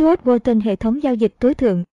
Stuart 0.00 0.20
Walton 0.24 0.60
hệ 0.60 0.76
thống 0.76 1.02
giao 1.02 1.14
dịch 1.14 1.34
tối 1.38 1.54
thượng. 1.54 1.84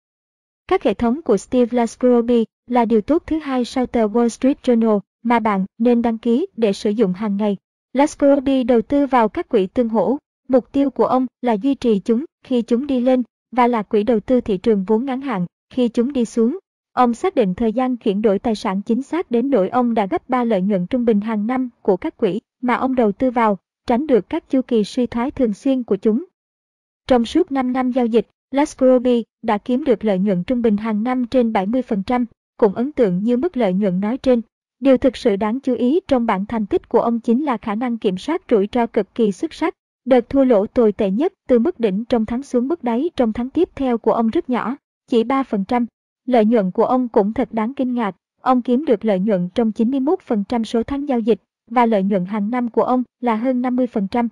Các 0.67 0.83
hệ 0.83 0.93
thống 0.93 1.21
của 1.21 1.37
Steve 1.37 1.77
Lascroby 1.77 2.45
là 2.67 2.85
điều 2.85 3.01
tốt 3.01 3.23
thứ 3.25 3.39
hai 3.39 3.65
sau 3.65 3.85
tờ 3.85 4.07
Wall 4.07 4.27
Street 4.27 4.57
Journal 4.63 4.99
mà 5.23 5.39
bạn 5.39 5.65
nên 5.77 6.01
đăng 6.01 6.17
ký 6.17 6.47
để 6.57 6.73
sử 6.73 6.89
dụng 6.89 7.13
hàng 7.13 7.37
ngày. 7.37 7.57
Lascroby 7.93 8.63
đầu 8.63 8.81
tư 8.81 9.05
vào 9.05 9.29
các 9.29 9.49
quỹ 9.49 9.67
tương 9.67 9.89
hỗ. 9.89 10.17
Mục 10.47 10.71
tiêu 10.71 10.89
của 10.89 11.05
ông 11.05 11.25
là 11.41 11.53
duy 11.53 11.75
trì 11.75 11.99
chúng 11.99 12.25
khi 12.43 12.61
chúng 12.61 12.87
đi 12.87 12.99
lên 12.99 13.23
và 13.51 13.67
là 13.67 13.83
quỹ 13.83 14.03
đầu 14.03 14.19
tư 14.19 14.41
thị 14.41 14.57
trường 14.57 14.83
vốn 14.83 15.05
ngắn 15.05 15.21
hạn 15.21 15.45
khi 15.69 15.89
chúng 15.89 16.13
đi 16.13 16.25
xuống. 16.25 16.59
Ông 16.93 17.13
xác 17.13 17.35
định 17.35 17.53
thời 17.53 17.73
gian 17.73 17.97
chuyển 17.97 18.21
đổi 18.21 18.39
tài 18.39 18.55
sản 18.55 18.81
chính 18.81 19.01
xác 19.01 19.31
đến 19.31 19.49
nỗi 19.49 19.69
ông 19.69 19.93
đã 19.93 20.05
gấp 20.05 20.29
3 20.29 20.43
lợi 20.43 20.61
nhuận 20.61 20.87
trung 20.87 21.05
bình 21.05 21.21
hàng 21.21 21.47
năm 21.47 21.69
của 21.81 21.97
các 21.97 22.17
quỹ 22.17 22.39
mà 22.61 22.73
ông 22.73 22.95
đầu 22.95 23.11
tư 23.11 23.31
vào, 23.31 23.57
tránh 23.87 24.07
được 24.07 24.29
các 24.29 24.49
chu 24.49 24.61
kỳ 24.61 24.83
suy 24.83 25.07
thoái 25.07 25.31
thường 25.31 25.53
xuyên 25.53 25.83
của 25.83 25.95
chúng. 25.95 26.25
Trong 27.07 27.25
suốt 27.25 27.51
5 27.51 27.73
năm 27.73 27.91
giao 27.91 28.05
dịch, 28.05 28.27
Lascroby 28.51 29.23
đã 29.41 29.57
kiếm 29.57 29.83
được 29.83 30.05
lợi 30.05 30.19
nhuận 30.19 30.43
trung 30.43 30.61
bình 30.61 30.77
hàng 30.77 31.03
năm 31.03 31.25
trên 31.25 31.51
70%, 31.51 32.25
cũng 32.57 32.73
ấn 32.73 32.91
tượng 32.91 33.23
như 33.23 33.37
mức 33.37 33.57
lợi 33.57 33.73
nhuận 33.73 33.99
nói 33.99 34.17
trên. 34.17 34.41
Điều 34.79 34.97
thực 34.97 35.17
sự 35.17 35.35
đáng 35.35 35.59
chú 35.59 35.73
ý 35.73 35.99
trong 36.07 36.25
bản 36.25 36.45
thành 36.45 36.65
tích 36.65 36.89
của 36.89 36.99
ông 36.99 37.19
chính 37.19 37.45
là 37.45 37.57
khả 37.57 37.75
năng 37.75 37.97
kiểm 37.97 38.17
soát 38.17 38.41
rủi 38.49 38.67
ro 38.73 38.85
cực 38.85 39.15
kỳ 39.15 39.31
xuất 39.31 39.53
sắc. 39.53 39.73
Đợt 40.05 40.29
thua 40.29 40.43
lỗ 40.43 40.67
tồi 40.67 40.91
tệ 40.91 41.11
nhất 41.11 41.33
từ 41.47 41.59
mức 41.59 41.79
đỉnh 41.79 42.05
trong 42.05 42.25
tháng 42.25 42.43
xuống 42.43 42.67
mức 42.67 42.83
đáy 42.83 43.09
trong 43.15 43.33
tháng 43.33 43.49
tiếp 43.49 43.69
theo 43.75 43.97
của 43.97 44.13
ông 44.13 44.29
rất 44.29 44.49
nhỏ, 44.49 44.75
chỉ 45.07 45.23
3%. 45.23 45.85
Lợi 46.25 46.45
nhuận 46.45 46.71
của 46.71 46.85
ông 46.85 47.07
cũng 47.07 47.33
thật 47.33 47.49
đáng 47.51 47.73
kinh 47.73 47.93
ngạc, 47.93 48.15
ông 48.41 48.61
kiếm 48.61 48.85
được 48.85 49.05
lợi 49.05 49.19
nhuận 49.19 49.49
trong 49.55 49.71
91% 49.71 50.63
số 50.63 50.83
tháng 50.83 51.07
giao 51.07 51.19
dịch, 51.19 51.39
và 51.71 51.85
lợi 51.85 52.03
nhuận 52.03 52.25
hàng 52.25 52.49
năm 52.49 52.69
của 52.69 52.83
ông 52.83 53.03
là 53.19 53.35
hơn 53.35 53.61
50%. 53.61 54.27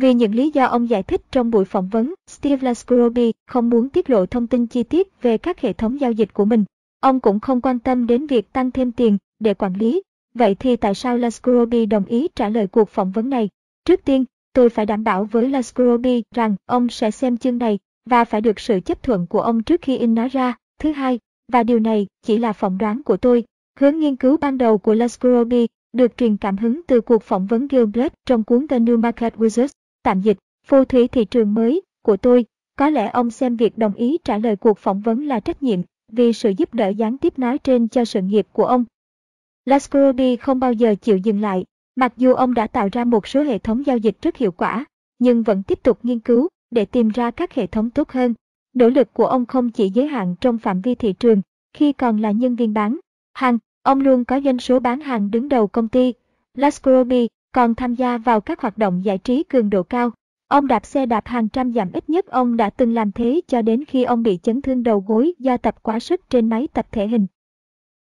Vì 0.00 0.14
những 0.14 0.34
lý 0.34 0.50
do 0.50 0.66
ông 0.66 0.88
giải 0.88 1.02
thích 1.02 1.20
trong 1.32 1.50
buổi 1.50 1.64
phỏng 1.64 1.88
vấn, 1.88 2.14
Steve 2.30 2.66
Lascroby 2.66 3.32
không 3.46 3.70
muốn 3.70 3.88
tiết 3.88 4.10
lộ 4.10 4.26
thông 4.26 4.46
tin 4.46 4.66
chi 4.66 4.82
tiết 4.82 5.22
về 5.22 5.38
các 5.38 5.60
hệ 5.60 5.72
thống 5.72 6.00
giao 6.00 6.12
dịch 6.12 6.34
của 6.34 6.44
mình. 6.44 6.64
Ông 7.00 7.20
cũng 7.20 7.40
không 7.40 7.60
quan 7.60 7.78
tâm 7.78 8.06
đến 8.06 8.26
việc 8.26 8.52
tăng 8.52 8.70
thêm 8.70 8.92
tiền 8.92 9.18
để 9.38 9.54
quản 9.54 9.74
lý. 9.74 10.02
Vậy 10.34 10.54
thì 10.54 10.76
tại 10.76 10.94
sao 10.94 11.16
Lascroby 11.16 11.86
đồng 11.86 12.04
ý 12.04 12.28
trả 12.36 12.48
lời 12.48 12.66
cuộc 12.66 12.88
phỏng 12.88 13.10
vấn 13.10 13.30
này? 13.30 13.48
Trước 13.84 14.04
tiên, 14.04 14.24
tôi 14.52 14.68
phải 14.68 14.86
đảm 14.86 15.04
bảo 15.04 15.24
với 15.24 15.48
Lascroby 15.48 16.22
rằng 16.34 16.56
ông 16.66 16.88
sẽ 16.88 17.10
xem 17.10 17.36
chương 17.36 17.58
này 17.58 17.78
và 18.06 18.24
phải 18.24 18.40
được 18.40 18.60
sự 18.60 18.80
chấp 18.80 19.02
thuận 19.02 19.26
của 19.26 19.40
ông 19.40 19.62
trước 19.62 19.82
khi 19.82 19.96
in 19.96 20.14
nó 20.14 20.28
ra. 20.28 20.56
Thứ 20.80 20.92
hai, 20.92 21.18
và 21.52 21.62
điều 21.62 21.78
này 21.78 22.06
chỉ 22.22 22.38
là 22.38 22.52
phỏng 22.52 22.78
đoán 22.78 23.02
của 23.02 23.16
tôi, 23.16 23.44
hướng 23.78 23.98
nghiên 23.98 24.16
cứu 24.16 24.36
ban 24.36 24.58
đầu 24.58 24.78
của 24.78 24.94
Lascroby 24.94 25.66
được 25.92 26.16
truyền 26.16 26.36
cảm 26.36 26.56
hứng 26.56 26.80
từ 26.86 27.00
cuộc 27.00 27.22
phỏng 27.22 27.46
vấn 27.46 27.68
Gilbert 27.70 28.14
trong 28.26 28.44
cuốn 28.44 28.68
The 28.68 28.78
New 28.78 29.00
Market 29.00 29.36
Wizards, 29.36 29.68
tạm 30.08 30.20
dịch, 30.20 30.38
phù 30.66 30.84
thủy 30.84 31.08
thị 31.08 31.24
trường 31.24 31.54
mới, 31.54 31.82
của 32.02 32.16
tôi. 32.16 32.44
Có 32.76 32.90
lẽ 32.90 33.10
ông 33.10 33.30
xem 33.30 33.56
việc 33.56 33.78
đồng 33.78 33.94
ý 33.94 34.18
trả 34.24 34.38
lời 34.38 34.56
cuộc 34.56 34.78
phỏng 34.78 35.00
vấn 35.00 35.26
là 35.26 35.40
trách 35.40 35.62
nhiệm, 35.62 35.80
vì 36.12 36.32
sự 36.32 36.52
giúp 36.56 36.74
đỡ 36.74 36.88
gián 36.88 37.18
tiếp 37.18 37.38
nói 37.38 37.58
trên 37.58 37.88
cho 37.88 38.04
sự 38.04 38.20
nghiệp 38.22 38.46
của 38.52 38.64
ông. 38.64 38.84
Lascroby 39.64 40.36
không 40.36 40.60
bao 40.60 40.72
giờ 40.72 40.94
chịu 41.00 41.16
dừng 41.16 41.40
lại, 41.40 41.64
mặc 41.96 42.12
dù 42.16 42.34
ông 42.34 42.54
đã 42.54 42.66
tạo 42.66 42.88
ra 42.92 43.04
một 43.04 43.26
số 43.26 43.42
hệ 43.42 43.58
thống 43.58 43.86
giao 43.86 43.96
dịch 43.96 44.22
rất 44.22 44.36
hiệu 44.36 44.52
quả, 44.52 44.84
nhưng 45.18 45.42
vẫn 45.42 45.62
tiếp 45.62 45.82
tục 45.82 45.98
nghiên 46.02 46.18
cứu 46.18 46.48
để 46.70 46.84
tìm 46.84 47.08
ra 47.08 47.30
các 47.30 47.54
hệ 47.54 47.66
thống 47.66 47.90
tốt 47.90 48.10
hơn. 48.10 48.34
Nỗ 48.74 48.88
lực 48.88 49.12
của 49.12 49.26
ông 49.26 49.46
không 49.46 49.70
chỉ 49.70 49.88
giới 49.88 50.06
hạn 50.06 50.34
trong 50.40 50.58
phạm 50.58 50.80
vi 50.80 50.94
thị 50.94 51.12
trường, 51.12 51.42
khi 51.72 51.92
còn 51.92 52.20
là 52.20 52.30
nhân 52.30 52.56
viên 52.56 52.74
bán 52.74 52.98
hàng, 53.34 53.58
ông 53.82 54.00
luôn 54.00 54.24
có 54.24 54.40
doanh 54.40 54.58
số 54.58 54.80
bán 54.80 55.00
hàng 55.00 55.30
đứng 55.30 55.48
đầu 55.48 55.66
công 55.66 55.88
ty. 55.88 56.14
Lascroby 56.54 57.28
còn 57.52 57.74
tham 57.74 57.94
gia 57.94 58.18
vào 58.18 58.40
các 58.40 58.60
hoạt 58.60 58.78
động 58.78 59.04
giải 59.04 59.18
trí 59.18 59.42
cường 59.42 59.70
độ 59.70 59.82
cao. 59.82 60.10
Ông 60.48 60.66
đạp 60.66 60.86
xe 60.86 61.06
đạp 61.06 61.26
hàng 61.26 61.48
trăm 61.48 61.72
dặm 61.72 61.92
ít 61.92 62.10
nhất 62.10 62.26
ông 62.26 62.56
đã 62.56 62.70
từng 62.70 62.94
làm 62.94 63.12
thế 63.12 63.40
cho 63.46 63.62
đến 63.62 63.84
khi 63.84 64.04
ông 64.04 64.22
bị 64.22 64.38
chấn 64.42 64.62
thương 64.62 64.82
đầu 64.82 65.04
gối 65.06 65.34
do 65.38 65.56
tập 65.56 65.82
quá 65.82 66.00
sức 66.00 66.30
trên 66.30 66.48
máy 66.48 66.68
tập 66.72 66.86
thể 66.92 67.06
hình. 67.08 67.26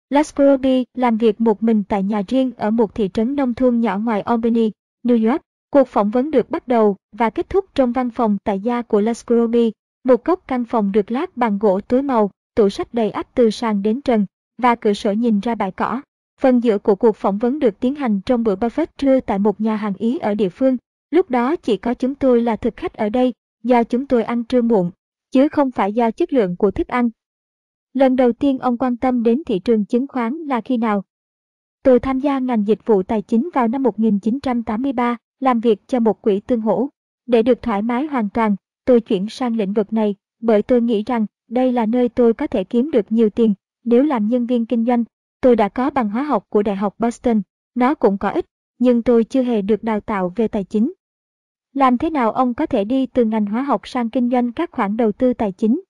Lascroby 0.10 0.86
làm 0.94 1.18
việc 1.18 1.42
một 1.42 1.64
mình 1.64 1.84
tại 1.84 2.04
nhà 2.04 2.22
riêng 2.28 2.52
ở 2.58 2.72
một 2.72 2.96
thị 2.96 3.10
trấn 3.14 3.36
nông 3.36 3.54
thôn 3.54 3.80
nhỏ 3.80 3.98
ngoài 3.98 4.22
Albany, 4.22 4.72
New 5.04 5.30
York. 5.32 5.42
Cuộc 5.70 5.88
phỏng 5.88 6.10
vấn 6.10 6.32
được 6.32 6.50
bắt 6.50 6.68
đầu 6.68 6.96
và 7.12 7.30
kết 7.30 7.50
thúc 7.50 7.66
trong 7.76 7.92
văn 7.92 8.10
phòng 8.10 8.38
tại 8.44 8.60
gia 8.60 8.82
của 8.82 9.02
Lascroby, 9.02 9.72
một 10.04 10.26
góc 10.26 10.44
căn 10.48 10.66
phòng 10.66 10.92
được 10.92 11.12
lát 11.12 11.38
bằng 11.38 11.60
gỗ 11.60 11.80
tối 11.82 12.02
màu, 12.02 12.32
tủ 12.56 12.70
sách 12.70 12.94
đầy 12.94 13.12
ắp 13.12 13.28
từ 13.36 13.50
sàn 13.50 13.82
đến 13.82 14.02
trần, 14.02 14.26
và 14.58 14.76
cửa 14.76 14.94
sổ 14.94 15.12
nhìn 15.12 15.40
ra 15.40 15.56
bãi 15.56 15.72
cỏ. 15.72 16.02
Phần 16.42 16.64
giữa 16.64 16.78
của 16.78 16.96
cuộc 16.96 17.16
phỏng 17.16 17.38
vấn 17.38 17.60
được 17.60 17.80
tiến 17.80 17.96
hành 17.96 18.22
trong 18.26 18.44
bữa 18.44 18.56
buffet 18.56 18.86
trưa 18.98 19.20
tại 19.20 19.40
một 19.40 19.62
nhà 19.62 19.76
hàng 19.76 19.94
Ý 19.98 20.18
ở 20.18 20.36
địa 20.36 20.50
phương. 20.50 20.78
Lúc 21.12 21.30
đó 21.30 21.56
chỉ 21.56 21.78
có 21.78 21.94
chúng 21.94 22.16
tôi 22.16 22.42
là 22.42 22.56
thực 22.56 22.76
khách 22.76 22.94
ở 22.94 23.10
đây, 23.10 23.34
do 23.64 23.84
chúng 23.84 24.06
tôi 24.06 24.24
ăn 24.24 24.44
trưa 24.44 24.62
muộn, 24.62 24.92
chứ 25.32 25.48
không 25.50 25.72
phải 25.72 25.94
do 25.94 26.12
chất 26.12 26.34
lượng 26.34 26.56
của 26.56 26.72
thức 26.72 26.88
ăn. 26.88 27.10
Lần 27.94 28.16
đầu 28.16 28.32
tiên 28.32 28.60
ông 28.60 28.78
quan 28.78 28.98
tâm 28.98 29.24
đến 29.24 29.44
thị 29.46 29.60
trường 29.60 29.86
chứng 29.86 30.08
khoán 30.08 30.34
là 30.34 30.62
khi 30.62 30.78
nào? 30.78 31.04
Tôi 31.84 32.00
tham 32.00 32.20
gia 32.20 32.40
ngành 32.40 32.68
dịch 32.68 32.86
vụ 32.86 33.04
tài 33.04 33.22
chính 33.22 33.50
vào 33.54 33.68
năm 33.68 33.84
1983, 33.84 35.18
làm 35.40 35.60
việc 35.60 35.88
cho 35.88 36.00
một 36.00 36.22
quỹ 36.22 36.40
tương 36.40 36.62
hỗ. 36.62 36.90
Để 37.26 37.44
được 37.44 37.62
thoải 37.62 37.82
mái 37.82 38.06
hoàn 38.06 38.30
toàn, 38.30 38.56
tôi 38.86 39.02
chuyển 39.02 39.30
sang 39.30 39.56
lĩnh 39.56 39.74
vực 39.74 39.94
này, 39.94 40.16
bởi 40.40 40.62
tôi 40.62 40.82
nghĩ 40.82 41.04
rằng 41.04 41.26
đây 41.50 41.72
là 41.72 41.86
nơi 41.86 42.10
tôi 42.10 42.34
có 42.34 42.48
thể 42.48 42.64
kiếm 42.64 42.92
được 42.92 43.12
nhiều 43.12 43.30
tiền. 43.30 43.54
Nếu 43.84 44.04
làm 44.04 44.28
nhân 44.28 44.46
viên 44.46 44.66
kinh 44.66 44.86
doanh, 44.86 45.04
tôi 45.42 45.56
đã 45.56 45.70
có 45.70 45.90
bằng 45.90 46.10
hóa 46.10 46.24
học 46.24 46.46
của 46.50 46.64
Đại 46.64 46.76
học 46.76 46.96
Boston, 47.00 47.42
nó 47.76 47.96
cũng 47.96 48.18
có 48.18 48.30
ích, 48.30 48.46
nhưng 48.80 49.04
tôi 49.04 49.24
chưa 49.24 49.44
hề 49.44 49.62
được 49.62 49.84
đào 49.84 50.00
tạo 50.00 50.34
về 50.36 50.48
tài 50.48 50.64
chính. 50.64 50.94
Làm 51.74 51.98
thế 51.98 52.10
nào 52.10 52.32
ông 52.32 52.54
có 52.54 52.66
thể 52.66 52.84
đi 52.84 53.06
từ 53.06 53.26
ngành 53.26 53.46
hóa 53.46 53.62
học 53.62 53.88
sang 53.88 54.10
kinh 54.10 54.30
doanh 54.30 54.52
các 54.52 54.72
khoản 54.72 54.98
đầu 54.98 55.12
tư 55.12 55.34
tài 55.34 55.52
chính? 55.52 55.82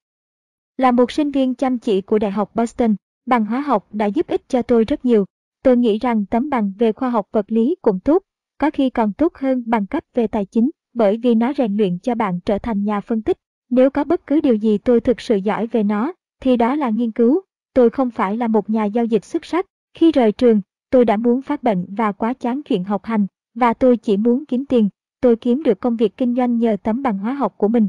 Là 0.78 0.92
một 0.92 1.12
sinh 1.12 1.32
viên 1.32 1.56
chăm 1.56 1.80
chỉ 1.80 2.02
của 2.02 2.20
Đại 2.20 2.32
học 2.32 2.56
Boston, 2.56 2.96
bằng 3.26 3.46
hóa 3.46 3.60
học 3.60 3.88
đã 3.92 4.06
giúp 4.06 4.28
ích 4.28 4.50
cho 4.50 4.62
tôi 4.62 4.84
rất 4.84 5.06
nhiều. 5.06 5.26
Tôi 5.64 5.78
nghĩ 5.78 6.00
rằng 6.00 6.26
tấm 6.26 6.50
bằng 6.50 6.74
về 6.80 6.92
khoa 6.92 7.10
học 7.10 7.28
vật 7.32 7.52
lý 7.52 7.76
cũng 7.82 8.00
tốt, 8.00 8.24
có 8.58 8.70
khi 8.72 8.90
còn 8.90 9.14
tốt 9.14 9.36
hơn 9.36 9.64
bằng 9.66 9.88
cấp 9.88 10.04
về 10.14 10.28
tài 10.28 10.46
chính, 10.46 10.70
bởi 10.94 11.18
vì 11.18 11.36
nó 11.36 11.54
rèn 11.54 11.78
luyện 11.78 12.00
cho 12.00 12.16
bạn 12.16 12.40
trở 12.46 12.60
thành 12.60 12.84
nhà 12.84 13.02
phân 13.02 13.22
tích. 13.22 13.38
Nếu 13.70 13.90
có 13.90 14.04
bất 14.04 14.28
cứ 14.28 14.42
điều 14.42 14.56
gì 14.56 14.78
tôi 14.78 15.02
thực 15.02 15.22
sự 15.22 15.36
giỏi 15.36 15.68
về 15.68 15.84
nó, 15.84 16.14
thì 16.42 16.58
đó 16.58 16.76
là 16.76 16.90
nghiên 16.90 17.12
cứu. 17.12 17.42
Tôi 17.78 17.90
không 17.90 18.12
phải 18.12 18.38
là 18.38 18.48
một 18.48 18.70
nhà 18.70 18.86
giao 18.86 19.06
dịch 19.06 19.26
xuất 19.26 19.46
sắc. 19.46 19.66
Khi 19.94 20.12
rời 20.12 20.32
trường, 20.32 20.62
tôi 20.90 21.06
đã 21.06 21.18
muốn 21.18 21.42
phát 21.42 21.64
bệnh 21.64 21.86
và 21.96 22.12
quá 22.12 22.34
chán 22.34 22.62
chuyện 22.64 22.84
học 22.84 23.06
hành, 23.06 23.28
và 23.54 23.74
tôi 23.74 23.98
chỉ 23.98 24.18
muốn 24.18 24.46
kiếm 24.46 24.66
tiền. 24.66 24.90
Tôi 25.22 25.36
kiếm 25.36 25.64
được 25.64 25.80
công 25.80 25.98
việc 25.98 26.18
kinh 26.18 26.36
doanh 26.36 26.58
nhờ 26.58 26.78
tấm 26.84 27.04
bằng 27.04 27.18
hóa 27.18 27.34
học 27.34 27.54
của 27.58 27.68
mình. 27.68 27.88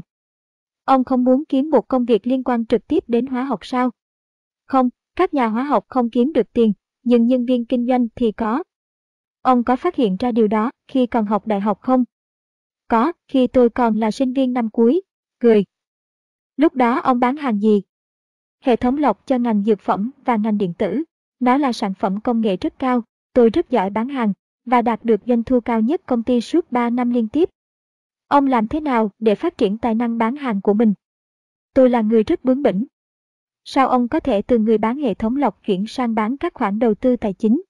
Ông 0.83 1.03
không 1.03 1.23
muốn 1.23 1.43
kiếm 1.49 1.69
một 1.69 1.87
công 1.87 2.05
việc 2.05 2.27
liên 2.27 2.43
quan 2.43 2.65
trực 2.65 2.87
tiếp 2.87 3.03
đến 3.07 3.25
hóa 3.25 3.43
học 3.43 3.59
sao? 3.61 3.91
Không, 4.65 4.89
các 5.15 5.33
nhà 5.33 5.47
hóa 5.47 5.63
học 5.63 5.85
không 5.87 6.09
kiếm 6.09 6.33
được 6.33 6.53
tiền, 6.53 6.73
nhưng 7.03 7.27
nhân 7.27 7.45
viên 7.45 7.65
kinh 7.65 7.87
doanh 7.87 8.07
thì 8.15 8.31
có. 8.31 8.63
Ông 9.41 9.63
có 9.63 9.75
phát 9.75 9.95
hiện 9.95 10.17
ra 10.19 10.31
điều 10.31 10.47
đó 10.47 10.71
khi 10.87 11.07
còn 11.07 11.25
học 11.25 11.47
đại 11.47 11.59
học 11.59 11.79
không? 11.81 12.03
Có, 12.87 13.11
khi 13.27 13.47
tôi 13.47 13.69
còn 13.69 13.97
là 13.97 14.11
sinh 14.11 14.33
viên 14.33 14.53
năm 14.53 14.69
cuối. 14.69 15.01
Cười. 15.39 15.63
Lúc 16.57 16.75
đó 16.75 16.99
ông 16.99 17.19
bán 17.19 17.37
hàng 17.37 17.59
gì? 17.59 17.81
Hệ 18.63 18.75
thống 18.75 18.97
lọc 18.97 19.27
cho 19.27 19.37
ngành 19.37 19.63
dược 19.63 19.79
phẩm 19.79 20.11
và 20.25 20.35
ngành 20.35 20.57
điện 20.57 20.73
tử. 20.73 21.03
Nó 21.39 21.57
là 21.57 21.73
sản 21.73 21.93
phẩm 21.93 22.19
công 22.19 22.41
nghệ 22.41 22.57
rất 22.57 22.79
cao. 22.79 23.03
Tôi 23.33 23.49
rất 23.49 23.69
giỏi 23.69 23.89
bán 23.89 24.09
hàng 24.09 24.33
và 24.65 24.81
đạt 24.81 25.05
được 25.05 25.21
doanh 25.25 25.43
thu 25.43 25.59
cao 25.59 25.81
nhất 25.81 26.01
công 26.05 26.23
ty 26.23 26.41
suốt 26.41 26.71
3 26.71 26.89
năm 26.89 27.09
liên 27.09 27.27
tiếp. 27.27 27.49
Ông 28.27 28.47
làm 28.47 28.67
thế 28.67 28.79
nào 28.79 29.11
để 29.19 29.35
phát 29.35 29.57
triển 29.57 29.77
tài 29.77 29.95
năng 29.95 30.17
bán 30.17 30.35
hàng 30.35 30.61
của 30.61 30.73
mình? 30.73 30.93
Tôi 31.73 31.89
là 31.89 32.01
người 32.01 32.23
rất 32.23 32.45
bướng 32.45 32.63
bỉnh. 32.63 32.85
Sao 33.65 33.87
ông 33.87 34.07
có 34.07 34.19
thể 34.19 34.41
từ 34.41 34.57
người 34.57 34.77
bán 34.77 34.97
hệ 34.97 35.13
thống 35.13 35.35
lọc 35.35 35.63
chuyển 35.65 35.87
sang 35.87 36.15
bán 36.15 36.37
các 36.37 36.53
khoản 36.53 36.79
đầu 36.79 36.93
tư 36.93 37.15
tài 37.15 37.33
chính? 37.33 37.61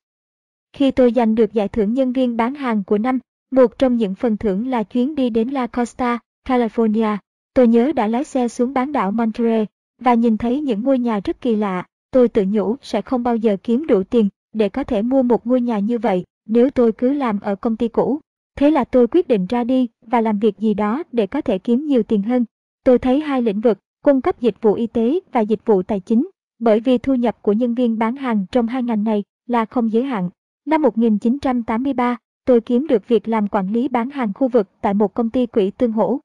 Khi 0.74 0.92
tôi 0.92 1.12
giành 1.16 1.36
được 1.36 1.54
giải 1.54 1.68
thưởng 1.68 1.94
nhân 1.94 2.14
viên 2.14 2.38
bán 2.38 2.56
hàng 2.56 2.84
của 2.84 2.98
năm, 2.98 3.20
một 3.52 3.78
trong 3.78 3.98
những 3.98 4.16
phần 4.16 4.38
thưởng 4.38 4.68
là 4.68 4.84
chuyến 4.84 5.16
đi 5.16 5.30
đến 5.30 5.50
La 5.50 5.68
Costa, 5.68 6.20
California. 6.48 7.18
Tôi 7.54 7.68
nhớ 7.68 7.92
đã 7.96 8.08
lái 8.08 8.24
xe 8.24 8.48
xuống 8.48 8.74
bán 8.74 8.92
đảo 8.92 9.12
Monterey 9.12 9.66
và 10.00 10.14
nhìn 10.14 10.38
thấy 10.38 10.62
những 10.62 10.84
ngôi 10.84 11.00
nhà 11.00 11.20
rất 11.24 11.42
kỳ 11.42 11.56
lạ. 11.56 11.86
Tôi 12.12 12.28
tự 12.28 12.46
nhủ 12.48 12.76
sẽ 12.82 13.02
không 13.02 13.24
bao 13.24 13.36
giờ 13.36 13.58
kiếm 13.64 13.88
đủ 13.88 14.04
tiền 14.04 14.30
để 14.54 14.70
có 14.70 14.84
thể 14.84 15.02
mua 15.02 15.24
một 15.24 15.48
ngôi 15.48 15.62
nhà 15.62 15.80
như 15.80 15.98
vậy 15.98 16.24
nếu 16.50 16.70
tôi 16.70 16.92
cứ 16.92 17.14
làm 17.14 17.40
ở 17.40 17.56
công 17.56 17.78
ty 17.78 17.88
cũ. 17.88 18.20
Thế 18.56 18.72
là 18.72 18.84
tôi 18.84 19.08
quyết 19.08 19.28
định 19.28 19.46
ra 19.46 19.64
đi 19.64 19.88
và 20.06 20.22
làm 20.22 20.40
việc 20.40 20.58
gì 20.58 20.74
đó 20.74 21.04
để 21.12 21.28
có 21.28 21.42
thể 21.42 21.58
kiếm 21.60 21.86
nhiều 21.86 22.04
tiền 22.04 22.24
hơn. 22.24 22.46
Tôi 22.84 23.00
thấy 23.00 23.20
hai 23.20 23.42
lĩnh 23.42 23.62
vực, 23.62 23.80
cung 24.04 24.22
cấp 24.22 24.42
dịch 24.42 24.56
vụ 24.62 24.74
y 24.74 24.88
tế 24.88 25.20
và 25.32 25.42
dịch 25.42 25.66
vụ 25.66 25.84
tài 25.84 26.00
chính, 26.00 26.30
bởi 26.60 26.80
vì 26.80 26.98
thu 26.98 27.16
nhập 27.16 27.42
của 27.42 27.54
nhân 27.54 27.76
viên 27.76 28.00
bán 28.00 28.16
hàng 28.16 28.46
trong 28.52 28.68
hai 28.68 28.84
ngành 28.84 29.04
này 29.04 29.24
là 29.48 29.66
không 29.66 29.92
giới 29.92 30.04
hạn. 30.04 30.30
Năm 30.66 30.82
1983, 30.82 32.18
tôi 32.46 32.62
kiếm 32.62 32.88
được 32.88 33.08
việc 33.08 33.28
làm 33.28 33.48
quản 33.48 33.72
lý 33.74 33.88
bán 33.88 34.10
hàng 34.10 34.34
khu 34.34 34.48
vực 34.48 34.68
tại 34.82 34.94
một 34.94 35.14
công 35.14 35.30
ty 35.30 35.46
quỹ 35.46 35.72
tương 35.72 35.92
hỗ. 35.92 36.20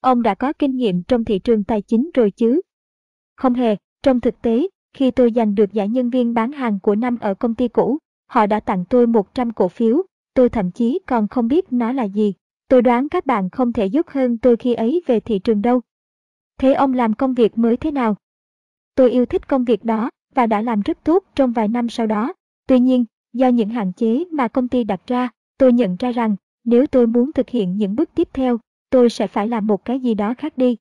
Ông 0.00 0.22
đã 0.22 0.34
có 0.34 0.52
kinh 0.52 0.76
nghiệm 0.76 1.02
trong 1.02 1.24
thị 1.24 1.38
trường 1.38 1.64
tài 1.64 1.82
chính 1.82 2.10
rồi 2.14 2.30
chứ? 2.30 2.60
Không 3.42 3.54
hề, 3.54 3.76
trong 4.02 4.20
thực 4.20 4.42
tế, 4.42 4.66
khi 4.96 5.10
tôi 5.10 5.32
giành 5.34 5.54
được 5.54 5.72
giải 5.72 5.88
nhân 5.88 6.10
viên 6.10 6.34
bán 6.34 6.52
hàng 6.52 6.78
của 6.80 6.94
năm 6.94 7.18
ở 7.20 7.34
công 7.34 7.54
ty 7.54 7.68
cũ, 7.68 7.98
họ 8.26 8.46
đã 8.46 8.60
tặng 8.60 8.84
tôi 8.90 9.06
100 9.06 9.52
cổ 9.52 9.68
phiếu, 9.68 10.02
tôi 10.34 10.48
thậm 10.48 10.70
chí 10.70 10.98
còn 11.06 11.28
không 11.28 11.48
biết 11.48 11.72
nó 11.72 11.92
là 11.92 12.04
gì. 12.04 12.34
Tôi 12.68 12.82
đoán 12.82 13.08
các 13.08 13.26
bạn 13.26 13.50
không 13.50 13.72
thể 13.72 13.86
giúp 13.86 14.06
hơn 14.08 14.38
tôi 14.38 14.56
khi 14.56 14.74
ấy 14.74 15.02
về 15.06 15.20
thị 15.20 15.38
trường 15.38 15.62
đâu. 15.62 15.80
Thế 16.58 16.72
ông 16.72 16.94
làm 16.94 17.14
công 17.14 17.34
việc 17.34 17.58
mới 17.58 17.76
thế 17.76 17.90
nào? 17.90 18.16
Tôi 18.94 19.10
yêu 19.10 19.26
thích 19.26 19.48
công 19.48 19.64
việc 19.64 19.84
đó 19.84 20.10
và 20.34 20.46
đã 20.46 20.62
làm 20.62 20.80
rất 20.80 21.04
tốt 21.04 21.24
trong 21.34 21.52
vài 21.52 21.68
năm 21.68 21.88
sau 21.88 22.06
đó. 22.06 22.32
Tuy 22.66 22.80
nhiên, 22.80 23.04
do 23.32 23.48
những 23.48 23.68
hạn 23.68 23.92
chế 23.92 24.24
mà 24.32 24.48
công 24.48 24.68
ty 24.68 24.84
đặt 24.84 25.00
ra, 25.06 25.30
tôi 25.58 25.72
nhận 25.72 25.96
ra 25.96 26.12
rằng 26.12 26.36
nếu 26.64 26.86
tôi 26.86 27.06
muốn 27.06 27.32
thực 27.32 27.48
hiện 27.48 27.76
những 27.76 27.96
bước 27.96 28.10
tiếp 28.14 28.28
theo, 28.32 28.58
tôi 28.90 29.10
sẽ 29.10 29.26
phải 29.26 29.48
làm 29.48 29.66
một 29.66 29.84
cái 29.84 30.00
gì 30.00 30.14
đó 30.14 30.34
khác 30.38 30.58
đi. 30.58 30.76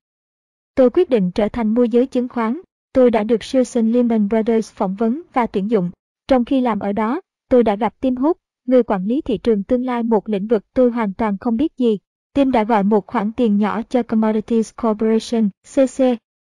Tôi 0.76 0.90
quyết 0.90 1.10
định 1.10 1.32
trở 1.32 1.48
thành 1.50 1.74
môi 1.74 1.90
giới 1.90 2.08
chứng 2.08 2.28
khoán. 2.28 2.62
Tôi 2.94 3.12
đã 3.12 3.24
được 3.24 3.44
Susan 3.44 3.92
Lehman 3.92 4.28
Brothers 4.30 4.74
phỏng 4.74 4.96
vấn 4.96 5.22
và 5.34 5.48
tuyển 5.48 5.72
dụng. 5.72 5.92
Trong 6.28 6.46
khi 6.46 6.62
làm 6.62 6.80
ở 6.80 6.92
đó, 6.92 7.22
tôi 7.50 7.64
đã 7.64 7.76
gặp 7.76 7.94
Tim 8.00 8.16
Hút, 8.16 8.38
người 8.68 8.84
quản 8.84 9.06
lý 9.06 9.22
thị 9.22 9.38
trường 9.38 9.64
tương 9.64 9.86
lai 9.86 10.04
một 10.04 10.30
lĩnh 10.30 10.48
vực 10.48 10.64
tôi 10.74 10.92
hoàn 10.92 11.14
toàn 11.14 11.38
không 11.38 11.58
biết 11.58 11.78
gì. 11.78 11.98
Tim 12.34 12.52
đã 12.52 12.64
gọi 12.64 12.84
một 12.84 13.08
khoản 13.08 13.32
tiền 13.32 13.58
nhỏ 13.58 13.82
cho 13.90 14.04
Commodities 14.04 14.72
Corporation, 14.82 15.50
CC. 15.74 16.04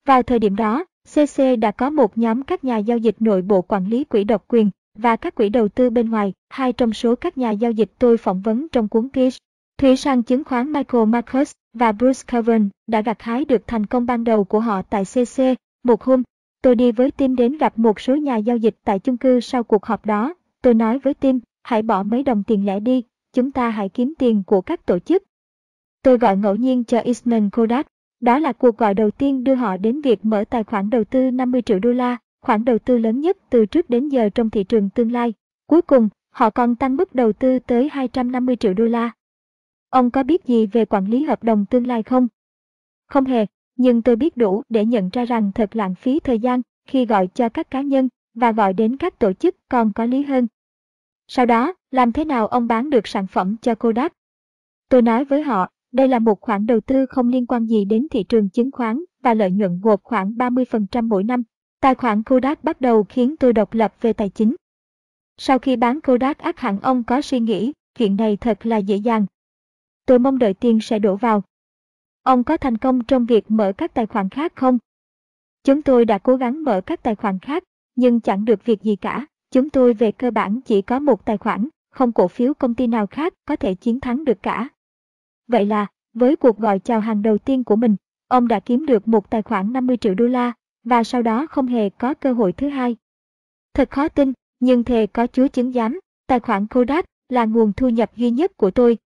Vào 0.06 0.22
thời 0.22 0.38
điểm 0.38 0.56
đó, 0.56 0.84
CC 1.14 1.42
đã 1.58 1.70
có 1.70 1.90
một 1.90 2.18
nhóm 2.18 2.42
các 2.42 2.64
nhà 2.64 2.78
giao 2.78 2.98
dịch 2.98 3.16
nội 3.20 3.42
bộ 3.42 3.62
quản 3.62 3.86
lý 3.86 4.04
quỹ 4.04 4.24
độc 4.24 4.44
quyền 4.48 4.70
và 4.98 5.16
các 5.16 5.34
quỹ 5.34 5.48
đầu 5.48 5.68
tư 5.68 5.90
bên 5.90 6.10
ngoài, 6.10 6.32
hai 6.48 6.72
trong 6.72 6.92
số 6.92 7.14
các 7.14 7.38
nhà 7.38 7.50
giao 7.50 7.70
dịch 7.70 7.90
tôi 7.98 8.16
phỏng 8.16 8.40
vấn 8.40 8.68
trong 8.68 8.88
cuốn 8.88 9.08
Pitch. 9.12 9.36
Thủy 9.78 9.96
sang 9.96 10.22
chứng 10.22 10.44
khoán 10.44 10.72
Michael 10.72 11.04
Marcus 11.04 11.52
và 11.72 11.92
Bruce 11.92 12.22
Coven 12.32 12.68
đã 12.86 13.02
gặt 13.02 13.22
hái 13.22 13.44
được 13.44 13.62
thành 13.66 13.86
công 13.86 14.06
ban 14.06 14.24
đầu 14.24 14.44
của 14.44 14.60
họ 14.60 14.82
tại 14.82 15.04
CC. 15.04 15.42
Một 15.84 16.02
hôm, 16.02 16.22
tôi 16.62 16.74
đi 16.74 16.92
với 16.92 17.10
Tim 17.10 17.36
đến 17.36 17.58
gặp 17.58 17.78
một 17.78 18.00
số 18.00 18.16
nhà 18.16 18.36
giao 18.36 18.56
dịch 18.56 18.76
tại 18.84 18.98
chung 18.98 19.16
cư 19.16 19.40
sau 19.40 19.64
cuộc 19.64 19.86
họp 19.86 20.06
đó. 20.06 20.34
Tôi 20.62 20.74
nói 20.74 20.98
với 20.98 21.14
Tim, 21.14 21.40
hãy 21.62 21.82
bỏ 21.82 22.02
mấy 22.02 22.22
đồng 22.22 22.42
tiền 22.42 22.66
lẻ 22.66 22.80
đi, 22.80 23.04
chúng 23.32 23.50
ta 23.50 23.70
hãy 23.70 23.88
kiếm 23.88 24.14
tiền 24.18 24.42
của 24.46 24.60
các 24.60 24.86
tổ 24.86 24.98
chức. 24.98 25.22
Tôi 26.02 26.18
gọi 26.18 26.36
ngẫu 26.36 26.54
nhiên 26.54 26.84
cho 26.84 26.98
Eastman 26.98 27.50
Kodak. 27.50 27.86
Đó 28.20 28.38
là 28.38 28.52
cuộc 28.52 28.78
gọi 28.78 28.94
đầu 28.94 29.10
tiên 29.10 29.44
đưa 29.44 29.54
họ 29.54 29.76
đến 29.76 30.00
việc 30.00 30.24
mở 30.24 30.44
tài 30.50 30.64
khoản 30.64 30.90
đầu 30.90 31.04
tư 31.04 31.30
50 31.30 31.62
triệu 31.62 31.78
đô 31.78 31.92
la, 31.92 32.16
khoản 32.42 32.64
đầu 32.64 32.78
tư 32.78 32.98
lớn 32.98 33.20
nhất 33.20 33.36
từ 33.50 33.66
trước 33.66 33.90
đến 33.90 34.08
giờ 34.08 34.28
trong 34.34 34.50
thị 34.50 34.64
trường 34.64 34.90
tương 34.90 35.12
lai. 35.12 35.34
Cuối 35.66 35.82
cùng, 35.82 36.08
họ 36.30 36.50
còn 36.50 36.76
tăng 36.76 36.96
mức 36.96 37.14
đầu 37.14 37.32
tư 37.32 37.58
tới 37.58 37.88
250 37.92 38.56
triệu 38.56 38.74
đô 38.74 38.84
la. 38.84 39.10
Ông 39.90 40.10
có 40.10 40.22
biết 40.22 40.44
gì 40.44 40.66
về 40.66 40.84
quản 40.84 41.06
lý 41.06 41.24
hợp 41.24 41.44
đồng 41.44 41.66
tương 41.66 41.86
lai 41.86 42.02
không? 42.02 42.28
Không 43.06 43.24
hề, 43.24 43.46
nhưng 43.76 44.02
tôi 44.02 44.16
biết 44.16 44.36
đủ 44.36 44.62
để 44.68 44.84
nhận 44.84 45.08
ra 45.12 45.24
rằng 45.24 45.52
thật 45.54 45.76
lãng 45.76 45.94
phí 45.94 46.20
thời 46.20 46.38
gian 46.38 46.62
khi 46.86 47.06
gọi 47.06 47.28
cho 47.34 47.48
các 47.48 47.70
cá 47.70 47.80
nhân 47.80 48.08
và 48.34 48.52
gọi 48.52 48.72
đến 48.72 48.96
các 48.96 49.18
tổ 49.18 49.32
chức 49.32 49.56
còn 49.68 49.92
có 49.92 50.04
lý 50.04 50.22
hơn. 50.22 50.46
Sau 51.26 51.46
đó, 51.46 51.74
làm 51.90 52.12
thế 52.12 52.24
nào 52.24 52.46
ông 52.46 52.66
bán 52.66 52.90
được 52.90 53.06
sản 53.06 53.26
phẩm 53.26 53.56
cho 53.62 53.74
Kodak? 53.74 54.12
Tôi 54.88 55.02
nói 55.02 55.24
với 55.24 55.42
họ, 55.42 55.68
đây 55.92 56.08
là 56.08 56.18
một 56.18 56.40
khoản 56.40 56.66
đầu 56.66 56.80
tư 56.80 57.06
không 57.06 57.28
liên 57.28 57.46
quan 57.46 57.66
gì 57.66 57.84
đến 57.84 58.06
thị 58.10 58.22
trường 58.22 58.48
chứng 58.48 58.70
khoán 58.70 59.04
và 59.22 59.34
lợi 59.34 59.50
nhuận 59.50 59.80
gộp 59.80 60.00
khoảng 60.02 60.32
30% 60.32 61.08
mỗi 61.08 61.24
năm. 61.24 61.42
Tài 61.80 61.94
khoản 61.94 62.22
Kodak 62.22 62.64
bắt 62.64 62.80
đầu 62.80 63.04
khiến 63.08 63.36
tôi 63.36 63.52
độc 63.52 63.74
lập 63.74 63.94
về 64.00 64.12
tài 64.12 64.28
chính. 64.28 64.56
Sau 65.36 65.58
khi 65.58 65.76
bán 65.76 66.00
Kodak 66.00 66.38
ác 66.38 66.60
hẳn 66.60 66.80
ông 66.80 67.04
có 67.04 67.20
suy 67.20 67.40
nghĩ, 67.40 67.72
chuyện 67.98 68.16
này 68.16 68.36
thật 68.36 68.66
là 68.66 68.76
dễ 68.76 68.96
dàng. 68.96 69.26
Tôi 70.10 70.18
mong 70.18 70.38
đợi 70.38 70.54
tiền 70.54 70.80
sẽ 70.80 70.98
đổ 70.98 71.16
vào. 71.16 71.42
Ông 72.22 72.44
có 72.44 72.56
thành 72.56 72.78
công 72.78 73.04
trong 73.04 73.26
việc 73.26 73.50
mở 73.50 73.72
các 73.78 73.94
tài 73.94 74.06
khoản 74.06 74.28
khác 74.28 74.52
không? 74.56 74.78
Chúng 75.64 75.82
tôi 75.82 76.04
đã 76.04 76.18
cố 76.18 76.36
gắng 76.36 76.64
mở 76.64 76.80
các 76.80 77.02
tài 77.02 77.14
khoản 77.14 77.38
khác, 77.38 77.64
nhưng 77.96 78.20
chẳng 78.20 78.44
được 78.44 78.64
việc 78.64 78.82
gì 78.82 78.96
cả. 78.96 79.26
Chúng 79.50 79.70
tôi 79.70 79.94
về 79.94 80.12
cơ 80.12 80.30
bản 80.30 80.60
chỉ 80.60 80.82
có 80.82 80.98
một 80.98 81.24
tài 81.24 81.38
khoản, 81.38 81.68
không 81.90 82.12
cổ 82.12 82.28
phiếu 82.28 82.54
công 82.54 82.74
ty 82.74 82.86
nào 82.86 83.06
khác 83.06 83.34
có 83.44 83.56
thể 83.56 83.74
chiến 83.74 84.00
thắng 84.00 84.24
được 84.24 84.42
cả. 84.42 84.68
Vậy 85.48 85.66
là, 85.66 85.86
với 86.14 86.36
cuộc 86.36 86.58
gọi 86.58 86.78
chào 86.78 87.00
hàng 87.00 87.22
đầu 87.22 87.38
tiên 87.38 87.64
của 87.64 87.76
mình, 87.76 87.96
ông 88.28 88.48
đã 88.48 88.60
kiếm 88.60 88.86
được 88.86 89.08
một 89.08 89.30
tài 89.30 89.42
khoản 89.42 89.72
50 89.72 89.96
triệu 89.96 90.14
đô 90.14 90.26
la, 90.26 90.52
và 90.84 91.04
sau 91.04 91.22
đó 91.22 91.46
không 91.46 91.66
hề 91.66 91.90
có 91.90 92.14
cơ 92.14 92.32
hội 92.32 92.52
thứ 92.52 92.68
hai. 92.68 92.96
Thật 93.74 93.90
khó 93.90 94.08
tin, 94.08 94.32
nhưng 94.60 94.84
thề 94.84 95.06
có 95.06 95.26
chúa 95.26 95.48
chứng 95.48 95.72
giám, 95.72 96.00
tài 96.26 96.40
khoản 96.40 96.66
Kodak 96.66 97.04
là 97.28 97.44
nguồn 97.44 97.72
thu 97.72 97.88
nhập 97.88 98.16
duy 98.16 98.30
nhất 98.30 98.56
của 98.56 98.70
tôi. 98.70 98.98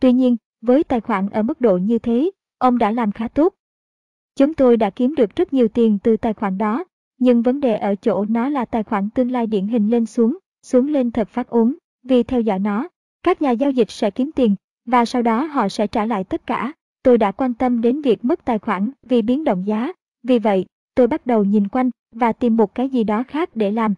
Tuy 0.00 0.12
nhiên, 0.12 0.36
với 0.60 0.84
tài 0.84 1.00
khoản 1.00 1.28
ở 1.28 1.42
mức 1.42 1.60
độ 1.60 1.76
như 1.76 1.98
thế, 1.98 2.30
ông 2.58 2.78
đã 2.78 2.90
làm 2.90 3.12
khá 3.12 3.28
tốt. 3.28 3.54
Chúng 4.36 4.54
tôi 4.54 4.76
đã 4.76 4.90
kiếm 4.90 5.14
được 5.14 5.36
rất 5.36 5.52
nhiều 5.52 5.68
tiền 5.68 5.98
từ 6.02 6.16
tài 6.16 6.34
khoản 6.34 6.58
đó, 6.58 6.84
nhưng 7.18 7.42
vấn 7.42 7.60
đề 7.60 7.76
ở 7.76 7.94
chỗ 7.94 8.24
nó 8.28 8.48
là 8.48 8.64
tài 8.64 8.82
khoản 8.82 9.10
tương 9.10 9.30
lai 9.30 9.46
điển 9.46 9.68
hình 9.68 9.90
lên 9.90 10.06
xuống, 10.06 10.38
xuống 10.62 10.88
lên 10.88 11.10
thật 11.10 11.28
phát 11.28 11.48
ốm, 11.48 11.76
vì 12.02 12.22
theo 12.22 12.40
dõi 12.40 12.58
nó, 12.58 12.88
các 13.22 13.42
nhà 13.42 13.50
giao 13.50 13.70
dịch 13.70 13.90
sẽ 13.90 14.10
kiếm 14.10 14.30
tiền, 14.32 14.56
và 14.84 15.04
sau 15.04 15.22
đó 15.22 15.44
họ 15.44 15.68
sẽ 15.68 15.86
trả 15.86 16.06
lại 16.06 16.24
tất 16.24 16.46
cả. 16.46 16.72
Tôi 17.02 17.18
đã 17.18 17.32
quan 17.32 17.54
tâm 17.54 17.80
đến 17.80 18.00
việc 18.00 18.24
mất 18.24 18.44
tài 18.44 18.58
khoản 18.58 18.90
vì 19.02 19.22
biến 19.22 19.44
động 19.44 19.66
giá, 19.66 19.92
vì 20.22 20.38
vậy, 20.38 20.64
tôi 20.94 21.06
bắt 21.06 21.26
đầu 21.26 21.44
nhìn 21.44 21.68
quanh 21.68 21.90
và 22.12 22.32
tìm 22.32 22.56
một 22.56 22.74
cái 22.74 22.88
gì 22.88 23.04
đó 23.04 23.22
khác 23.28 23.56
để 23.56 23.70
làm. 23.70 23.94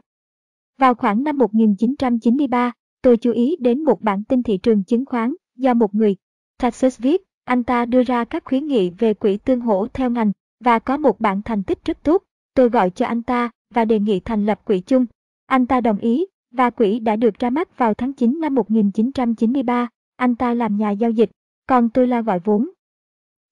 Vào 0.79 0.95
khoảng 0.95 1.25
năm 1.25 1.39
1993, 1.39 2.73
tôi 3.03 3.17
chú 3.17 3.33
ý 3.33 3.57
đến 3.61 3.85
một 3.85 4.03
bản 4.03 4.25
tin 4.25 4.43
thị 4.43 4.59
trường 4.59 4.85
chứng 4.85 5.05
khoán 5.05 5.35
do 5.57 5.75
một 5.75 5.95
người, 5.95 6.17
Texas 6.59 6.99
viết, 6.99 7.23
anh 7.45 7.65
ta 7.65 7.85
đưa 7.85 8.03
ra 8.03 8.25
các 8.25 8.45
khuyến 8.45 8.67
nghị 8.67 8.91
về 8.91 9.15
quỹ 9.15 9.37
tương 9.37 9.61
hỗ 9.61 9.87
theo 9.89 10.11
ngành 10.11 10.33
và 10.61 10.79
có 10.79 10.97
một 10.97 11.21
bản 11.21 11.43
thành 11.43 11.63
tích 11.63 11.85
rất 11.85 12.03
tốt. 12.03 12.23
Tôi 12.55 12.69
gọi 12.69 12.91
cho 12.91 13.07
anh 13.07 13.23
ta 13.23 13.51
và 13.75 13.85
đề 13.85 13.99
nghị 13.99 14.21
thành 14.21 14.47
lập 14.47 14.61
quỹ 14.65 14.81
chung. 14.81 15.07
Anh 15.47 15.67
ta 15.67 15.81
đồng 15.81 15.99
ý 15.99 16.27
và 16.51 16.71
quỹ 16.71 16.99
đã 16.99 17.17
được 17.17 17.39
ra 17.39 17.51
mắt 17.51 17.79
vào 17.79 17.95
tháng 17.95 18.13
9 18.13 18.41
năm 18.41 18.55
1993. 18.55 19.89
Anh 20.17 20.37
ta 20.37 20.55
làm 20.55 20.77
nhà 20.77 20.91
giao 20.91 21.11
dịch, 21.11 21.31
còn 21.67 21.91
tôi 21.91 22.07
là 22.07 22.21
gọi 22.21 22.41
vốn. 22.45 22.69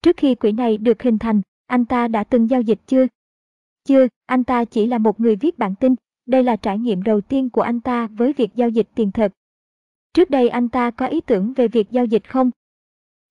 Trước 0.02 0.16
khi 0.16 0.34
quỹ 0.34 0.52
này 0.52 0.78
được 0.78 1.02
hình 1.02 1.18
thành, 1.18 1.40
anh 1.66 1.84
ta 1.84 2.08
đã 2.08 2.24
từng 2.24 2.50
giao 2.50 2.60
dịch 2.60 2.78
chưa? 2.86 3.06
Chưa, 3.84 4.06
anh 4.26 4.44
ta 4.44 4.64
chỉ 4.64 4.86
là 4.86 4.98
một 4.98 5.20
người 5.20 5.36
viết 5.36 5.58
bản 5.58 5.74
tin. 5.80 5.94
Đây 6.26 6.42
là 6.42 6.56
trải 6.56 6.78
nghiệm 6.78 7.02
đầu 7.02 7.20
tiên 7.20 7.50
của 7.50 7.62
anh 7.62 7.80
ta 7.80 8.06
với 8.06 8.32
việc 8.32 8.54
giao 8.54 8.68
dịch 8.68 8.88
tiền 8.94 9.12
thật. 9.12 9.32
Trước 10.14 10.30
đây 10.30 10.48
anh 10.48 10.68
ta 10.68 10.90
có 10.90 11.06
ý 11.06 11.20
tưởng 11.20 11.52
về 11.52 11.68
việc 11.68 11.90
giao 11.90 12.04
dịch 12.04 12.28
không? 12.28 12.50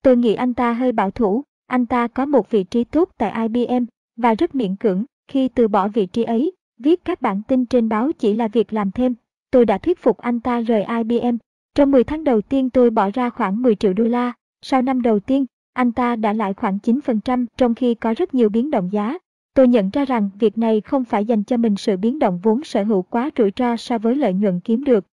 Tôi 0.01 0.17
nghĩ 0.17 0.33
anh 0.33 0.53
ta 0.53 0.73
hơi 0.73 0.91
bảo 0.91 1.11
thủ, 1.11 1.43
anh 1.67 1.85
ta 1.85 2.07
có 2.07 2.25
một 2.25 2.51
vị 2.51 2.63
trí 2.63 2.83
tốt 2.83 3.09
tại 3.17 3.47
IBM 3.47 3.85
và 4.15 4.33
rất 4.33 4.55
miễn 4.55 4.75
cưỡng 4.75 5.05
khi 5.27 5.47
từ 5.47 5.67
bỏ 5.67 5.87
vị 5.87 6.05
trí 6.05 6.23
ấy, 6.23 6.51
viết 6.79 7.05
các 7.05 7.21
bản 7.21 7.41
tin 7.47 7.65
trên 7.65 7.89
báo 7.89 8.11
chỉ 8.11 8.35
là 8.35 8.47
việc 8.47 8.73
làm 8.73 8.91
thêm. 8.91 9.15
Tôi 9.51 9.65
đã 9.65 9.77
thuyết 9.77 9.99
phục 9.99 10.17
anh 10.17 10.39
ta 10.39 10.61
rời 10.61 10.85
IBM. 10.97 11.37
Trong 11.75 11.91
10 11.91 12.03
tháng 12.03 12.23
đầu 12.23 12.41
tiên 12.41 12.69
tôi 12.69 12.89
bỏ 12.89 13.09
ra 13.13 13.29
khoảng 13.29 13.61
10 13.61 13.75
triệu 13.75 13.93
đô 13.93 14.03
la. 14.03 14.33
Sau 14.61 14.81
năm 14.81 15.01
đầu 15.01 15.19
tiên, 15.19 15.45
anh 15.73 15.91
ta 15.91 16.15
đã 16.15 16.33
lại 16.33 16.53
khoảng 16.53 16.77
9% 16.83 17.45
trong 17.57 17.75
khi 17.75 17.95
có 17.95 18.13
rất 18.17 18.33
nhiều 18.33 18.49
biến 18.49 18.71
động 18.71 18.89
giá. 18.91 19.17
Tôi 19.53 19.67
nhận 19.67 19.89
ra 19.89 20.05
rằng 20.05 20.29
việc 20.39 20.57
này 20.57 20.81
không 20.81 21.05
phải 21.05 21.25
dành 21.25 21.43
cho 21.43 21.57
mình 21.57 21.75
sự 21.75 21.97
biến 21.97 22.19
động 22.19 22.39
vốn 22.43 22.63
sở 22.63 22.83
hữu 22.83 23.01
quá 23.01 23.29
rủi 23.37 23.51
ro 23.55 23.75
so 23.77 23.97
với 23.97 24.15
lợi 24.15 24.33
nhuận 24.33 24.59
kiếm 24.59 24.83
được. 24.83 25.05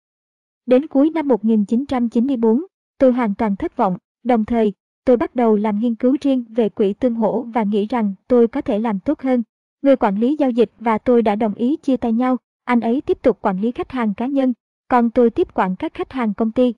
Đến 0.69 0.87
cuối 0.87 1.11
năm 1.11 1.29
1994, 1.29 2.63
tôi 2.99 3.13
hoàn 3.13 3.35
toàn 3.35 3.57
thất 3.57 3.77
vọng, 3.77 3.97
đồng 4.25 4.45
thời, 4.45 4.73
tôi 5.05 5.17
bắt 5.17 5.35
đầu 5.35 5.57
làm 5.57 5.79
nghiên 5.79 5.95
cứu 5.95 6.17
riêng 6.21 6.45
về 6.49 6.69
quỹ 6.69 6.93
tương 6.93 7.15
hỗ 7.15 7.43
và 7.43 7.63
nghĩ 7.63 7.87
rằng 7.87 8.15
tôi 8.27 8.49
có 8.49 8.61
thể 8.61 8.79
làm 8.79 9.01
tốt 9.01 9.21
hơn. 9.21 9.43
Người 9.83 9.97
quản 9.97 10.19
lý 10.19 10.37
giao 10.39 10.51
dịch 10.51 10.71
và 10.81 10.99
tôi 10.99 11.23
đã 11.23 11.37
đồng 11.37 11.55
ý 11.55 11.77
chia 11.77 11.97
tay 11.97 12.13
nhau, 12.13 12.37
anh 12.65 12.81
ấy 12.81 13.01
tiếp 13.01 13.19
tục 13.23 13.39
quản 13.43 13.61
lý 13.61 13.73
khách 13.73 13.91
hàng 13.91 14.15
cá 14.15 14.27
nhân, 14.27 14.53
còn 14.89 15.11
tôi 15.11 15.31
tiếp 15.31 15.49
quản 15.55 15.77
các 15.77 15.95
khách 15.95 16.13
hàng 16.13 16.35
công 16.35 16.53
ty. 16.53 16.75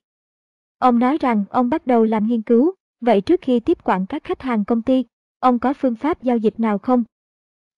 Ông 0.77 0.99
nói 0.99 1.17
rằng 1.17 1.45
ông 1.49 1.69
bắt 1.69 1.87
đầu 1.87 2.03
làm 2.03 2.27
nghiên 2.27 2.41
cứu, 2.41 2.71
vậy 3.01 3.21
trước 3.21 3.41
khi 3.41 3.59
tiếp 3.59 3.77
quản 3.83 4.05
các 4.05 4.23
khách 4.23 4.41
hàng 4.41 4.65
công 4.65 4.81
ty, 4.81 5.05
ông 5.39 5.59
có 5.59 5.73
phương 5.73 5.95
pháp 5.95 6.23
giao 6.23 6.37
dịch 6.37 6.59
nào 6.59 6.77
không? 6.77 7.03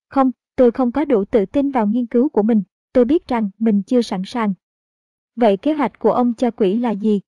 Không, 0.09 0.31
tôi 0.55 0.71
không 0.71 0.91
có 0.91 1.05
đủ 1.05 1.25
tự 1.25 1.45
tin 1.45 1.71
vào 1.71 1.87
nghiên 1.87 2.05
cứu 2.05 2.29
của 2.29 2.43
mình, 2.43 2.63
tôi 2.93 3.05
biết 3.05 3.27
rằng 3.27 3.49
mình 3.59 3.83
chưa 3.83 4.01
sẵn 4.01 4.21
sàng. 4.25 4.53
Vậy 5.35 5.57
kế 5.57 5.73
hoạch 5.73 5.99
của 5.99 6.11
ông 6.11 6.33
cho 6.33 6.51
quỹ 6.51 6.77
là 6.77 6.91
gì? 6.91 7.21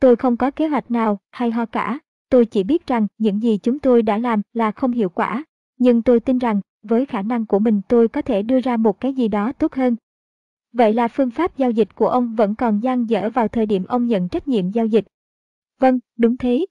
Tôi 0.00 0.16
không 0.16 0.36
có 0.36 0.50
kế 0.50 0.68
hoạch 0.68 0.90
nào 0.90 1.18
hay 1.30 1.50
ho 1.50 1.66
cả, 1.66 1.98
tôi 2.28 2.46
chỉ 2.46 2.62
biết 2.62 2.86
rằng 2.86 3.06
những 3.18 3.42
gì 3.42 3.58
chúng 3.58 3.78
tôi 3.78 4.02
đã 4.02 4.18
làm 4.18 4.42
là 4.52 4.72
không 4.72 4.92
hiệu 4.92 5.08
quả, 5.08 5.44
nhưng 5.78 6.02
tôi 6.02 6.20
tin 6.20 6.38
rằng 6.38 6.60
với 6.82 7.06
khả 7.06 7.22
năng 7.22 7.46
của 7.46 7.58
mình 7.58 7.80
tôi 7.88 8.08
có 8.08 8.22
thể 8.22 8.42
đưa 8.42 8.60
ra 8.60 8.76
một 8.76 9.00
cái 9.00 9.14
gì 9.14 9.28
đó 9.28 9.52
tốt 9.52 9.74
hơn. 9.74 9.96
Vậy 10.72 10.92
là 10.92 11.08
phương 11.08 11.30
pháp 11.30 11.56
giao 11.56 11.70
dịch 11.70 11.94
của 11.94 12.08
ông 12.08 12.34
vẫn 12.34 12.54
còn 12.54 12.80
dang 12.80 13.10
dở 13.10 13.30
vào 13.30 13.48
thời 13.48 13.66
điểm 13.66 13.84
ông 13.84 14.06
nhận 14.06 14.28
trách 14.28 14.48
nhiệm 14.48 14.70
giao 14.70 14.86
dịch. 14.86 15.04
Vâng, 15.80 15.98
đúng 16.16 16.36
thế. 16.36 16.66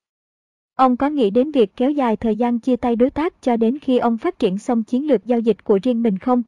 Ông 0.75 0.97
có 0.97 1.09
nghĩ 1.09 1.29
đến 1.29 1.51
việc 1.51 1.75
kéo 1.75 1.91
dài 1.91 2.17
thời 2.17 2.35
gian 2.35 2.59
chia 2.59 2.75
tay 2.75 2.95
đối 2.95 3.09
tác 3.09 3.41
cho 3.41 3.57
đến 3.57 3.79
khi 3.79 3.97
ông 3.97 4.17
phát 4.17 4.39
triển 4.39 4.57
xong 4.57 4.83
chiến 4.83 5.07
lược 5.07 5.25
giao 5.25 5.39
dịch 5.39 5.63
của 5.63 5.79
riêng 5.83 6.03
mình 6.03 6.17
không? 6.17 6.43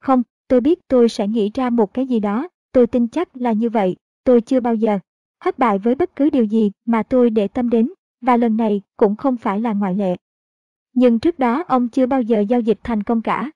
Không, 0.00 0.22
tôi 0.48 0.60
biết 0.60 0.88
tôi 0.88 1.08
sẽ 1.08 1.28
nghĩ 1.28 1.50
ra 1.54 1.70
một 1.70 1.94
cái 1.94 2.06
gì 2.06 2.20
đó, 2.20 2.48
tôi 2.76 2.86
tin 2.86 3.08
chắc 3.08 3.36
là 3.36 3.52
như 3.52 3.68
vậy, 3.70 3.96
tôi 4.24 4.40
chưa 4.40 4.60
bao 4.60 4.74
giờ 4.74 4.98
thất 5.44 5.58
bại 5.58 5.78
với 5.78 5.94
bất 5.94 6.16
cứ 6.16 6.30
điều 6.30 6.44
gì 6.44 6.70
mà 6.86 7.02
tôi 7.02 7.30
để 7.30 7.48
tâm 7.48 7.70
đến, 7.70 7.88
và 8.20 8.36
lần 8.36 8.56
này 8.56 8.80
cũng 8.96 9.16
không 9.16 9.36
phải 9.36 9.60
là 9.60 9.72
ngoại 9.72 9.94
lệ. 9.94 10.16
Nhưng 10.94 11.18
trước 11.18 11.38
đó 11.38 11.64
ông 11.68 11.88
chưa 11.88 12.06
bao 12.06 12.22
giờ 12.22 12.40
giao 12.40 12.60
dịch 12.60 12.78
thành 12.82 13.02
công 13.02 13.22
cả. 13.22 13.50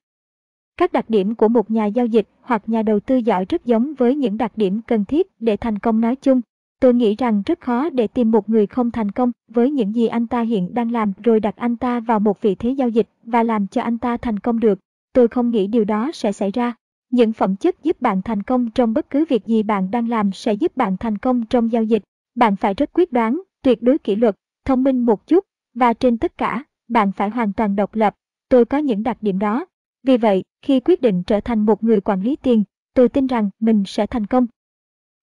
Các 0.77 0.93
đặc 0.93 1.09
điểm 1.09 1.35
của 1.35 1.47
một 1.47 1.71
nhà 1.71 1.85
giao 1.85 2.05
dịch 2.05 2.27
hoặc 2.41 2.69
nhà 2.69 2.81
đầu 2.81 2.99
tư 2.99 3.15
giỏi 3.15 3.45
rất 3.49 3.65
giống 3.65 3.93
với 3.93 4.15
những 4.15 4.37
đặc 4.37 4.51
điểm 4.55 4.81
cần 4.87 5.05
thiết 5.05 5.27
để 5.39 5.57
thành 5.57 5.79
công 5.79 6.01
nói 6.01 6.15
chung. 6.15 6.41
Tôi 6.79 6.93
nghĩ 6.93 7.15
rằng 7.15 7.43
rất 7.45 7.59
khó 7.59 7.89
để 7.89 8.07
tìm 8.07 8.31
một 8.31 8.49
người 8.49 8.67
không 8.67 8.91
thành 8.91 9.11
công 9.11 9.31
với 9.47 9.71
những 9.71 9.95
gì 9.95 10.07
anh 10.07 10.27
ta 10.27 10.41
hiện 10.41 10.73
đang 10.73 10.91
làm 10.91 11.13
rồi 11.23 11.39
đặt 11.39 11.55
anh 11.55 11.77
ta 11.77 11.99
vào 11.99 12.19
một 12.19 12.41
vị 12.41 12.55
thế 12.55 12.69
giao 12.69 12.89
dịch 12.89 13.07
và 13.23 13.43
làm 13.43 13.67
cho 13.67 13.81
anh 13.81 13.97
ta 13.97 14.17
thành 14.17 14.39
công 14.39 14.59
được. 14.59 14.79
Tôi 15.13 15.27
không 15.27 15.49
nghĩ 15.49 15.67
điều 15.67 15.85
đó 15.85 16.11
sẽ 16.13 16.31
xảy 16.31 16.51
ra. 16.51 16.73
Những 17.11 17.33
phẩm 17.33 17.55
chất 17.55 17.83
giúp 17.83 18.01
bạn 18.01 18.21
thành 18.21 18.43
công 18.43 18.71
trong 18.71 18.93
bất 18.93 19.09
cứ 19.09 19.25
việc 19.29 19.45
gì 19.45 19.63
bạn 19.63 19.91
đang 19.91 20.09
làm 20.09 20.31
sẽ 20.31 20.53
giúp 20.53 20.77
bạn 20.77 20.97
thành 20.97 21.17
công 21.17 21.45
trong 21.45 21.71
giao 21.71 21.83
dịch. 21.83 22.03
Bạn 22.35 22.55
phải 22.55 22.73
rất 22.73 22.93
quyết 22.93 23.11
đoán, 23.11 23.41
tuyệt 23.61 23.81
đối 23.81 23.97
kỷ 23.97 24.15
luật, 24.15 24.35
thông 24.65 24.83
minh 24.83 25.05
một 25.05 25.27
chút, 25.27 25.45
và 25.73 25.93
trên 25.93 26.17
tất 26.17 26.37
cả, 26.37 26.63
bạn 26.87 27.11
phải 27.11 27.29
hoàn 27.29 27.53
toàn 27.53 27.75
độc 27.75 27.95
lập. 27.95 28.15
Tôi 28.49 28.65
có 28.65 28.77
những 28.77 29.03
đặc 29.03 29.17
điểm 29.21 29.39
đó. 29.39 29.65
Vì 30.03 30.17
vậy, 30.17 30.43
khi 30.61 30.79
quyết 30.79 31.01
định 31.01 31.23
trở 31.23 31.39
thành 31.39 31.65
một 31.65 31.83
người 31.83 32.01
quản 32.01 32.21
lý 32.21 32.35
tiền, 32.35 32.63
tôi 32.93 33.09
tin 33.09 33.27
rằng 33.27 33.49
mình 33.59 33.83
sẽ 33.87 34.07
thành 34.07 34.25
công. 34.25 34.47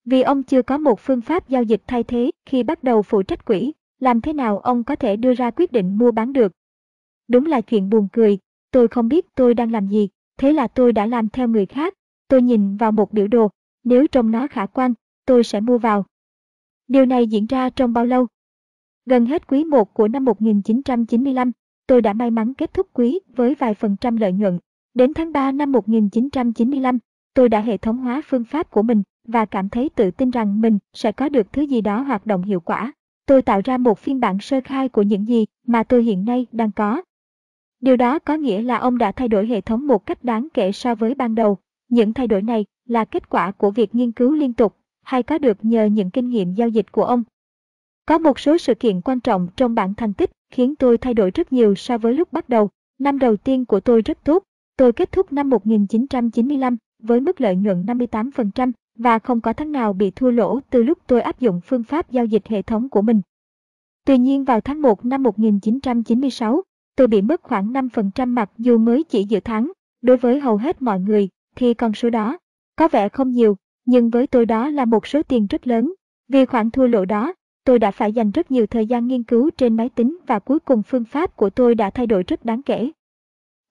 Vì 0.05 0.23
ông 0.23 0.43
chưa 0.43 0.63
có 0.63 0.79
một 0.79 1.01
phương 1.01 1.21
pháp 1.21 1.49
giao 1.49 1.63
dịch 1.63 1.83
thay 1.87 2.03
thế 2.03 2.31
khi 2.47 2.63
bắt 2.63 2.85
đầu 2.85 3.03
phụ 3.03 3.23
trách 3.23 3.45
quỹ, 3.45 3.73
làm 4.01 4.21
thế 4.21 4.33
nào 4.33 4.59
ông 4.59 4.85
có 4.85 4.97
thể 4.97 5.17
đưa 5.17 5.35
ra 5.35 5.51
quyết 5.51 5.73
định 5.73 5.99
mua 5.99 6.11
bán 6.11 6.33
được? 6.33 6.53
Đúng 7.29 7.47
là 7.47 7.61
chuyện 7.61 7.91
buồn 7.91 8.09
cười, 8.13 8.39
tôi 8.71 8.89
không 8.89 9.09
biết 9.09 9.35
tôi 9.35 9.55
đang 9.55 9.73
làm 9.73 9.89
gì, 9.89 10.09
thế 10.39 10.53
là 10.53 10.69
tôi 10.69 10.93
đã 10.93 11.07
làm 11.07 11.29
theo 11.29 11.49
người 11.49 11.67
khác. 11.67 11.95
Tôi 12.29 12.43
nhìn 12.43 12.77
vào 12.77 12.93
một 12.93 13.13
biểu 13.13 13.29
đồ, 13.29 13.51
nếu 13.85 14.07
trông 14.07 14.31
nó 14.31 14.47
khả 14.47 14.67
quan, 14.67 14.95
tôi 15.27 15.45
sẽ 15.45 15.61
mua 15.61 15.79
vào. 15.79 16.05
Điều 16.89 17.07
này 17.07 17.27
diễn 17.27 17.47
ra 17.47 17.71
trong 17.71 17.93
bao 17.93 18.05
lâu? 18.05 18.27
Gần 19.07 19.27
hết 19.27 19.47
quý 19.47 19.65
1 19.65 19.95
của 19.95 20.09
năm 20.09 20.25
1995, 20.25 21.53
tôi 21.87 22.03
đã 22.03 22.13
may 22.13 22.31
mắn 22.31 22.55
kết 22.55 22.75
thúc 22.75 22.87
quý 22.93 23.21
với 23.37 23.55
vài 23.55 23.75
phần 23.75 23.97
trăm 24.01 24.17
lợi 24.17 24.33
nhuận. 24.33 24.59
Đến 24.95 25.15
tháng 25.15 25.33
3 25.33 25.53
năm 25.53 25.73
1995, 25.73 26.99
tôi 27.35 27.49
đã 27.49 27.61
hệ 27.61 27.77
thống 27.77 27.99
hóa 27.99 28.23
phương 28.25 28.45
pháp 28.45 28.71
của 28.71 28.83
mình 28.83 29.03
và 29.29 29.45
cảm 29.45 29.69
thấy 29.69 29.89
tự 29.89 30.11
tin 30.11 30.31
rằng 30.31 30.61
mình 30.61 30.79
sẽ 30.95 31.13
có 31.13 31.29
được 31.29 31.53
thứ 31.53 31.63
gì 31.63 31.81
đó 31.81 32.01
hoạt 32.01 32.27
động 32.27 32.43
hiệu 32.43 32.61
quả. 32.61 32.93
Tôi 33.27 33.43
tạo 33.43 33.61
ra 33.65 33.79
một 33.79 33.99
phiên 33.99 34.21
bản 34.21 34.39
sơ 34.41 34.61
khai 34.65 34.89
của 34.89 35.03
những 35.03 35.29
gì 35.29 35.47
mà 35.67 35.83
tôi 35.83 36.03
hiện 36.03 36.25
nay 36.25 36.47
đang 36.53 36.73
có. 36.73 37.03
Điều 37.81 37.97
đó 37.97 38.19
có 38.19 38.35
nghĩa 38.35 38.63
là 38.63 38.77
ông 38.77 38.99
đã 38.99 39.13
thay 39.13 39.29
đổi 39.29 39.47
hệ 39.47 39.61
thống 39.61 39.87
một 39.87 40.07
cách 40.07 40.25
đáng 40.25 40.49
kể 40.55 40.73
so 40.73 40.95
với 40.95 41.15
ban 41.15 41.35
đầu. 41.35 41.59
Những 41.89 42.13
thay 42.13 42.27
đổi 42.27 42.43
này 42.43 42.65
là 42.87 43.05
kết 43.05 43.29
quả 43.29 43.51
của 43.51 43.71
việc 43.71 43.95
nghiên 43.95 44.13
cứu 44.13 44.33
liên 44.33 44.53
tục 44.53 44.77
hay 45.03 45.23
có 45.23 45.39
được 45.39 45.59
nhờ 45.63 45.85
những 45.85 46.11
kinh 46.11 46.29
nghiệm 46.29 46.55
giao 46.55 46.69
dịch 46.69 46.93
của 46.93 47.05
ông. 47.05 47.23
Có 48.07 48.19
một 48.19 48.39
số 48.39 48.59
sự 48.59 48.75
kiện 48.75 49.01
quan 49.01 49.21
trọng 49.21 49.49
trong 49.57 49.75
bản 49.75 49.95
thành 49.95 50.15
tích 50.15 50.31
khiến 50.51 50.77
tôi 50.77 50.99
thay 50.99 51.15
đổi 51.15 51.31
rất 51.31 51.53
nhiều 51.53 51.75
so 51.75 51.99
với 51.99 52.15
lúc 52.15 52.33
bắt 52.33 52.49
đầu. 52.49 52.71
Năm 52.99 53.19
đầu 53.19 53.37
tiên 53.37 53.65
của 53.65 53.81
tôi 53.81 54.03
rất 54.03 54.25
tốt. 54.25 54.43
Tôi 54.77 54.93
kết 54.93 55.13
thúc 55.13 55.33
năm 55.33 55.51
1995 55.51 56.77
với 57.03 57.21
mức 57.21 57.41
lợi 57.41 57.57
nhuận 57.57 57.83
58% 57.83 58.73
và 58.99 59.19
không 59.19 59.41
có 59.41 59.53
tháng 59.53 59.73
nào 59.73 59.93
bị 59.93 60.11
thua 60.11 60.31
lỗ 60.31 60.61
từ 60.71 60.83
lúc 60.83 60.99
tôi 61.07 61.21
áp 61.21 61.41
dụng 61.41 61.61
phương 61.65 61.85
pháp 61.85 62.11
giao 62.11 62.25
dịch 62.25 62.47
hệ 62.47 62.63
thống 62.63 62.89
của 62.89 63.03
mình. 63.03 63.21
Tuy 64.05 64.19
nhiên 64.19 64.45
vào 64.45 64.61
tháng 64.61 64.83
1 64.83 65.05
năm 65.05 65.23
1996, 65.23 66.63
tôi 66.99 67.07
bị 67.07 67.23
mất 67.23 67.43
khoảng 67.43 67.73
5% 67.73 68.29
mặc 68.29 68.51
dù 68.59 68.79
mới 68.79 69.05
chỉ 69.05 69.25
giữa 69.25 69.41
tháng. 69.41 69.73
Đối 70.03 70.17
với 70.17 70.41
hầu 70.41 70.57
hết 70.57 70.83
mọi 70.83 71.01
người, 71.01 71.29
thì 71.57 71.75
con 71.75 71.95
số 71.95 72.11
đó 72.11 72.39
có 72.77 72.89
vẻ 72.89 73.09
không 73.09 73.31
nhiều, 73.31 73.57
nhưng 73.85 74.11
với 74.11 74.27
tôi 74.27 74.47
đó 74.47 74.69
là 74.69 74.85
một 74.85 75.07
số 75.07 75.23
tiền 75.23 75.47
rất 75.47 75.67
lớn. 75.67 75.95
Vì 76.29 76.45
khoản 76.45 76.71
thua 76.71 76.87
lỗ 76.87 77.05
đó, 77.05 77.35
tôi 77.65 77.79
đã 77.79 77.91
phải 77.91 78.13
dành 78.13 78.31
rất 78.31 78.51
nhiều 78.51 78.67
thời 78.67 78.87
gian 78.87 79.07
nghiên 79.07 79.23
cứu 79.23 79.51
trên 79.51 79.77
máy 79.77 79.89
tính 79.89 80.19
và 80.27 80.39
cuối 80.39 80.61
cùng 80.61 80.83
phương 80.83 81.05
pháp 81.05 81.37
của 81.37 81.51
tôi 81.51 81.75
đã 81.75 81.91
thay 81.91 82.07
đổi 82.07 82.23
rất 82.23 82.45
đáng 82.45 82.63
kể. 82.63 82.91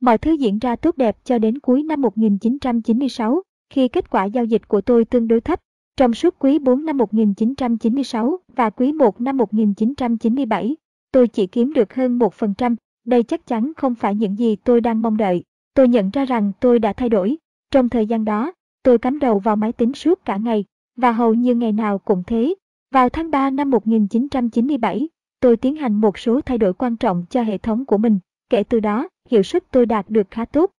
Mọi 0.01 0.17
thứ 0.17 0.31
diễn 0.31 0.59
ra 0.59 0.75
tốt 0.75 0.97
đẹp 0.97 1.17
cho 1.23 1.39
đến 1.39 1.59
cuối 1.59 1.83
năm 1.83 2.01
1996, 2.01 3.41
khi 3.69 3.87
kết 3.87 4.09
quả 4.09 4.25
giao 4.25 4.45
dịch 4.45 4.67
của 4.67 4.81
tôi 4.81 5.05
tương 5.05 5.27
đối 5.27 5.41
thấp. 5.41 5.59
Trong 5.97 6.13
suốt 6.13 6.35
quý 6.39 6.59
4 6.59 6.85
năm 6.85 6.97
1996 6.97 8.39
và 8.55 8.69
quý 8.69 8.93
1 8.93 9.21
năm 9.21 9.37
1997, 9.37 10.75
tôi 11.11 11.27
chỉ 11.27 11.47
kiếm 11.47 11.73
được 11.73 11.93
hơn 11.93 12.19
1%. 12.19 12.75
Đây 13.07 13.23
chắc 13.23 13.45
chắn 13.45 13.71
không 13.77 13.95
phải 13.95 14.15
những 14.15 14.37
gì 14.37 14.55
tôi 14.55 14.81
đang 14.81 15.01
mong 15.01 15.17
đợi. 15.17 15.43
Tôi 15.73 15.87
nhận 15.87 16.09
ra 16.09 16.25
rằng 16.25 16.51
tôi 16.59 16.79
đã 16.79 16.93
thay 16.93 17.09
đổi. 17.09 17.37
Trong 17.71 17.89
thời 17.89 18.05
gian 18.05 18.25
đó, 18.25 18.51
tôi 18.83 18.97
cắm 18.97 19.19
đầu 19.19 19.39
vào 19.39 19.55
máy 19.55 19.73
tính 19.73 19.93
suốt 19.93 20.25
cả 20.25 20.37
ngày, 20.37 20.65
và 20.95 21.11
hầu 21.11 21.33
như 21.33 21.55
ngày 21.55 21.71
nào 21.71 21.97
cũng 21.97 22.23
thế. 22.27 22.55
Vào 22.91 23.09
tháng 23.09 23.31
3 23.31 23.49
năm 23.49 23.69
1997, 23.69 25.09
tôi 25.39 25.57
tiến 25.57 25.75
hành 25.75 25.93
một 25.93 26.17
số 26.17 26.41
thay 26.41 26.57
đổi 26.57 26.73
quan 26.73 26.97
trọng 26.97 27.25
cho 27.29 27.41
hệ 27.41 27.57
thống 27.57 27.85
của 27.85 27.97
mình. 27.97 28.19
Kể 28.49 28.63
từ 28.63 28.79
đó, 28.79 29.09
hiệu 29.29 29.43
suất 29.43 29.63
tôi 29.71 29.85
đạt 29.85 30.09
được 30.09 30.27
khá 30.31 30.45
tốt. 30.45 30.71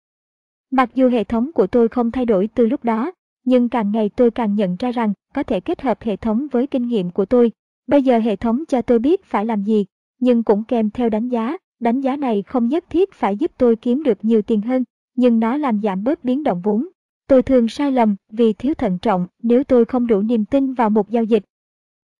Mặc 0.71 0.91
dù 0.95 1.09
hệ 1.09 1.25
thống 1.25 1.53
của 1.53 1.67
tôi 1.67 1.89
không 1.89 2.11
thay 2.11 2.27
đổi 2.27 2.49
từ 2.55 2.67
lúc 2.67 2.85
đó, 2.85 3.13
nhưng 3.45 3.69
càng 3.69 3.93
ngày 3.93 4.09
tôi 4.17 4.31
càng 4.31 4.55
nhận 4.55 4.77
ra 4.77 4.91
rằng 4.91 5.13
có 5.35 5.43
thể 5.43 5.61
kết 5.61 5.83
hợp 5.83 6.03
hệ 6.03 6.17
thống 6.17 6.47
với 6.53 6.67
kinh 6.67 6.89
nghiệm 6.89 7.11
của 7.11 7.25
tôi. 7.25 7.53
Bây 7.87 8.03
giờ 8.03 8.19
hệ 8.19 8.37
thống 8.37 8.65
cho 8.69 8.83
tôi 8.83 8.99
biết 8.99 9.25
phải 9.25 9.47
làm 9.47 9.63
gì, 9.63 9.87
nhưng 10.21 10.43
cũng 10.43 10.65
kèm 10.65 10.91
theo 10.91 11.09
đánh 11.09 11.29
giá. 11.29 11.57
Đánh 11.81 12.01
giá 12.01 12.17
này 12.17 12.43
không 12.43 12.69
nhất 12.69 12.85
thiết 12.91 13.13
phải 13.13 13.37
giúp 13.37 13.53
tôi 13.59 13.77
kiếm 13.77 14.03
được 14.03 14.19
nhiều 14.25 14.43
tiền 14.43 14.63
hơn, 14.63 14.85
nhưng 15.17 15.41
nó 15.41 15.57
làm 15.57 15.81
giảm 15.83 16.05
bớt 16.05 16.25
biến 16.25 16.43
động 16.43 16.61
vốn. 16.65 16.89
Tôi 17.27 17.43
thường 17.43 17.69
sai 17.69 17.93
lầm 17.93 18.17
vì 18.31 18.53
thiếu 18.53 18.75
thận 18.75 18.99
trọng 18.99 19.27
nếu 19.43 19.65
tôi 19.65 19.85
không 19.85 20.07
đủ 20.07 20.23
niềm 20.23 20.45
tin 20.45 20.75
vào 20.75 20.91
một 20.91 21.11
giao 21.11 21.25
dịch. 21.25 21.43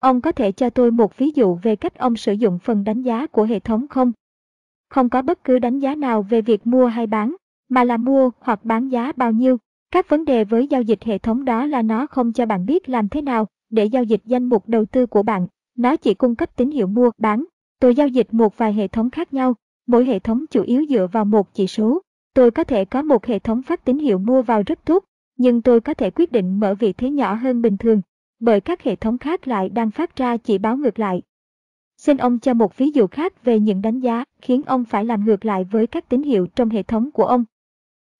Ông 0.01 0.21
có 0.21 0.33
thể 0.33 0.53
cho 0.53 0.71
tôi 0.71 0.91
một 0.91 1.19
ví 1.19 1.31
dụ 1.35 1.59
về 1.63 1.77
cách 1.77 1.99
ông 1.99 2.17
sử 2.17 2.33
dụng 2.33 2.59
phần 2.59 2.85
đánh 2.85 3.03
giá 3.03 3.27
của 3.27 3.45
hệ 3.45 3.61
thống 3.61 3.89
không? 3.89 4.13
Không 4.89 5.09
có 5.09 5.23
bất 5.23 5.45
cứ 5.45 5.59
đánh 5.59 5.79
giá 5.79 5.95
nào 5.95 6.23
về 6.23 6.43
việc 6.43 6.67
mua 6.67 6.87
hay 6.87 7.07
bán, 7.07 7.37
mà 7.69 7.85
là 7.85 7.97
mua 7.97 8.31
hoặc 8.41 8.65
bán 8.65 8.89
giá 8.89 9.13
bao 9.17 9.33
nhiêu. 9.33 9.57
Các 9.91 10.09
vấn 10.09 10.25
đề 10.25 10.45
với 10.45 10.67
giao 10.67 10.83
dịch 10.83 11.05
hệ 11.05 11.19
thống 11.19 11.45
đó 11.45 11.67
là 11.67 11.83
nó 11.83 12.07
không 12.07 12.33
cho 12.33 12.47
bạn 12.47 12.67
biết 12.67 12.89
làm 12.89 13.09
thế 13.09 13.23
nào 13.23 13.47
để 13.71 13.85
giao 13.85 14.05
dịch 14.05 14.21
danh 14.25 14.45
mục 14.45 14.69
đầu 14.69 14.85
tư 14.85 15.07
của 15.07 15.23
bạn. 15.23 15.47
Nó 15.77 15.97
chỉ 15.97 16.15
cung 16.15 16.35
cấp 16.35 16.57
tín 16.57 16.71
hiệu 16.71 16.87
mua, 16.87 17.11
bán. 17.19 17.45
Tôi 17.81 17.95
giao 17.95 18.09
dịch 18.09 18.35
một 18.35 18.59
vài 18.59 18.73
hệ 18.73 18.89
thống 18.89 19.11
khác 19.11 19.35
nhau, 19.35 19.55
mỗi 19.87 20.05
hệ 20.05 20.19
thống 20.19 20.45
chủ 20.51 20.63
yếu 20.63 20.85
dựa 20.89 21.07
vào 21.13 21.25
một 21.25 21.55
chỉ 21.55 21.67
số. 21.67 22.03
Tôi 22.35 22.51
có 22.51 22.65
thể 22.65 22.85
có 22.85 23.03
một 23.03 23.27
hệ 23.27 23.39
thống 23.39 23.63
phát 23.63 23.85
tín 23.85 23.99
hiệu 23.99 24.19
mua 24.19 24.43
vào 24.43 24.63
rất 24.67 24.85
tốt, 24.85 25.05
nhưng 25.37 25.63
tôi 25.63 25.81
có 25.81 25.95
thể 25.95 26.11
quyết 26.11 26.33
định 26.33 26.61
mở 26.61 26.75
vị 26.75 26.93
thế 26.93 27.11
nhỏ 27.11 27.35
hơn 27.35 27.63
bình 27.63 27.77
thường, 27.77 28.01
bởi 28.41 28.61
các 28.61 28.83
hệ 28.83 28.97
thống 28.97 29.19
khác 29.19 29.49
lại 29.49 29.69
đang 29.69 29.91
phát 29.91 30.17
ra 30.17 30.37
chỉ 30.37 30.59
báo 30.59 30.77
ngược 30.77 30.99
lại. 30.99 31.23
Xin 31.97 32.17
ông 32.17 32.39
cho 32.39 32.55
một 32.55 32.77
ví 32.77 32.91
dụ 32.91 33.07
khác 33.07 33.45
về 33.45 33.61
những 33.61 33.83
đánh 33.83 34.01
giá 34.01 34.25
khiến 34.43 34.63
ông 34.67 34.85
phải 34.85 35.05
làm 35.05 35.25
ngược 35.25 35.45
lại 35.45 35.65
với 35.65 35.87
các 35.87 36.09
tín 36.09 36.23
hiệu 36.23 36.47
trong 36.47 36.71
hệ 36.71 36.83
thống 36.83 37.11
của 37.11 37.25
ông. 37.25 37.45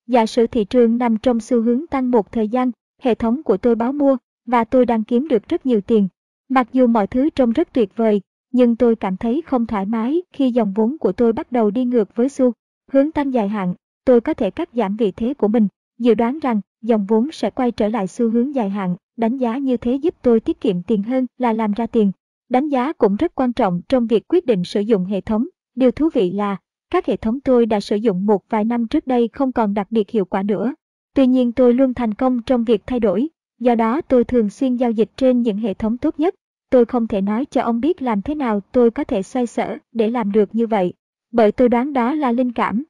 Giả 0.07 0.27
sử 0.27 0.47
thị 0.47 0.65
trường 0.65 0.99
nằm 0.99 1.17
trong 1.17 1.41
xu 1.41 1.63
hướng 1.63 1.87
tăng 1.87 2.11
một 2.11 2.33
thời 2.33 2.49
gian, 2.49 2.71
hệ 3.03 3.15
thống 3.15 3.43
của 3.43 3.57
tôi 3.57 3.75
báo 3.75 3.93
mua, 3.93 4.17
và 4.47 4.65
tôi 4.65 4.87
đang 4.87 5.05
kiếm 5.05 5.29
được 5.29 5.49
rất 5.49 5.67
nhiều 5.67 5.81
tiền. 5.81 6.09
Mặc 6.49 6.69
dù 6.73 6.87
mọi 6.87 7.07
thứ 7.07 7.31
trông 7.31 7.53
rất 7.53 7.73
tuyệt 7.73 7.97
vời, 7.97 8.21
nhưng 8.51 8.77
tôi 8.77 8.97
cảm 8.97 9.17
thấy 9.17 9.43
không 9.47 9.67
thoải 9.67 9.87
mái 9.87 10.23
khi 10.33 10.51
dòng 10.51 10.73
vốn 10.73 10.99
của 10.99 11.13
tôi 11.13 11.33
bắt 11.33 11.53
đầu 11.53 11.71
đi 11.71 11.85
ngược 11.85 12.17
với 12.17 12.29
xu 12.29 12.53
hướng 12.93 13.13
tăng 13.13 13.35
dài 13.35 13.49
hạn. 13.49 13.75
Tôi 14.05 14.21
có 14.21 14.35
thể 14.35 14.51
cắt 14.51 14.69
giảm 14.73 14.97
vị 14.97 15.13
thế 15.13 15.35
của 15.35 15.49
mình, 15.49 15.69
dự 15.99 16.15
đoán 16.15 16.39
rằng 16.39 16.61
dòng 16.83 17.07
vốn 17.07 17.33
sẽ 17.33 17.51
quay 17.51 17.71
trở 17.71 17.89
lại 17.89 18.07
xu 18.07 18.31
hướng 18.31 18.55
dài 18.55 18.71
hạn. 18.71 18.97
Đánh 19.17 19.37
giá 19.37 19.59
như 19.59 19.77
thế 19.77 19.95
giúp 19.95 20.15
tôi 20.23 20.41
tiết 20.41 20.61
kiệm 20.61 20.83
tiền 20.83 21.03
hơn 21.03 21.27
là 21.39 21.53
làm 21.53 21.73
ra 21.73 21.87
tiền. 21.87 22.13
Đánh 22.49 22.69
giá 22.69 22.93
cũng 22.93 23.17
rất 23.17 23.35
quan 23.35 23.53
trọng 23.53 23.81
trong 23.89 24.07
việc 24.07 24.29
quyết 24.29 24.47
định 24.47 24.65
sử 24.65 24.81
dụng 24.81 25.05
hệ 25.05 25.21
thống. 25.21 25.47
Điều 25.75 25.91
thú 25.91 26.09
vị 26.15 26.31
là 26.31 26.57
các 26.91 27.07
hệ 27.07 27.17
thống 27.17 27.41
tôi 27.41 27.67
đã 27.67 27.81
sử 27.81 27.97
dụng 27.97 28.27
một 28.27 28.43
vài 28.49 28.65
năm 28.65 28.87
trước 28.87 29.07
đây 29.07 29.29
không 29.33 29.53
còn 29.53 29.75
đặc 29.75 29.87
biệt 29.91 30.11
hiệu 30.11 30.25
quả 30.25 30.43
nữa. 30.43 30.75
Tuy 31.15 31.27
nhiên 31.27 31.53
tôi 31.53 31.75
luôn 31.75 31.95
thành 31.95 32.15
công 32.15 32.43
trong 32.43 32.65
việc 32.65 32.83
thay 32.87 33.01
đổi, 33.01 33.29
do 33.61 33.75
đó 33.75 34.01
tôi 34.01 34.25
thường 34.25 34.51
xuyên 34.51 34.77
giao 34.77 34.91
dịch 34.91 35.11
trên 35.17 35.43
những 35.43 35.57
hệ 35.57 35.75
thống 35.75 35.99
tốt 35.99 36.21
nhất. 36.21 36.35
Tôi 36.71 36.85
không 36.85 37.07
thể 37.07 37.21
nói 37.21 37.45
cho 37.51 37.63
ông 37.63 37.81
biết 37.81 38.03
làm 38.03 38.23
thế 38.23 38.35
nào 38.35 38.61
tôi 38.73 38.91
có 38.91 39.05
thể 39.05 39.23
xoay 39.23 39.47
sở 39.47 39.79
để 39.93 40.11
làm 40.11 40.33
được 40.33 40.55
như 40.55 40.67
vậy, 40.67 40.93
bởi 41.31 41.53
tôi 41.53 41.69
đoán 41.69 41.93
đó 41.93 42.15
là 42.15 42.33
linh 42.33 42.53
cảm. 42.53 42.85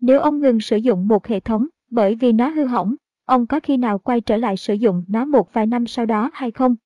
Nếu 0.00 0.20
ông 0.20 0.40
ngừng 0.40 0.60
sử 0.60 0.76
dụng 0.76 1.08
một 1.08 1.26
hệ 1.26 1.40
thống 1.40 1.66
bởi 1.90 2.14
vì 2.14 2.32
nó 2.32 2.48
hư 2.48 2.64
hỏng, 2.64 2.94
ông 3.24 3.46
có 3.46 3.60
khi 3.60 3.76
nào 3.76 3.98
quay 3.98 4.20
trở 4.20 4.36
lại 4.36 4.56
sử 4.56 4.74
dụng 4.74 5.04
nó 5.08 5.24
một 5.24 5.52
vài 5.52 5.66
năm 5.66 5.86
sau 5.86 6.06
đó 6.06 6.30
hay 6.32 6.50
không? 6.50 6.76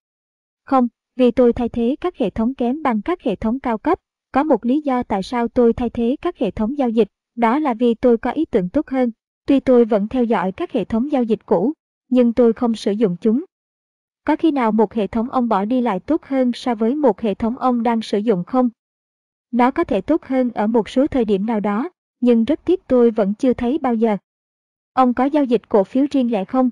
Không, 0.64 0.88
vì 1.16 1.30
tôi 1.30 1.52
thay 1.52 1.68
thế 1.68 1.96
các 2.00 2.16
hệ 2.16 2.30
thống 2.30 2.54
kém 2.54 2.82
bằng 2.82 3.02
các 3.02 3.22
hệ 3.22 3.36
thống 3.36 3.60
cao 3.60 3.78
cấp, 3.78 3.98
có 4.32 4.44
một 4.44 4.64
lý 4.64 4.80
do 4.80 5.02
tại 5.02 5.22
sao 5.22 5.48
tôi 5.48 5.72
thay 5.72 5.90
thế 5.90 6.16
các 6.22 6.38
hệ 6.38 6.50
thống 6.50 6.78
giao 6.78 6.88
dịch, 6.88 7.08
đó 7.36 7.58
là 7.58 7.74
vì 7.74 7.94
tôi 7.94 8.18
có 8.18 8.30
ý 8.30 8.44
tưởng 8.44 8.68
tốt 8.68 8.88
hơn. 8.88 9.10
Tuy 9.46 9.60
tôi 9.60 9.84
vẫn 9.84 10.08
theo 10.08 10.24
dõi 10.24 10.52
các 10.52 10.72
hệ 10.72 10.84
thống 10.84 11.12
giao 11.12 11.22
dịch 11.22 11.46
cũ, 11.46 11.72
nhưng 12.08 12.32
tôi 12.32 12.52
không 12.52 12.74
sử 12.74 12.92
dụng 12.92 13.16
chúng. 13.20 13.44
Có 14.30 14.36
khi 14.36 14.50
nào 14.50 14.72
một 14.72 14.94
hệ 14.94 15.06
thống 15.06 15.30
ông 15.30 15.48
bỏ 15.48 15.64
đi 15.64 15.80
lại 15.80 16.00
tốt 16.00 16.24
hơn 16.24 16.52
so 16.54 16.74
với 16.74 16.94
một 16.94 17.20
hệ 17.20 17.34
thống 17.34 17.58
ông 17.58 17.82
đang 17.82 18.02
sử 18.02 18.18
dụng 18.18 18.44
không? 18.44 18.68
Nó 19.50 19.70
có 19.70 19.84
thể 19.84 20.00
tốt 20.00 20.24
hơn 20.24 20.50
ở 20.50 20.66
một 20.66 20.88
số 20.88 21.06
thời 21.06 21.24
điểm 21.24 21.46
nào 21.46 21.60
đó, 21.60 21.90
nhưng 22.20 22.44
rất 22.44 22.60
tiếc 22.64 22.80
tôi 22.88 23.10
vẫn 23.10 23.34
chưa 23.34 23.52
thấy 23.52 23.78
bao 23.78 23.94
giờ. 23.94 24.16
Ông 24.92 25.14
có 25.14 25.24
giao 25.24 25.44
dịch 25.44 25.68
cổ 25.68 25.84
phiếu 25.84 26.06
riêng 26.10 26.32
lẻ 26.32 26.44
không? 26.44 26.70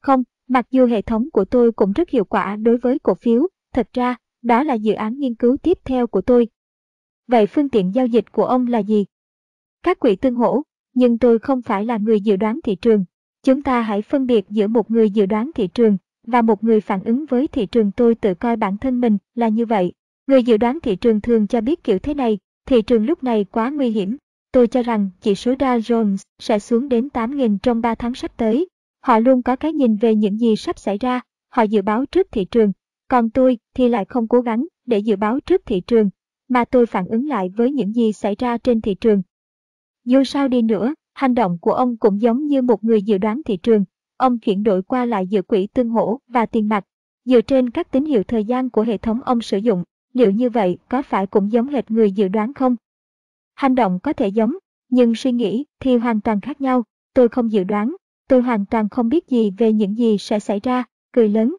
Không, 0.00 0.22
mặc 0.48 0.66
dù 0.70 0.86
hệ 0.86 1.02
thống 1.02 1.30
của 1.32 1.44
tôi 1.44 1.72
cũng 1.72 1.92
rất 1.92 2.10
hiệu 2.10 2.24
quả 2.24 2.56
đối 2.56 2.76
với 2.76 2.98
cổ 2.98 3.14
phiếu, 3.14 3.48
thật 3.72 3.88
ra, 3.92 4.16
đó 4.42 4.62
là 4.62 4.74
dự 4.74 4.92
án 4.92 5.18
nghiên 5.18 5.34
cứu 5.34 5.56
tiếp 5.56 5.78
theo 5.84 6.06
của 6.06 6.20
tôi, 6.20 6.48
Vậy 7.26 7.46
phương 7.46 7.68
tiện 7.68 7.94
giao 7.94 8.06
dịch 8.06 8.32
của 8.32 8.44
ông 8.44 8.66
là 8.66 8.78
gì? 8.78 9.04
Các 9.82 9.98
quỹ 9.98 10.16
tương 10.16 10.34
hỗ, 10.34 10.62
nhưng 10.94 11.18
tôi 11.18 11.38
không 11.38 11.62
phải 11.62 11.84
là 11.84 11.96
người 11.96 12.20
dự 12.20 12.36
đoán 12.36 12.60
thị 12.64 12.76
trường. 12.76 13.04
Chúng 13.42 13.62
ta 13.62 13.80
hãy 13.80 14.02
phân 14.02 14.26
biệt 14.26 14.44
giữa 14.48 14.66
một 14.66 14.90
người 14.90 15.10
dự 15.10 15.26
đoán 15.26 15.50
thị 15.54 15.66
trường 15.66 15.96
và 16.26 16.42
một 16.42 16.64
người 16.64 16.80
phản 16.80 17.04
ứng 17.04 17.26
với 17.26 17.48
thị 17.48 17.66
trường 17.66 17.92
tôi 17.92 18.14
tự 18.14 18.34
coi 18.34 18.56
bản 18.56 18.78
thân 18.78 19.00
mình 19.00 19.18
là 19.34 19.48
như 19.48 19.66
vậy. 19.66 19.92
Người 20.26 20.42
dự 20.42 20.56
đoán 20.56 20.78
thị 20.80 20.96
trường 20.96 21.20
thường 21.20 21.46
cho 21.46 21.60
biết 21.60 21.84
kiểu 21.84 21.98
thế 21.98 22.14
này, 22.14 22.38
thị 22.66 22.82
trường 22.82 23.06
lúc 23.06 23.22
này 23.22 23.44
quá 23.44 23.70
nguy 23.70 23.90
hiểm. 23.90 24.16
Tôi 24.52 24.66
cho 24.66 24.82
rằng 24.82 25.10
chỉ 25.20 25.34
số 25.34 25.52
Dow 25.52 25.78
Jones 25.78 26.16
sẽ 26.38 26.58
xuống 26.58 26.88
đến 26.88 27.08
8.000 27.14 27.58
trong 27.58 27.80
3 27.80 27.94
tháng 27.94 28.14
sắp 28.14 28.36
tới. 28.36 28.68
Họ 29.00 29.18
luôn 29.18 29.42
có 29.42 29.56
cái 29.56 29.72
nhìn 29.72 29.96
về 29.96 30.14
những 30.14 30.38
gì 30.38 30.56
sắp 30.56 30.78
xảy 30.78 30.98
ra, 30.98 31.20
họ 31.50 31.62
dự 31.62 31.82
báo 31.82 32.06
trước 32.06 32.26
thị 32.32 32.44
trường. 32.44 32.72
Còn 33.08 33.30
tôi 33.30 33.58
thì 33.74 33.88
lại 33.88 34.04
không 34.04 34.28
cố 34.28 34.40
gắng 34.40 34.66
để 34.86 34.98
dự 34.98 35.16
báo 35.16 35.40
trước 35.40 35.62
thị 35.66 35.80
trường, 35.80 36.10
mà 36.48 36.64
tôi 36.64 36.86
phản 36.86 37.06
ứng 37.06 37.28
lại 37.28 37.48
với 37.48 37.72
những 37.72 37.92
gì 37.92 38.12
xảy 38.12 38.34
ra 38.38 38.58
trên 38.58 38.80
thị 38.80 38.94
trường. 38.94 39.22
Dù 40.04 40.24
sao 40.24 40.48
đi 40.48 40.62
nữa, 40.62 40.94
hành 41.14 41.34
động 41.34 41.58
của 41.60 41.72
ông 41.72 41.96
cũng 41.96 42.20
giống 42.20 42.46
như 42.46 42.62
một 42.62 42.84
người 42.84 43.02
dự 43.02 43.18
đoán 43.18 43.42
thị 43.44 43.56
trường. 43.56 43.84
Ông 44.16 44.38
chuyển 44.38 44.62
đổi 44.62 44.82
qua 44.82 45.04
lại 45.04 45.26
giữa 45.26 45.42
quỹ 45.42 45.66
tương 45.66 45.88
hỗ 45.88 46.18
và 46.28 46.46
tiền 46.46 46.68
mặt. 46.68 46.84
Dựa 47.24 47.40
trên 47.40 47.70
các 47.70 47.90
tín 47.90 48.04
hiệu 48.04 48.22
thời 48.22 48.44
gian 48.44 48.70
của 48.70 48.82
hệ 48.82 48.98
thống 48.98 49.22
ông 49.22 49.40
sử 49.40 49.58
dụng, 49.58 49.84
liệu 50.12 50.30
như 50.30 50.50
vậy 50.50 50.78
có 50.88 51.02
phải 51.02 51.26
cũng 51.26 51.52
giống 51.52 51.68
hệt 51.68 51.90
người 51.90 52.12
dự 52.12 52.28
đoán 52.28 52.54
không? 52.54 52.76
Hành 53.54 53.74
động 53.74 53.98
có 54.02 54.12
thể 54.12 54.28
giống, 54.28 54.54
nhưng 54.88 55.14
suy 55.14 55.32
nghĩ 55.32 55.64
thì 55.80 55.96
hoàn 55.96 56.20
toàn 56.20 56.40
khác 56.40 56.60
nhau. 56.60 56.84
Tôi 57.14 57.28
không 57.28 57.52
dự 57.52 57.64
đoán, 57.64 57.96
tôi 58.28 58.42
hoàn 58.42 58.66
toàn 58.66 58.88
không 58.88 59.08
biết 59.08 59.28
gì 59.28 59.50
về 59.58 59.72
những 59.72 59.96
gì 59.98 60.18
sẽ 60.18 60.38
xảy 60.38 60.60
ra, 60.60 60.84
cười 61.12 61.28
lớn. 61.28 61.56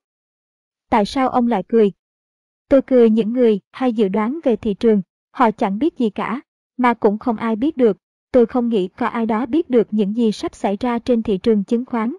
Tại 0.90 1.06
sao 1.06 1.30
ông 1.30 1.48
lại 1.48 1.64
cười? 1.68 1.92
Tôi 2.70 2.82
cười 2.82 3.10
những 3.10 3.34
người 3.34 3.60
hay 3.72 3.94
dự 3.94 4.08
đoán 4.08 4.40
về 4.44 4.56
thị 4.56 4.74
trường, 4.74 5.02
họ 5.32 5.52
chẳng 5.52 5.80
biết 5.80 5.98
gì 5.98 6.10
cả, 6.10 6.42
mà 6.78 6.94
cũng 6.94 7.18
không 7.18 7.38
ai 7.38 7.56
biết 7.56 7.78
được. 7.78 7.98
Tôi 8.32 8.46
không 8.46 8.70
nghĩ 8.70 8.88
có 8.88 9.06
ai 9.08 9.26
đó 9.26 9.46
biết 9.46 9.70
được 9.70 9.88
những 9.92 10.16
gì 10.16 10.32
sắp 10.32 10.56
xảy 10.56 10.78
ra 10.80 11.00
trên 11.00 11.24
thị 11.24 11.38
trường 11.38 11.64
chứng 11.64 11.86
khoán. 11.86 12.16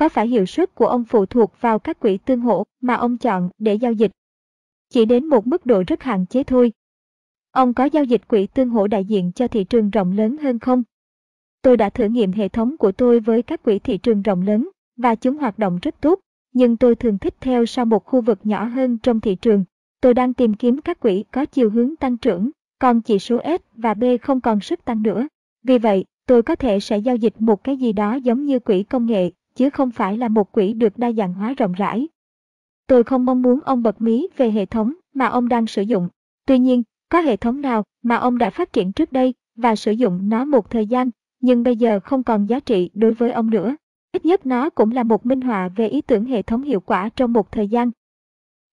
Có 0.00 0.08
phải 0.08 0.28
hiệu 0.28 0.46
suất 0.46 0.74
của 0.74 0.86
ông 0.86 1.04
phụ 1.04 1.26
thuộc 1.26 1.52
vào 1.60 1.78
các 1.78 2.00
quỹ 2.00 2.16
tương 2.16 2.40
hỗ 2.40 2.64
mà 2.80 2.94
ông 2.94 3.18
chọn 3.18 3.50
để 3.58 3.74
giao 3.74 3.92
dịch? 3.92 4.10
Chỉ 4.88 5.04
đến 5.04 5.26
một 5.26 5.46
mức 5.46 5.66
độ 5.66 5.82
rất 5.86 6.02
hạn 6.02 6.26
chế 6.26 6.42
thôi. 6.42 6.72
Ông 7.50 7.74
có 7.74 7.84
giao 7.84 8.04
dịch 8.04 8.28
quỹ 8.28 8.46
tương 8.46 8.70
hỗ 8.70 8.86
đại 8.86 9.04
diện 9.04 9.32
cho 9.34 9.48
thị 9.48 9.64
trường 9.64 9.90
rộng 9.90 10.12
lớn 10.12 10.36
hơn 10.36 10.58
không? 10.58 10.82
Tôi 11.62 11.76
đã 11.76 11.90
thử 11.90 12.04
nghiệm 12.04 12.32
hệ 12.32 12.48
thống 12.48 12.76
của 12.76 12.92
tôi 12.92 13.20
với 13.20 13.42
các 13.42 13.62
quỹ 13.62 13.78
thị 13.78 13.98
trường 13.98 14.22
rộng 14.22 14.42
lớn 14.42 14.68
và 14.96 15.14
chúng 15.14 15.36
hoạt 15.36 15.58
động 15.58 15.78
rất 15.82 16.00
tốt, 16.00 16.20
nhưng 16.52 16.76
tôi 16.76 16.94
thường 16.94 17.18
thích 17.18 17.34
theo 17.40 17.66
sau 17.66 17.84
một 17.84 18.04
khu 18.04 18.20
vực 18.20 18.38
nhỏ 18.44 18.64
hơn 18.64 18.98
trong 18.98 19.20
thị 19.20 19.34
trường. 19.34 19.64
Tôi 20.00 20.14
đang 20.14 20.34
tìm 20.34 20.54
kiếm 20.54 20.80
các 20.80 21.00
quỹ 21.00 21.24
có 21.32 21.44
chiều 21.44 21.70
hướng 21.70 21.96
tăng 21.96 22.16
trưởng, 22.16 22.50
còn 22.78 23.00
chỉ 23.00 23.18
số 23.18 23.40
S 23.44 23.62
và 23.74 23.94
B 23.94 24.04
không 24.22 24.40
còn 24.40 24.60
sức 24.60 24.84
tăng 24.84 25.02
nữa. 25.02 25.28
Vì 25.62 25.78
vậy, 25.78 26.04
tôi 26.26 26.42
có 26.42 26.56
thể 26.56 26.80
sẽ 26.80 26.98
giao 26.98 27.16
dịch 27.16 27.34
một 27.38 27.64
cái 27.64 27.76
gì 27.76 27.92
đó 27.92 28.14
giống 28.14 28.46
như 28.46 28.58
quỹ 28.58 28.82
công 28.82 29.06
nghệ, 29.06 29.30
chứ 29.60 29.70
không 29.70 29.90
phải 29.90 30.18
là 30.18 30.28
một 30.28 30.52
quỹ 30.52 30.72
được 30.72 30.98
đa 30.98 31.12
dạng 31.12 31.34
hóa 31.34 31.54
rộng 31.58 31.72
rãi. 31.72 32.08
Tôi 32.86 33.04
không 33.04 33.24
mong 33.24 33.42
muốn 33.42 33.60
ông 33.64 33.82
bật 33.82 34.00
mí 34.00 34.28
về 34.36 34.50
hệ 34.50 34.66
thống 34.66 34.92
mà 35.14 35.26
ông 35.26 35.48
đang 35.48 35.66
sử 35.66 35.82
dụng. 35.82 36.08
Tuy 36.46 36.58
nhiên, 36.58 36.82
có 37.08 37.20
hệ 37.20 37.36
thống 37.36 37.60
nào 37.60 37.84
mà 38.02 38.16
ông 38.16 38.38
đã 38.38 38.50
phát 38.50 38.72
triển 38.72 38.92
trước 38.92 39.12
đây 39.12 39.34
và 39.56 39.76
sử 39.76 39.92
dụng 39.92 40.28
nó 40.28 40.44
một 40.44 40.70
thời 40.70 40.86
gian, 40.86 41.10
nhưng 41.40 41.62
bây 41.62 41.76
giờ 41.76 42.00
không 42.00 42.22
còn 42.22 42.46
giá 42.46 42.60
trị 42.60 42.90
đối 42.94 43.12
với 43.12 43.32
ông 43.32 43.50
nữa. 43.50 43.76
Ít 44.12 44.24
nhất 44.24 44.46
nó 44.46 44.70
cũng 44.70 44.92
là 44.92 45.02
một 45.02 45.26
minh 45.26 45.40
họa 45.40 45.68
về 45.68 45.88
ý 45.88 46.00
tưởng 46.00 46.24
hệ 46.24 46.42
thống 46.42 46.62
hiệu 46.62 46.80
quả 46.80 47.08
trong 47.16 47.32
một 47.32 47.52
thời 47.52 47.68
gian. 47.68 47.90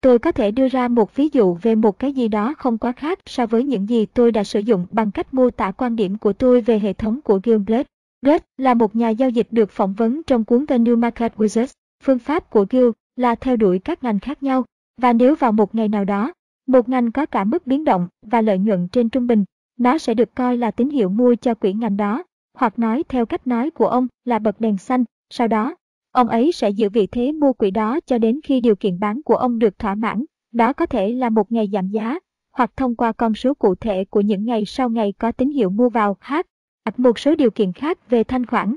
Tôi 0.01 0.19
có 0.19 0.31
thể 0.31 0.51
đưa 0.51 0.67
ra 0.67 0.87
một 0.87 1.15
ví 1.15 1.29
dụ 1.33 1.57
về 1.61 1.75
một 1.75 1.99
cái 1.99 2.13
gì 2.13 2.27
đó 2.27 2.53
không 2.57 2.77
quá 2.77 2.91
khác 2.91 3.19
so 3.25 3.45
với 3.45 3.63
những 3.63 3.89
gì 3.89 4.05
tôi 4.05 4.31
đã 4.31 4.43
sử 4.43 4.59
dụng 4.59 4.85
bằng 4.91 5.11
cách 5.11 5.33
mô 5.33 5.49
tả 5.49 5.71
quan 5.71 5.95
điểm 5.95 6.17
của 6.17 6.33
tôi 6.33 6.61
về 6.61 6.79
hệ 6.79 6.93
thống 6.93 7.21
của 7.21 7.39
Gilbert. 7.43 7.87
Gilbert 8.21 8.43
là 8.57 8.73
một 8.73 8.95
nhà 8.95 9.09
giao 9.09 9.29
dịch 9.29 9.47
được 9.51 9.71
phỏng 9.71 9.93
vấn 9.93 10.23
trong 10.23 10.43
cuốn 10.43 10.67
The 10.67 10.77
New 10.77 10.97
Market 10.97 11.35
Wizards. 11.37 11.73
Phương 12.03 12.19
pháp 12.19 12.49
của 12.49 12.65
Gil 12.69 12.89
là 13.15 13.35
theo 13.35 13.55
đuổi 13.55 13.79
các 13.79 14.03
ngành 14.03 14.19
khác 14.19 14.43
nhau, 14.43 14.65
và 15.01 15.13
nếu 15.13 15.35
vào 15.35 15.51
một 15.51 15.75
ngày 15.75 15.87
nào 15.87 16.05
đó, 16.05 16.33
một 16.67 16.89
ngành 16.89 17.11
có 17.11 17.25
cả 17.25 17.43
mức 17.43 17.67
biến 17.67 17.83
động 17.83 18.07
và 18.21 18.41
lợi 18.41 18.57
nhuận 18.57 18.87
trên 18.87 19.09
trung 19.09 19.27
bình, 19.27 19.45
nó 19.79 19.97
sẽ 19.97 20.13
được 20.13 20.35
coi 20.35 20.57
là 20.57 20.71
tín 20.71 20.89
hiệu 20.89 21.09
mua 21.09 21.35
cho 21.35 21.53
quỹ 21.53 21.73
ngành 21.73 21.97
đó, 21.97 22.23
hoặc 22.53 22.79
nói 22.79 23.03
theo 23.09 23.25
cách 23.25 23.47
nói 23.47 23.71
của 23.71 23.87
ông 23.87 24.07
là 24.25 24.39
bật 24.39 24.61
đèn 24.61 24.77
xanh. 24.77 25.03
Sau 25.29 25.47
đó, 25.47 25.75
ông 26.11 26.27
ấy 26.27 26.51
sẽ 26.51 26.69
giữ 26.69 26.89
vị 26.89 27.07
thế 27.07 27.31
mua 27.31 27.53
quỹ 27.53 27.71
đó 27.71 27.99
cho 28.05 28.17
đến 28.17 28.39
khi 28.43 28.61
điều 28.61 28.75
kiện 28.75 28.99
bán 28.99 29.21
của 29.23 29.35
ông 29.35 29.59
được 29.59 29.79
thỏa 29.79 29.95
mãn. 29.95 30.25
Đó 30.51 30.73
có 30.73 30.85
thể 30.85 31.11
là 31.11 31.29
một 31.29 31.51
ngày 31.51 31.69
giảm 31.73 31.89
giá, 31.89 32.19
hoặc 32.51 32.71
thông 32.77 32.95
qua 32.95 33.11
con 33.11 33.33
số 33.33 33.53
cụ 33.53 33.75
thể 33.75 34.05
của 34.05 34.21
những 34.21 34.45
ngày 34.45 34.65
sau 34.65 34.89
ngày 34.89 35.13
có 35.19 35.31
tín 35.31 35.49
hiệu 35.49 35.69
mua 35.69 35.89
vào 35.89 36.13
khác, 36.13 36.47
một 36.97 37.19
số 37.19 37.35
điều 37.35 37.51
kiện 37.51 37.73
khác 37.73 38.09
về 38.09 38.23
thanh 38.23 38.45
khoản. 38.45 38.75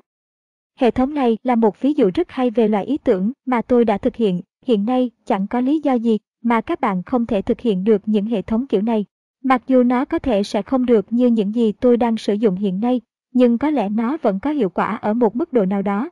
Hệ 0.79 0.91
thống 0.91 1.15
này 1.15 1.39
là 1.43 1.55
một 1.55 1.81
ví 1.81 1.93
dụ 1.93 2.11
rất 2.15 2.31
hay 2.31 2.51
về 2.51 2.69
loại 2.69 2.85
ý 2.85 2.99
tưởng 2.99 3.33
mà 3.47 3.63
tôi 3.63 3.85
đã 3.85 3.99
thực 3.99 4.17
hiện. 4.17 4.41
Hiện 4.67 4.85
nay 4.85 5.11
chẳng 5.25 5.47
có 5.47 5.61
lý 5.61 5.81
do 5.81 5.95
gì 5.95 6.19
mà 6.43 6.61
các 6.61 6.81
bạn 6.81 7.03
không 7.03 7.27
thể 7.27 7.43
thực 7.43 7.61
hiện 7.61 7.85
được 7.85 8.03
những 8.07 8.27
hệ 8.27 8.43
thống 8.43 8.67
kiểu 8.67 8.83
này. 8.83 9.05
Mặc 9.45 9.63
dù 9.67 9.83
nó 9.83 10.05
có 10.05 10.19
thể 10.19 10.43
sẽ 10.43 10.63
không 10.63 10.87
được 10.87 11.07
như 11.11 11.27
những 11.27 11.55
gì 11.55 11.73
tôi 11.73 11.97
đang 11.97 12.17
sử 12.17 12.35
dụng 12.35 12.57
hiện 12.57 12.81
nay, 12.81 13.01
nhưng 13.33 13.59
có 13.59 13.71
lẽ 13.71 13.89
nó 13.89 14.17
vẫn 14.23 14.41
có 14.41 14.51
hiệu 14.51 14.69
quả 14.69 14.97
ở 14.97 15.15
một 15.15 15.37
mức 15.37 15.53
độ 15.53 15.65
nào 15.65 15.83
đó. 15.83 16.11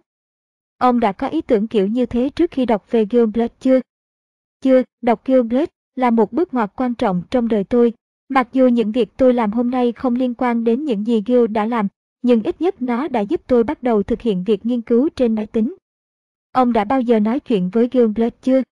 Ông 0.78 1.00
đã 1.00 1.12
có 1.12 1.28
ý 1.28 1.40
tưởng 1.40 1.68
kiểu 1.68 1.87
như 1.87 2.06
thế 2.06 2.30
trước 2.30 2.50
khi 2.50 2.66
đọc 2.66 2.90
về 2.90 3.06
Gilbert 3.11 3.52
chưa? 3.61 3.80
Chưa, 4.61 4.82
đọc 5.02 5.22
Gilbert 5.24 5.70
là 5.96 6.11
một 6.11 6.32
bước 6.32 6.54
ngoặt 6.54 6.70
quan 6.76 6.94
trọng 6.94 7.22
trong 7.30 7.48
đời 7.48 7.64
tôi. 7.64 7.92
Mặc 8.28 8.48
dù 8.52 8.68
những 8.68 8.92
việc 8.92 9.08
tôi 9.16 9.34
làm 9.34 9.52
hôm 9.52 9.70
nay 9.70 9.92
không 9.92 10.14
liên 10.14 10.34
quan 10.34 10.64
đến 10.64 10.84
những 10.84 11.06
gì 11.06 11.22
Gil 11.26 11.46
đã 11.46 11.66
làm, 11.66 11.88
nhưng 12.22 12.42
ít 12.42 12.60
nhất 12.60 12.82
nó 12.82 13.08
đã 13.08 13.20
giúp 13.20 13.40
tôi 13.46 13.64
bắt 13.64 13.82
đầu 13.82 14.02
thực 14.02 14.20
hiện 14.20 14.44
việc 14.44 14.66
nghiên 14.66 14.82
cứu 14.82 15.08
trên 15.16 15.34
máy 15.34 15.46
tính. 15.46 15.74
Ông 16.52 16.72
đã 16.72 16.84
bao 16.84 17.00
giờ 17.00 17.20
nói 17.20 17.40
chuyện 17.40 17.70
với 17.70 17.88
Gilbert 17.92 18.34
chưa? 18.42 18.62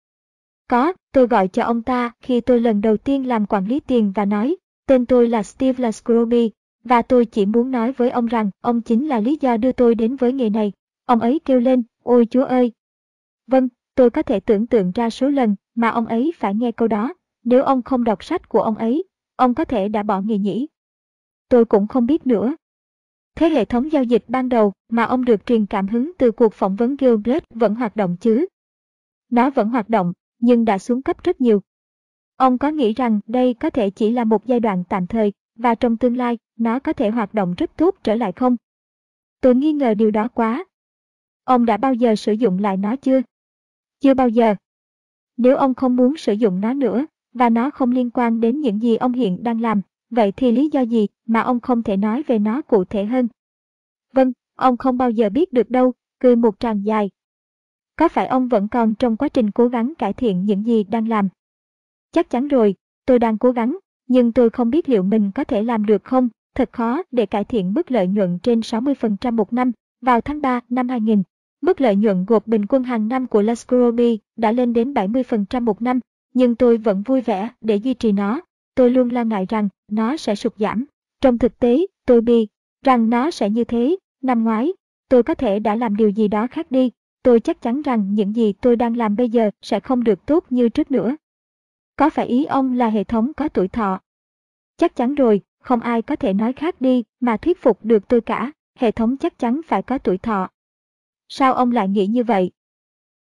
Có, 0.68 0.92
tôi 1.12 1.26
gọi 1.26 1.48
cho 1.48 1.64
ông 1.64 1.82
ta 1.82 2.12
khi 2.20 2.40
tôi 2.40 2.60
lần 2.60 2.80
đầu 2.80 2.96
tiên 2.96 3.28
làm 3.28 3.46
quản 3.46 3.66
lý 3.66 3.80
tiền 3.80 4.12
và 4.14 4.24
nói, 4.24 4.56
tên 4.86 5.06
tôi 5.06 5.28
là 5.28 5.42
Steve 5.42 5.82
Lascroby, 5.82 6.50
và 6.84 7.02
tôi 7.02 7.26
chỉ 7.26 7.46
muốn 7.46 7.70
nói 7.70 7.92
với 7.92 8.10
ông 8.10 8.26
rằng 8.26 8.50
ông 8.60 8.80
chính 8.80 9.08
là 9.08 9.20
lý 9.20 9.38
do 9.40 9.56
đưa 9.56 9.72
tôi 9.72 9.94
đến 9.94 10.16
với 10.16 10.32
nghề 10.32 10.50
này. 10.50 10.72
Ông 11.06 11.20
ấy 11.20 11.40
kêu 11.44 11.60
lên, 11.60 11.82
ôi 12.02 12.26
chúa 12.30 12.44
ơi! 12.44 12.72
Vâng, 13.46 13.68
tôi 13.94 14.10
có 14.10 14.22
thể 14.22 14.40
tưởng 14.40 14.66
tượng 14.66 14.92
ra 14.94 15.10
số 15.10 15.28
lần 15.28 15.56
mà 15.74 15.88
ông 15.88 16.06
ấy 16.06 16.32
phải 16.38 16.54
nghe 16.54 16.72
câu 16.72 16.88
đó. 16.88 17.14
Nếu 17.44 17.62
ông 17.62 17.82
không 17.82 18.04
đọc 18.04 18.24
sách 18.24 18.48
của 18.48 18.60
ông 18.60 18.76
ấy, 18.76 19.04
ông 19.37 19.55
có 19.55 19.64
thể 19.64 19.88
đã 19.88 20.03
bỏ 20.03 20.20
nghề 20.20 20.38
nhỉ? 20.38 20.66
Tôi 21.49 21.64
cũng 21.64 21.87
không 21.87 22.07
biết 22.07 22.27
nữa. 22.27 22.57
Thế 23.35 23.49
hệ 23.49 23.64
thống 23.64 23.92
giao 23.92 24.03
dịch 24.03 24.25
ban 24.29 24.49
đầu 24.49 24.72
mà 24.88 25.05
ông 25.05 25.25
được 25.25 25.46
truyền 25.46 25.66
cảm 25.66 25.88
hứng 25.88 26.12
từ 26.18 26.33
cuộc 26.33 26.55
phỏng 26.55 26.77
vấn 26.77 26.96
Gilbert 26.96 27.44
vẫn 27.51 27.75
hoạt 27.75 27.96
động 27.96 28.16
chứ? 28.20 28.46
Nó 29.31 29.51
vẫn 29.51 29.68
hoạt 29.68 29.88
động, 29.88 30.12
nhưng 30.38 30.64
đã 30.64 30.79
xuống 30.79 31.03
cấp 31.03 31.25
rất 31.25 31.40
nhiều. 31.40 31.62
Ông 32.37 32.59
có 32.59 32.68
nghĩ 32.68 32.92
rằng 32.92 33.20
đây 33.27 33.55
có 33.55 33.70
thể 33.70 33.90
chỉ 33.90 34.11
là 34.11 34.25
một 34.25 34.46
giai 34.46 34.61
đoạn 34.61 34.85
tạm 34.88 35.07
thời, 35.07 35.33
và 35.55 35.75
trong 35.75 35.96
tương 35.96 36.16
lai, 36.16 36.38
nó 36.59 36.79
có 36.79 36.92
thể 36.92 37.11
hoạt 37.11 37.35
động 37.35 37.55
rất 37.59 37.77
tốt 37.77 37.96
trở 38.03 38.14
lại 38.14 38.33
không? 38.33 38.57
Tôi 39.40 39.55
nghi 39.55 39.72
ngờ 39.72 39.94
điều 39.94 40.11
đó 40.11 40.29
quá. 40.29 40.64
Ông 41.44 41.66
đã 41.66 41.77
bao 41.77 41.94
giờ 41.94 42.16
sử 42.16 42.33
dụng 42.33 42.59
lại 42.59 42.77
nó 42.77 42.96
chưa? 42.96 43.20
Chưa 44.01 44.14
bao 44.14 44.29
giờ. 44.29 44.55
Nếu 45.37 45.57
ông 45.57 45.75
không 45.75 45.96
muốn 45.96 46.16
sử 46.16 46.33
dụng 46.33 46.61
nó 46.61 46.75
nữa, 46.75 47.07
và 47.38 47.51
nó 47.51 47.70
không 47.70 47.90
liên 47.90 48.11
quan 48.11 48.40
đến 48.40 48.61
những 48.61 48.83
gì 48.83 48.96
ông 48.96 49.12
hiện 49.12 49.42
đang 49.42 49.61
làm, 49.61 49.81
vậy 50.11 50.33
thì 50.33 50.53
lý 50.53 50.68
do 50.72 50.81
gì 50.81 51.07
mà 51.27 51.40
ông 51.40 51.61
không 51.61 51.83
thể 51.83 51.96
nói 51.96 52.22
về 52.27 52.38
nó 52.38 52.62
cụ 52.62 52.85
thể 52.85 53.05
hơn? 53.05 53.29
Vâng, 54.12 54.33
ông 54.55 54.77
không 54.77 54.99
bao 54.99 55.11
giờ 55.11 55.29
biết 55.29 55.53
được 55.53 55.70
đâu, 55.70 55.92
cười 56.20 56.37
một 56.37 56.61
tràng 56.61 56.85
dài. 56.85 57.11
Có 57.96 58.09
phải 58.09 58.27
ông 58.27 58.49
vẫn 58.49 58.68
còn 58.68 58.94
trong 58.94 59.16
quá 59.16 59.29
trình 59.29 59.51
cố 59.51 59.68
gắng 59.68 59.92
cải 59.99 60.12
thiện 60.12 60.44
những 60.44 60.66
gì 60.66 60.85
đang 60.85 61.09
làm? 61.09 61.29
Chắc 62.12 62.31
chắn 62.31 62.49
rồi, 62.49 62.75
tôi 63.07 63.18
đang 63.18 63.38
cố 63.38 63.51
gắng, 63.51 63.79
nhưng 64.09 64.33
tôi 64.33 64.51
không 64.51 64.70
biết 64.70 64.88
liệu 64.88 65.03
mình 65.03 65.31
có 65.35 65.44
thể 65.44 65.62
làm 65.62 65.87
được 65.87 66.05
không. 66.05 66.29
Thật 66.55 66.72
khó 66.72 67.03
để 67.11 67.27
cải 67.27 67.44
thiện 67.44 67.75
mức 67.75 67.90
lợi 67.90 68.07
nhuận 68.07 68.38
trên 68.38 68.61
60% 68.61 69.33
một 69.33 69.53
năm. 69.53 69.72
Vào 70.01 70.20
tháng 70.20 70.40
3 70.40 70.61
năm 70.68 70.88
2000, 70.88 71.22
mức 71.61 71.81
lợi 71.81 71.96
nhuận 71.96 72.25
gộp 72.25 72.46
bình 72.46 72.66
quân 72.66 72.85
hàng 72.85 73.09
năm 73.09 73.27
của 73.27 73.42
Lascrobi 73.42 74.18
đã 74.37 74.53
lên 74.53 74.72
đến 74.72 74.92
70% 74.92 75.62
một 75.62 75.83
năm, 75.83 76.01
nhưng 76.37 76.57
tôi 76.57 76.77
vẫn 76.77 77.03
vui 77.03 77.20
vẻ 77.20 77.51
để 77.61 77.77
duy 77.77 77.94
trì 77.94 78.12
nó. 78.12 78.40
Tôi 78.75 78.90
luôn 78.90 79.09
lo 79.09 79.25
ngại 79.25 79.46
rằng 79.49 79.68
nó 79.90 80.16
sẽ 80.16 80.35
sụt 80.35 80.55
giảm. 80.57 80.85
Trong 81.20 81.38
thực 81.38 81.59
tế, 81.59 81.87
tôi 82.07 82.20
bi 82.20 82.46
rằng 82.85 83.11
nó 83.11 83.31
sẽ 83.31 83.51
như 83.51 83.64
thế. 83.64 83.96
Năm 84.22 84.44
ngoái, 84.44 84.72
tôi 85.09 85.22
có 85.22 85.35
thể 85.35 85.59
đã 85.59 85.75
làm 85.77 85.96
điều 85.96 86.09
gì 86.09 86.29
đó 86.29 86.46
khác 86.46 86.70
đi. 86.70 86.90
Tôi 87.22 87.40
chắc 87.40 87.62
chắn 87.62 87.83
rằng 87.83 88.14
những 88.14 88.37
gì 88.37 88.53
tôi 88.53 88.77
đang 88.77 88.96
làm 88.96 89.16
bây 89.16 89.31
giờ 89.31 89.51
sẽ 89.62 89.81
không 89.81 90.05
được 90.05 90.27
tốt 90.27 90.44
như 90.51 90.68
trước 90.68 90.90
nữa. 90.90 91.16
Có 91.96 92.11
phải 92.11 92.27
ý 92.27 92.44
ông 92.44 92.72
là 92.72 92.88
hệ 92.88 93.05
thống 93.05 93.33
có 93.37 93.49
tuổi 93.49 93.68
thọ? 93.68 94.01
Chắc 94.77 94.96
chắn 94.96 95.14
rồi, 95.14 95.40
không 95.62 95.81
ai 95.81 96.03
có 96.03 96.16
thể 96.16 96.33
nói 96.33 96.53
khác 96.53 96.81
đi 96.81 97.05
mà 97.20 97.37
thuyết 97.37 97.62
phục 97.62 97.85
được 97.85 98.09
tôi 98.09 98.20
cả, 98.20 98.53
hệ 98.79 98.90
thống 98.90 99.16
chắc 99.16 99.38
chắn 99.38 99.61
phải 99.66 99.83
có 99.83 99.99
tuổi 99.99 100.18
thọ. 100.18 100.49
Sao 101.29 101.55
ông 101.55 101.72
lại 101.72 101.88
nghĩ 101.88 102.07
như 102.07 102.25
vậy? 102.25 102.51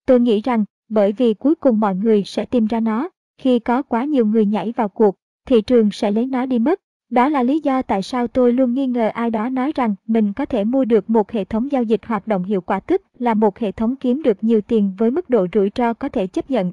Tôi 0.06 0.20
nghĩ 0.20 0.40
rằng, 0.40 0.64
bởi 0.94 1.12
vì 1.12 1.34
cuối 1.34 1.54
cùng 1.54 1.80
mọi 1.80 1.94
người 1.94 2.22
sẽ 2.26 2.44
tìm 2.44 2.66
ra 2.66 2.80
nó, 2.80 3.08
khi 3.38 3.58
có 3.58 3.82
quá 3.82 4.04
nhiều 4.04 4.26
người 4.26 4.46
nhảy 4.46 4.72
vào 4.76 4.88
cuộc, 4.88 5.14
thị 5.46 5.60
trường 5.60 5.90
sẽ 5.90 6.10
lấy 6.10 6.26
nó 6.26 6.46
đi 6.46 6.58
mất, 6.58 6.80
Đó 7.10 7.28
là 7.28 7.42
lý 7.42 7.60
do 7.60 7.82
tại 7.82 8.02
sao 8.02 8.28
tôi 8.28 8.52
luôn 8.52 8.74
nghi 8.74 8.86
ngờ 8.86 9.08
ai 9.08 9.30
đó 9.30 9.48
nói 9.48 9.72
rằng 9.74 9.94
mình 10.06 10.32
có 10.32 10.44
thể 10.44 10.64
mua 10.64 10.84
được 10.84 11.10
một 11.10 11.32
hệ 11.32 11.44
thống 11.44 11.72
giao 11.72 11.82
dịch 11.82 12.06
hoạt 12.06 12.26
động 12.26 12.44
hiệu 12.44 12.60
quả 12.60 12.80
tức 12.80 13.02
là 13.18 13.34
một 13.34 13.58
hệ 13.58 13.72
thống 13.72 13.96
kiếm 13.96 14.22
được 14.22 14.44
nhiều 14.44 14.60
tiền 14.60 14.94
với 14.98 15.10
mức 15.10 15.30
độ 15.30 15.46
rủi 15.52 15.70
ro 15.74 15.92
có 15.92 16.08
thể 16.08 16.26
chấp 16.26 16.50
nhận. 16.50 16.72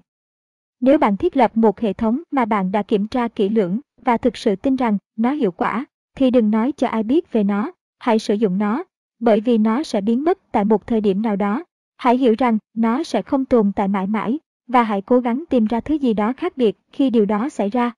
Nếu 0.81 0.97
bạn 0.97 1.17
thiết 1.17 1.37
lập 1.37 1.51
một 1.57 1.79
hệ 1.79 1.93
thống 1.93 2.21
mà 2.31 2.45
bạn 2.45 2.71
đã 2.71 2.83
kiểm 2.83 3.07
tra 3.07 3.27
kỹ 3.27 3.49
lưỡng 3.49 3.79
và 4.05 4.17
thực 4.17 4.37
sự 4.37 4.55
tin 4.55 4.75
rằng 4.75 4.97
nó 5.17 5.31
hiệu 5.31 5.51
quả, 5.51 5.85
thì 6.15 6.31
đừng 6.31 6.51
nói 6.51 6.71
cho 6.77 6.87
ai 6.87 7.03
biết 7.03 7.31
về 7.31 7.43
nó, 7.43 7.71
hãy 7.99 8.19
sử 8.19 8.33
dụng 8.33 8.57
nó, 8.57 8.83
bởi 9.19 9.39
vì 9.39 9.57
nó 9.57 9.83
sẽ 9.83 10.01
biến 10.01 10.23
mất 10.23 10.51
tại 10.51 10.65
một 10.65 10.87
thời 10.87 11.01
điểm 11.01 11.21
nào 11.21 11.35
đó. 11.35 11.63
Hãy 11.99 12.17
hiểu 12.17 12.35
rằng 12.37 12.57
nó 12.73 13.03
sẽ 13.03 13.21
không 13.21 13.45
tồn 13.45 13.71
tại 13.75 13.87
mãi 13.87 14.07
mãi, 14.07 14.39
và 14.67 14.83
hãy 14.83 15.01
cố 15.01 15.19
gắng 15.19 15.43
tìm 15.49 15.65
ra 15.65 15.79
thứ 15.79 15.95
gì 15.95 16.13
đó 16.13 16.33
khác 16.37 16.57
biệt 16.57 16.77
khi 16.91 17.09
điều 17.09 17.25
đó 17.25 17.49
xảy 17.49 17.69
ra. 17.69 17.91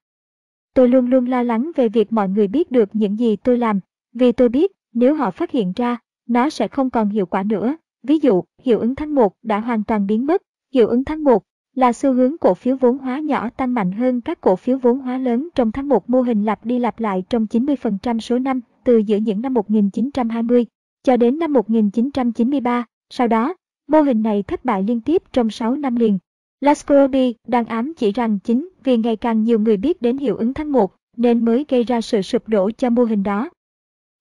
Tôi 0.73 0.89
luôn 0.89 1.09
luôn 1.09 1.25
lo 1.25 1.43
lắng 1.43 1.71
về 1.75 1.89
việc 1.89 2.13
mọi 2.13 2.29
người 2.29 2.47
biết 2.47 2.71
được 2.71 2.89
những 2.93 3.19
gì 3.19 3.35
tôi 3.35 3.57
làm, 3.57 3.79
vì 4.13 4.31
tôi 4.31 4.49
biết 4.49 4.71
nếu 4.93 5.15
họ 5.15 5.31
phát 5.31 5.51
hiện 5.51 5.73
ra, 5.75 5.97
nó 6.27 6.49
sẽ 6.49 6.67
không 6.67 6.89
còn 6.89 7.09
hiệu 7.09 7.25
quả 7.25 7.43
nữa. 7.43 7.75
Ví 8.03 8.19
dụ, 8.19 8.43
hiệu 8.63 8.79
ứng 8.79 8.95
tháng 8.95 9.15
1 9.15 9.33
đã 9.43 9.59
hoàn 9.59 9.83
toàn 9.83 10.07
biến 10.07 10.25
mất. 10.25 10.41
Hiệu 10.73 10.87
ứng 10.87 11.03
tháng 11.03 11.23
1 11.23 11.43
là 11.75 11.93
xu 11.93 12.13
hướng 12.13 12.37
cổ 12.37 12.53
phiếu 12.53 12.75
vốn 12.75 12.97
hóa 12.97 13.19
nhỏ 13.19 13.49
tăng 13.49 13.73
mạnh 13.73 13.91
hơn 13.91 14.21
các 14.21 14.41
cổ 14.41 14.55
phiếu 14.55 14.77
vốn 14.77 14.99
hóa 14.99 15.17
lớn 15.17 15.49
trong 15.55 15.71
tháng 15.71 15.87
1 15.87 16.09
mô 16.09 16.21
hình 16.21 16.45
lặp 16.45 16.65
đi 16.65 16.79
lặp 16.79 16.99
lại 16.99 17.23
trong 17.29 17.45
90% 17.45 18.19
số 18.19 18.39
năm 18.39 18.61
từ 18.83 18.97
giữa 18.97 19.17
những 19.17 19.41
năm 19.41 19.53
1920 19.53 20.65
cho 21.03 21.17
đến 21.17 21.39
năm 21.39 21.53
1993. 21.53 22.85
Sau 23.09 23.27
đó, 23.27 23.53
mô 23.91 24.01
hình 24.01 24.23
này 24.23 24.43
thất 24.43 24.65
bại 24.65 24.83
liên 24.83 25.01
tiếp 25.01 25.23
trong 25.33 25.49
6 25.49 25.75
năm 25.75 25.95
liền. 25.95 26.19
Lascorobi 26.61 27.35
đang 27.47 27.65
ám 27.65 27.93
chỉ 27.97 28.11
rằng 28.11 28.39
chính 28.39 28.69
vì 28.83 28.97
ngày 28.97 29.15
càng 29.15 29.43
nhiều 29.43 29.59
người 29.59 29.77
biết 29.77 30.01
đến 30.01 30.17
hiệu 30.17 30.37
ứng 30.37 30.53
tháng 30.53 30.71
1 30.71 30.95
nên 31.17 31.45
mới 31.45 31.65
gây 31.69 31.83
ra 31.83 32.01
sự 32.01 32.21
sụp 32.21 32.47
đổ 32.47 32.71
cho 32.77 32.89
mô 32.89 33.03
hình 33.03 33.23
đó. 33.23 33.49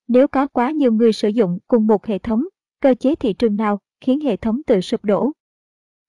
Nếu 0.09 0.29
có 0.29 0.47
quá 0.47 0.71
nhiều 0.71 0.93
người 0.93 1.13
sử 1.13 1.29
dụng 1.29 1.59
cùng 1.69 1.87
một 1.87 2.07
hệ 2.07 2.19
thống, 2.19 2.45
cơ 2.81 2.95
chế 2.95 3.15
thị 3.15 3.33
trường 3.33 3.57
nào 3.57 3.79
khiến 4.01 4.21
hệ 4.21 4.37
thống 4.37 4.63
tự 4.67 4.81
sụp 4.81 5.05
đổ? 5.05 5.33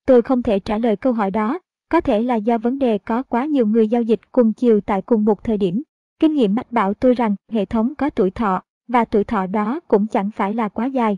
Tôi 0.08 0.22
không 0.22 0.44
thể 0.44 0.60
trả 0.60 0.78
lời 0.78 0.96
câu 0.96 1.14
hỏi 1.14 1.32
đó, 1.32 1.60
có 1.90 2.02
thể 2.02 2.22
là 2.22 2.36
do 2.36 2.58
vấn 2.58 2.80
đề 2.80 2.98
có 2.98 3.24
quá 3.24 3.46
nhiều 3.46 3.68
người 3.68 3.88
giao 3.88 4.02
dịch 4.02 4.20
cùng 4.32 4.54
chiều 4.54 4.82
tại 4.82 5.02
cùng 5.02 5.26
một 5.26 5.44
thời 5.44 5.58
điểm. 5.58 5.84
Kinh 6.20 6.34
nghiệm 6.34 6.56
mách 6.56 6.72
bảo 6.72 6.94
tôi 6.94 7.14
rằng 7.14 7.36
hệ 7.52 7.66
thống 7.66 7.96
có 7.96 8.10
tuổi 8.10 8.32
thọ, 8.32 8.62
và 8.88 9.06
tuổi 9.06 9.24
thọ 9.24 9.48
đó 9.48 9.80
cũng 9.88 10.08
chẳng 10.08 10.32
phải 10.32 10.54
là 10.54 10.70
quá 10.70 10.86
dài. 10.86 11.18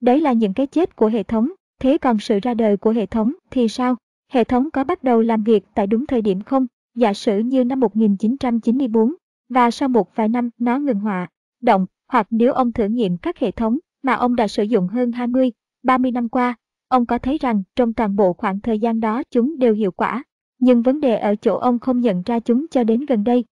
Đấy 0.00 0.20
là 0.20 0.32
những 0.32 0.54
cái 0.54 0.66
chết 0.66 0.96
của 0.96 1.06
hệ 1.06 1.22
thống, 1.22 1.52
thế 1.80 1.98
còn 1.98 2.18
sự 2.18 2.38
ra 2.42 2.54
đời 2.54 2.76
của 2.76 2.90
hệ 2.90 3.06
thống 3.06 3.32
thì 3.50 3.68
sao? 3.68 3.96
Hệ 4.32 4.44
thống 4.44 4.70
có 4.70 4.84
bắt 4.84 5.04
đầu 5.04 5.20
làm 5.20 5.42
việc 5.42 5.64
tại 5.74 5.86
đúng 5.86 6.06
thời 6.06 6.22
điểm 6.22 6.42
không? 6.42 6.66
Giả 6.94 7.14
sử 7.14 7.38
như 7.38 7.64
năm 7.64 7.80
1994, 7.80 9.14
và 9.48 9.70
sau 9.70 9.88
một 9.88 10.16
vài 10.16 10.28
năm 10.28 10.50
nó 10.58 10.78
ngừng 10.78 11.00
hoạt 11.00 11.30
động, 11.60 11.86
hoặc 12.08 12.26
nếu 12.30 12.52
ông 12.52 12.72
thử 12.72 12.84
nghiệm 12.84 13.16
các 13.16 13.38
hệ 13.38 13.50
thống 13.50 13.78
mà 14.02 14.12
ông 14.12 14.36
đã 14.36 14.48
sử 14.48 14.62
dụng 14.62 14.88
hơn 14.88 15.12
20, 15.12 15.52
30 15.82 16.10
năm 16.10 16.28
qua, 16.28 16.54
ông 16.88 17.06
có 17.06 17.18
thấy 17.18 17.38
rằng 17.38 17.62
trong 17.76 17.92
toàn 17.92 18.16
bộ 18.16 18.32
khoảng 18.32 18.60
thời 18.60 18.78
gian 18.78 19.00
đó 19.00 19.22
chúng 19.30 19.58
đều 19.58 19.74
hiệu 19.74 19.90
quả. 19.90 20.24
Nhưng 20.58 20.82
vấn 20.82 21.00
đề 21.00 21.16
ở 21.16 21.34
chỗ 21.34 21.56
ông 21.56 21.78
không 21.78 22.00
nhận 22.00 22.22
ra 22.22 22.40
chúng 22.40 22.66
cho 22.70 22.84
đến 22.84 23.06
gần 23.06 23.24
đây. 23.24 23.44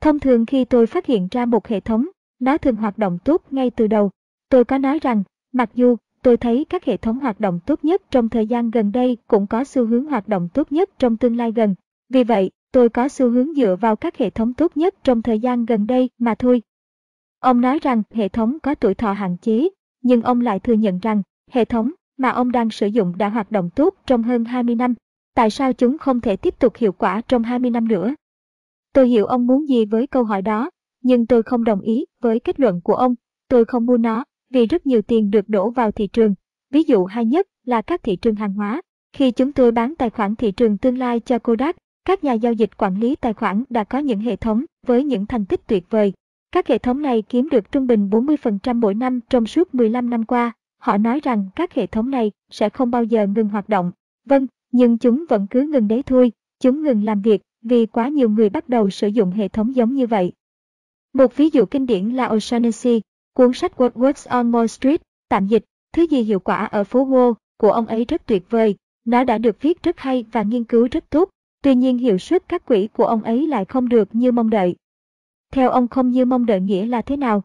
Thông 0.00 0.18
thường 0.18 0.46
khi 0.46 0.64
tôi 0.64 0.86
phát 0.86 1.06
hiện 1.06 1.28
ra 1.30 1.46
một 1.46 1.68
hệ 1.68 1.80
thống, 1.80 2.08
nó 2.38 2.58
thường 2.58 2.76
hoạt 2.76 2.98
động 2.98 3.18
tốt 3.24 3.42
ngay 3.50 3.70
từ 3.70 3.86
đầu. 3.86 4.10
Tôi 4.48 4.64
có 4.64 4.78
nói 4.78 4.98
rằng, 4.98 5.22
mặc 5.52 5.70
dù 5.74 5.96
tôi 6.22 6.36
thấy 6.36 6.66
các 6.68 6.84
hệ 6.84 6.96
thống 6.96 7.18
hoạt 7.18 7.40
động 7.40 7.60
tốt 7.66 7.84
nhất 7.84 8.02
trong 8.10 8.28
thời 8.28 8.46
gian 8.46 8.70
gần 8.70 8.92
đây 8.92 9.16
cũng 9.26 9.46
có 9.46 9.64
xu 9.64 9.86
hướng 9.86 10.04
hoạt 10.04 10.28
động 10.28 10.48
tốt 10.54 10.72
nhất 10.72 10.90
trong 10.98 11.16
tương 11.16 11.36
lai 11.36 11.52
gần. 11.52 11.74
Vì 12.08 12.24
vậy, 12.24 12.50
tôi 12.72 12.88
có 12.88 13.08
xu 13.08 13.30
hướng 13.30 13.54
dựa 13.54 13.76
vào 13.80 13.96
các 13.96 14.16
hệ 14.16 14.30
thống 14.30 14.54
tốt 14.54 14.76
nhất 14.76 14.94
trong 15.04 15.22
thời 15.22 15.38
gian 15.38 15.64
gần 15.64 15.86
đây 15.86 16.10
mà 16.18 16.34
thôi. 16.34 16.62
Ông 17.40 17.60
nói 17.60 17.78
rằng 17.82 18.02
hệ 18.10 18.28
thống 18.28 18.58
có 18.62 18.74
tuổi 18.74 18.94
thọ 18.94 19.12
hạn 19.12 19.36
chế, 19.42 19.68
nhưng 20.02 20.22
ông 20.22 20.40
lại 20.40 20.60
thừa 20.60 20.72
nhận 20.72 20.98
rằng 20.98 21.22
hệ 21.50 21.64
thống 21.64 21.92
mà 22.18 22.28
ông 22.28 22.52
đang 22.52 22.70
sử 22.70 22.86
dụng 22.86 23.18
đã 23.18 23.28
hoạt 23.28 23.50
động 23.50 23.70
tốt 23.70 23.94
trong 24.06 24.22
hơn 24.22 24.44
20 24.44 24.74
năm. 24.74 24.94
Tại 25.34 25.50
sao 25.50 25.72
chúng 25.72 25.98
không 25.98 26.20
thể 26.20 26.36
tiếp 26.36 26.54
tục 26.58 26.76
hiệu 26.76 26.92
quả 26.92 27.20
trong 27.28 27.42
20 27.42 27.70
năm 27.70 27.88
nữa? 27.88 28.14
Tôi 28.92 29.08
hiểu 29.08 29.26
ông 29.26 29.46
muốn 29.46 29.68
gì 29.68 29.84
với 29.84 30.06
câu 30.06 30.24
hỏi 30.24 30.42
đó, 30.42 30.70
nhưng 31.02 31.26
tôi 31.26 31.42
không 31.42 31.64
đồng 31.64 31.80
ý 31.80 32.04
với 32.20 32.40
kết 32.40 32.60
luận 32.60 32.80
của 32.84 32.94
ông. 32.94 33.14
Tôi 33.48 33.64
không 33.64 33.86
mua 33.86 33.96
nó 33.96 34.24
vì 34.52 34.66
rất 34.66 34.86
nhiều 34.86 35.02
tiền 35.02 35.30
được 35.30 35.48
đổ 35.48 35.70
vào 35.70 35.90
thị 35.90 36.06
trường. 36.06 36.34
Ví 36.70 36.82
dụ 36.82 37.04
hay 37.04 37.24
nhất 37.24 37.46
là 37.64 37.82
các 37.82 38.02
thị 38.02 38.16
trường 38.16 38.34
hàng 38.34 38.52
hóa. 38.52 38.82
Khi 39.12 39.30
chúng 39.30 39.52
tôi 39.52 39.72
bán 39.72 39.94
tài 39.94 40.10
khoản 40.10 40.36
thị 40.36 40.52
trường 40.52 40.78
tương 40.78 40.98
lai 40.98 41.20
cho 41.20 41.38
Kodak, 41.38 41.76
các 42.04 42.24
nhà 42.24 42.32
giao 42.32 42.52
dịch 42.52 42.70
quản 42.78 43.00
lý 43.00 43.16
tài 43.16 43.32
khoản 43.32 43.64
đã 43.70 43.84
có 43.84 43.98
những 43.98 44.20
hệ 44.20 44.36
thống 44.36 44.64
với 44.86 45.04
những 45.04 45.26
thành 45.26 45.44
tích 45.44 45.66
tuyệt 45.66 45.90
vời. 45.90 46.12
Các 46.52 46.68
hệ 46.68 46.78
thống 46.78 47.02
này 47.02 47.22
kiếm 47.22 47.48
được 47.48 47.72
trung 47.72 47.86
bình 47.86 48.10
40% 48.10 48.80
mỗi 48.80 48.94
năm 48.94 49.20
trong 49.30 49.46
suốt 49.46 49.74
15 49.74 50.10
năm 50.10 50.24
qua. 50.24 50.52
Họ 50.78 50.96
nói 50.96 51.20
rằng 51.20 51.48
các 51.56 51.74
hệ 51.74 51.86
thống 51.86 52.10
này 52.10 52.30
sẽ 52.50 52.68
không 52.68 52.90
bao 52.90 53.04
giờ 53.04 53.26
ngừng 53.26 53.48
hoạt 53.48 53.68
động. 53.68 53.92
Vâng, 54.26 54.46
nhưng 54.72 54.98
chúng 54.98 55.24
vẫn 55.28 55.46
cứ 55.50 55.62
ngừng 55.62 55.88
đấy 55.88 56.02
thôi. 56.02 56.32
Chúng 56.60 56.82
ngừng 56.82 57.04
làm 57.04 57.22
việc 57.22 57.42
vì 57.62 57.86
quá 57.86 58.08
nhiều 58.08 58.28
người 58.28 58.48
bắt 58.48 58.68
đầu 58.68 58.90
sử 58.90 59.08
dụng 59.08 59.30
hệ 59.30 59.48
thống 59.48 59.76
giống 59.76 59.94
như 59.94 60.06
vậy. 60.06 60.32
Một 61.12 61.36
ví 61.36 61.50
dụ 61.50 61.64
kinh 61.64 61.86
điển 61.86 62.08
là 62.08 62.28
O'Shaughnessy, 62.28 63.00
cuốn 63.34 63.52
sách 63.52 63.72
What 63.76 63.90
Works 63.90 64.30
on 64.30 64.52
Wall 64.52 64.66
Street, 64.66 65.02
tạm 65.28 65.46
dịch, 65.46 65.64
thứ 65.92 66.02
gì 66.02 66.22
hiệu 66.22 66.40
quả 66.40 66.64
ở 66.64 66.84
phố 66.84 67.06
Wall, 67.06 67.34
của 67.56 67.72
ông 67.72 67.86
ấy 67.86 68.04
rất 68.04 68.26
tuyệt 68.26 68.50
vời. 68.50 68.76
Nó 69.04 69.24
đã 69.24 69.38
được 69.38 69.62
viết 69.62 69.82
rất 69.82 70.00
hay 70.00 70.24
và 70.32 70.42
nghiên 70.42 70.64
cứu 70.64 70.88
rất 70.90 71.10
tốt, 71.10 71.30
tuy 71.62 71.74
nhiên 71.74 71.98
hiệu 71.98 72.18
suất 72.18 72.48
các 72.48 72.66
quỹ 72.66 72.88
của 72.92 73.04
ông 73.04 73.22
ấy 73.22 73.46
lại 73.46 73.64
không 73.64 73.88
được 73.88 74.08
như 74.12 74.32
mong 74.32 74.50
đợi. 74.50 74.76
Theo 75.52 75.70
ông 75.70 75.88
không 75.88 76.10
như 76.10 76.24
mong 76.24 76.46
đợi 76.46 76.60
nghĩa 76.60 76.86
là 76.86 77.02
thế 77.02 77.16
nào? 77.16 77.42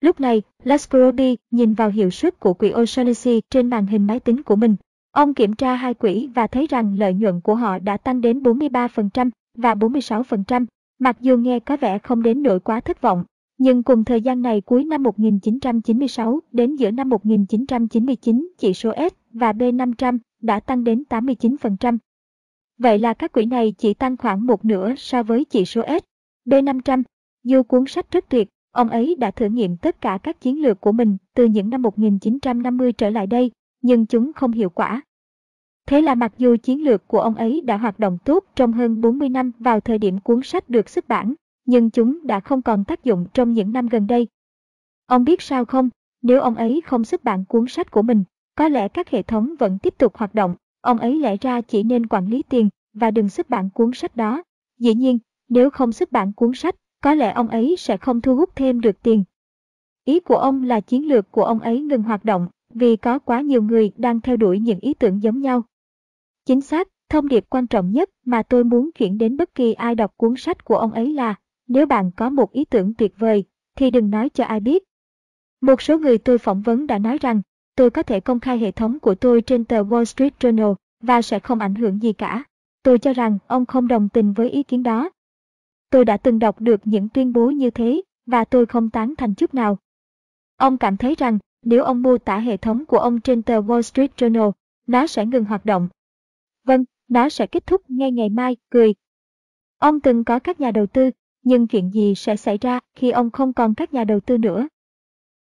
Lúc 0.00 0.20
này, 0.20 0.42
Lascrobi 0.64 1.36
nhìn 1.50 1.74
vào 1.74 1.88
hiệu 1.90 2.10
suất 2.10 2.40
của 2.40 2.54
quỹ 2.54 2.72
O'Shaughnessy 2.72 3.40
trên 3.50 3.70
màn 3.70 3.86
hình 3.86 4.06
máy 4.06 4.20
tính 4.20 4.42
của 4.42 4.56
mình. 4.56 4.76
Ông 5.10 5.34
kiểm 5.34 5.54
tra 5.54 5.74
hai 5.74 5.94
quỹ 5.94 6.28
và 6.34 6.46
thấy 6.46 6.66
rằng 6.66 6.96
lợi 6.98 7.14
nhuận 7.14 7.40
của 7.40 7.54
họ 7.54 7.78
đã 7.78 7.96
tăng 7.96 8.20
đến 8.20 8.42
43% 8.42 9.30
và 9.58 9.74
46%, 9.74 10.66
mặc 10.98 11.16
dù 11.20 11.36
nghe 11.36 11.60
có 11.60 11.76
vẻ 11.76 11.98
không 11.98 12.22
đến 12.22 12.42
nỗi 12.42 12.60
quá 12.60 12.80
thất 12.80 13.00
vọng. 13.00 13.24
Nhưng 13.58 13.82
cùng 13.82 14.04
thời 14.04 14.20
gian 14.20 14.42
này 14.42 14.60
cuối 14.60 14.84
năm 14.84 15.02
1996 15.02 16.40
đến 16.52 16.76
giữa 16.76 16.90
năm 16.90 17.08
1999 17.08 18.48
chỉ 18.58 18.74
số 18.74 18.92
S 19.10 19.14
và 19.32 19.52
B500 19.52 20.18
đã 20.40 20.60
tăng 20.60 20.84
đến 20.84 21.02
89%. 21.08 21.98
Vậy 22.78 22.98
là 22.98 23.14
các 23.14 23.32
quỹ 23.32 23.46
này 23.46 23.74
chỉ 23.78 23.94
tăng 23.94 24.16
khoảng 24.16 24.46
một 24.46 24.64
nửa 24.64 24.94
so 24.96 25.22
với 25.22 25.44
chỉ 25.44 25.64
số 25.64 25.82
S. 25.88 26.04
B500, 26.50 27.02
dù 27.44 27.62
cuốn 27.62 27.84
sách 27.86 28.10
rất 28.10 28.28
tuyệt, 28.28 28.48
ông 28.72 28.88
ấy 28.88 29.16
đã 29.18 29.30
thử 29.30 29.46
nghiệm 29.46 29.76
tất 29.76 30.00
cả 30.00 30.18
các 30.22 30.40
chiến 30.40 30.62
lược 30.62 30.80
của 30.80 30.92
mình 30.92 31.16
từ 31.34 31.44
những 31.44 31.70
năm 31.70 31.82
1950 31.82 32.92
trở 32.92 33.10
lại 33.10 33.26
đây, 33.26 33.50
nhưng 33.82 34.06
chúng 34.06 34.32
không 34.32 34.52
hiệu 34.52 34.70
quả. 34.70 35.02
Thế 35.86 36.02
là 36.02 36.14
mặc 36.14 36.32
dù 36.38 36.56
chiến 36.62 36.84
lược 36.84 37.08
của 37.08 37.20
ông 37.20 37.34
ấy 37.34 37.60
đã 37.60 37.76
hoạt 37.76 37.98
động 37.98 38.18
tốt 38.24 38.44
trong 38.56 38.72
hơn 38.72 39.00
40 39.00 39.28
năm 39.28 39.52
vào 39.58 39.80
thời 39.80 39.98
điểm 39.98 40.18
cuốn 40.18 40.40
sách 40.42 40.70
được 40.70 40.88
xuất 40.88 41.08
bản, 41.08 41.34
nhưng 41.64 41.90
chúng 41.90 42.26
đã 42.26 42.40
không 42.40 42.62
còn 42.62 42.84
tác 42.84 43.04
dụng 43.04 43.26
trong 43.34 43.52
những 43.52 43.72
năm 43.72 43.88
gần 43.88 44.06
đây. 44.06 44.28
Ông 45.06 45.24
biết 45.24 45.42
sao 45.42 45.64
không, 45.64 45.88
nếu 46.22 46.40
ông 46.40 46.54
ấy 46.54 46.80
không 46.86 47.04
xuất 47.04 47.24
bản 47.24 47.44
cuốn 47.44 47.64
sách 47.68 47.90
của 47.90 48.02
mình, 48.02 48.24
có 48.56 48.68
lẽ 48.68 48.88
các 48.88 49.10
hệ 49.10 49.22
thống 49.22 49.54
vẫn 49.58 49.78
tiếp 49.78 49.94
tục 49.98 50.16
hoạt 50.16 50.34
động, 50.34 50.54
ông 50.80 50.98
ấy 50.98 51.18
lẽ 51.18 51.36
ra 51.40 51.60
chỉ 51.60 51.82
nên 51.82 52.06
quản 52.06 52.26
lý 52.26 52.42
tiền 52.42 52.68
và 52.94 53.10
đừng 53.10 53.28
xuất 53.28 53.50
bản 53.50 53.70
cuốn 53.70 53.90
sách 53.94 54.16
đó. 54.16 54.42
Dĩ 54.78 54.94
nhiên, 54.94 55.18
nếu 55.48 55.70
không 55.70 55.92
xuất 55.92 56.12
bản 56.12 56.32
cuốn 56.32 56.54
sách, 56.54 56.74
có 57.02 57.14
lẽ 57.14 57.32
ông 57.32 57.48
ấy 57.48 57.74
sẽ 57.78 57.96
không 57.96 58.20
thu 58.20 58.36
hút 58.36 58.50
thêm 58.56 58.80
được 58.80 59.02
tiền. 59.02 59.24
Ý 60.04 60.20
của 60.20 60.36
ông 60.36 60.62
là 60.62 60.80
chiến 60.80 61.08
lược 61.08 61.30
của 61.30 61.44
ông 61.44 61.58
ấy 61.58 61.80
ngừng 61.80 62.02
hoạt 62.02 62.24
động 62.24 62.48
vì 62.74 62.96
có 62.96 63.18
quá 63.18 63.40
nhiều 63.40 63.62
người 63.62 63.92
đang 63.96 64.20
theo 64.20 64.36
đuổi 64.36 64.60
những 64.60 64.78
ý 64.80 64.94
tưởng 64.94 65.22
giống 65.22 65.40
nhau. 65.40 65.62
Chính 66.46 66.60
xác, 66.60 66.88
thông 67.08 67.28
điệp 67.28 67.44
quan 67.50 67.66
trọng 67.66 67.92
nhất 67.92 68.10
mà 68.24 68.42
tôi 68.42 68.64
muốn 68.64 68.90
chuyển 68.92 69.18
đến 69.18 69.36
bất 69.36 69.54
kỳ 69.54 69.72
ai 69.72 69.94
đọc 69.94 70.16
cuốn 70.16 70.34
sách 70.36 70.64
của 70.64 70.76
ông 70.76 70.92
ấy 70.92 71.12
là 71.12 71.34
nếu 71.72 71.86
bạn 71.86 72.10
có 72.16 72.30
một 72.30 72.52
ý 72.52 72.64
tưởng 72.64 72.94
tuyệt 72.94 73.12
vời, 73.18 73.44
thì 73.76 73.90
đừng 73.90 74.10
nói 74.10 74.28
cho 74.28 74.44
ai 74.44 74.60
biết. 74.60 74.84
Một 75.60 75.82
số 75.82 75.98
người 75.98 76.18
tôi 76.18 76.38
phỏng 76.38 76.62
vấn 76.62 76.86
đã 76.86 76.98
nói 76.98 77.18
rằng, 77.18 77.42
tôi 77.76 77.90
có 77.90 78.02
thể 78.02 78.20
công 78.20 78.40
khai 78.40 78.58
hệ 78.58 78.70
thống 78.70 78.98
của 79.00 79.14
tôi 79.14 79.42
trên 79.42 79.64
tờ 79.64 79.82
Wall 79.82 80.04
Street 80.04 80.32
Journal 80.40 80.74
và 81.00 81.22
sẽ 81.22 81.38
không 81.38 81.58
ảnh 81.58 81.74
hưởng 81.74 82.02
gì 82.02 82.12
cả. 82.12 82.44
Tôi 82.82 82.98
cho 82.98 83.12
rằng 83.12 83.38
ông 83.46 83.66
không 83.66 83.88
đồng 83.88 84.08
tình 84.08 84.32
với 84.32 84.50
ý 84.50 84.62
kiến 84.62 84.82
đó. 84.82 85.10
Tôi 85.90 86.04
đã 86.04 86.16
từng 86.16 86.38
đọc 86.38 86.60
được 86.60 86.80
những 86.84 87.08
tuyên 87.08 87.32
bố 87.32 87.50
như 87.50 87.70
thế 87.70 88.02
và 88.26 88.44
tôi 88.44 88.66
không 88.66 88.90
tán 88.90 89.14
thành 89.16 89.34
chút 89.34 89.54
nào. 89.54 89.78
Ông 90.56 90.78
cảm 90.78 90.96
thấy 90.96 91.14
rằng 91.18 91.38
nếu 91.62 91.84
ông 91.84 92.02
mô 92.02 92.18
tả 92.18 92.38
hệ 92.38 92.56
thống 92.56 92.84
của 92.86 92.98
ông 92.98 93.20
trên 93.20 93.42
tờ 93.42 93.60
Wall 93.60 93.82
Street 93.82 94.10
Journal, 94.16 94.52
nó 94.86 95.06
sẽ 95.06 95.26
ngừng 95.26 95.44
hoạt 95.44 95.64
động. 95.64 95.88
Vâng, 96.64 96.84
nó 97.08 97.28
sẽ 97.28 97.46
kết 97.46 97.66
thúc 97.66 97.90
ngay 97.90 98.12
ngày 98.12 98.28
mai, 98.28 98.56
cười. 98.70 98.94
Ông 99.78 100.00
từng 100.00 100.24
có 100.24 100.38
các 100.38 100.60
nhà 100.60 100.70
đầu 100.70 100.86
tư, 100.86 101.10
nhưng 101.42 101.66
chuyện 101.66 101.90
gì 101.90 102.14
sẽ 102.14 102.36
xảy 102.36 102.58
ra 102.58 102.80
khi 102.94 103.10
ông 103.10 103.30
không 103.30 103.52
còn 103.52 103.74
các 103.74 103.94
nhà 103.94 104.04
đầu 104.04 104.20
tư 104.20 104.38
nữa? 104.38 104.68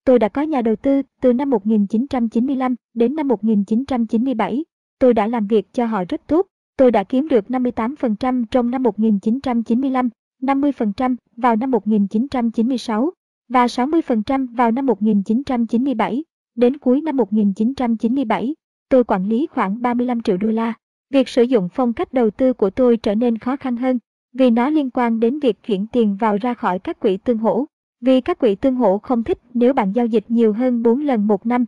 Tôi 0.04 0.18
đã 0.18 0.28
có 0.28 0.42
nhà 0.42 0.62
đầu 0.62 0.76
tư 0.76 1.02
từ 1.20 1.32
năm 1.32 1.50
1995 1.50 2.74
đến 2.94 3.14
năm 3.14 3.28
1997. 3.28 4.64
Tôi 4.98 5.14
đã 5.14 5.26
làm 5.26 5.46
việc 5.46 5.72
cho 5.72 5.87
họ 5.87 6.04
rất 6.08 6.26
tốt. 6.26 6.46
Tôi 6.76 6.90
đã 6.90 7.04
kiếm 7.04 7.28
được 7.28 7.44
58% 7.48 8.44
trong 8.50 8.70
năm 8.70 8.82
1995 8.82 10.08
50% 10.42 11.16
vào 11.37 11.56
năm 11.56 11.70
1996 11.70 13.11
và 13.48 13.66
60% 13.66 14.56
vào 14.56 14.70
năm 14.70 14.87
1997. 14.87 16.24
Đến 16.54 16.78
cuối 16.78 17.00
năm 17.00 17.16
1997, 17.16 18.54
tôi 18.88 19.04
quản 19.04 19.28
lý 19.28 19.46
khoảng 19.46 19.82
35 19.82 20.22
triệu 20.22 20.37
đô 20.37 20.48
la. 20.48 20.72
Việc 21.11 21.28
sử 21.28 21.42
dụng 21.42 21.68
phong 21.74 21.92
cách 21.92 22.12
đầu 22.12 22.30
tư 22.30 22.52
của 22.52 22.70
tôi 22.70 22.96
trở 22.96 23.14
nên 23.14 23.38
khó 23.38 23.56
khăn 23.56 23.76
hơn 23.76 23.98
vì 24.33 24.51
nó 24.51 24.71
liên 24.71 24.91
quan 24.91 25.21
đến 25.21 25.38
việc 25.38 25.62
chuyển 25.62 25.87
tiền 25.87 26.17
vào 26.17 26.37
ra 26.37 26.55
khỏi 26.55 26.79
các 26.79 27.01
quỹ 27.01 27.17
tương 27.17 27.38
hỗ. 27.38 27.64
Vì 28.01 28.21
các 28.21 28.38
quỹ 28.38 28.55
tương 28.55 28.75
hỗ 28.75 28.99
không 28.99 29.25
thích 29.25 29.38
nếu 29.55 29.73
bạn 29.73 29.93
giao 29.93 30.07
dịch 30.07 30.25
nhiều 30.29 30.53
hơn 30.53 30.83
4 30.83 31.01
lần 31.01 31.27
một 31.27 31.47
năm. 31.47 31.64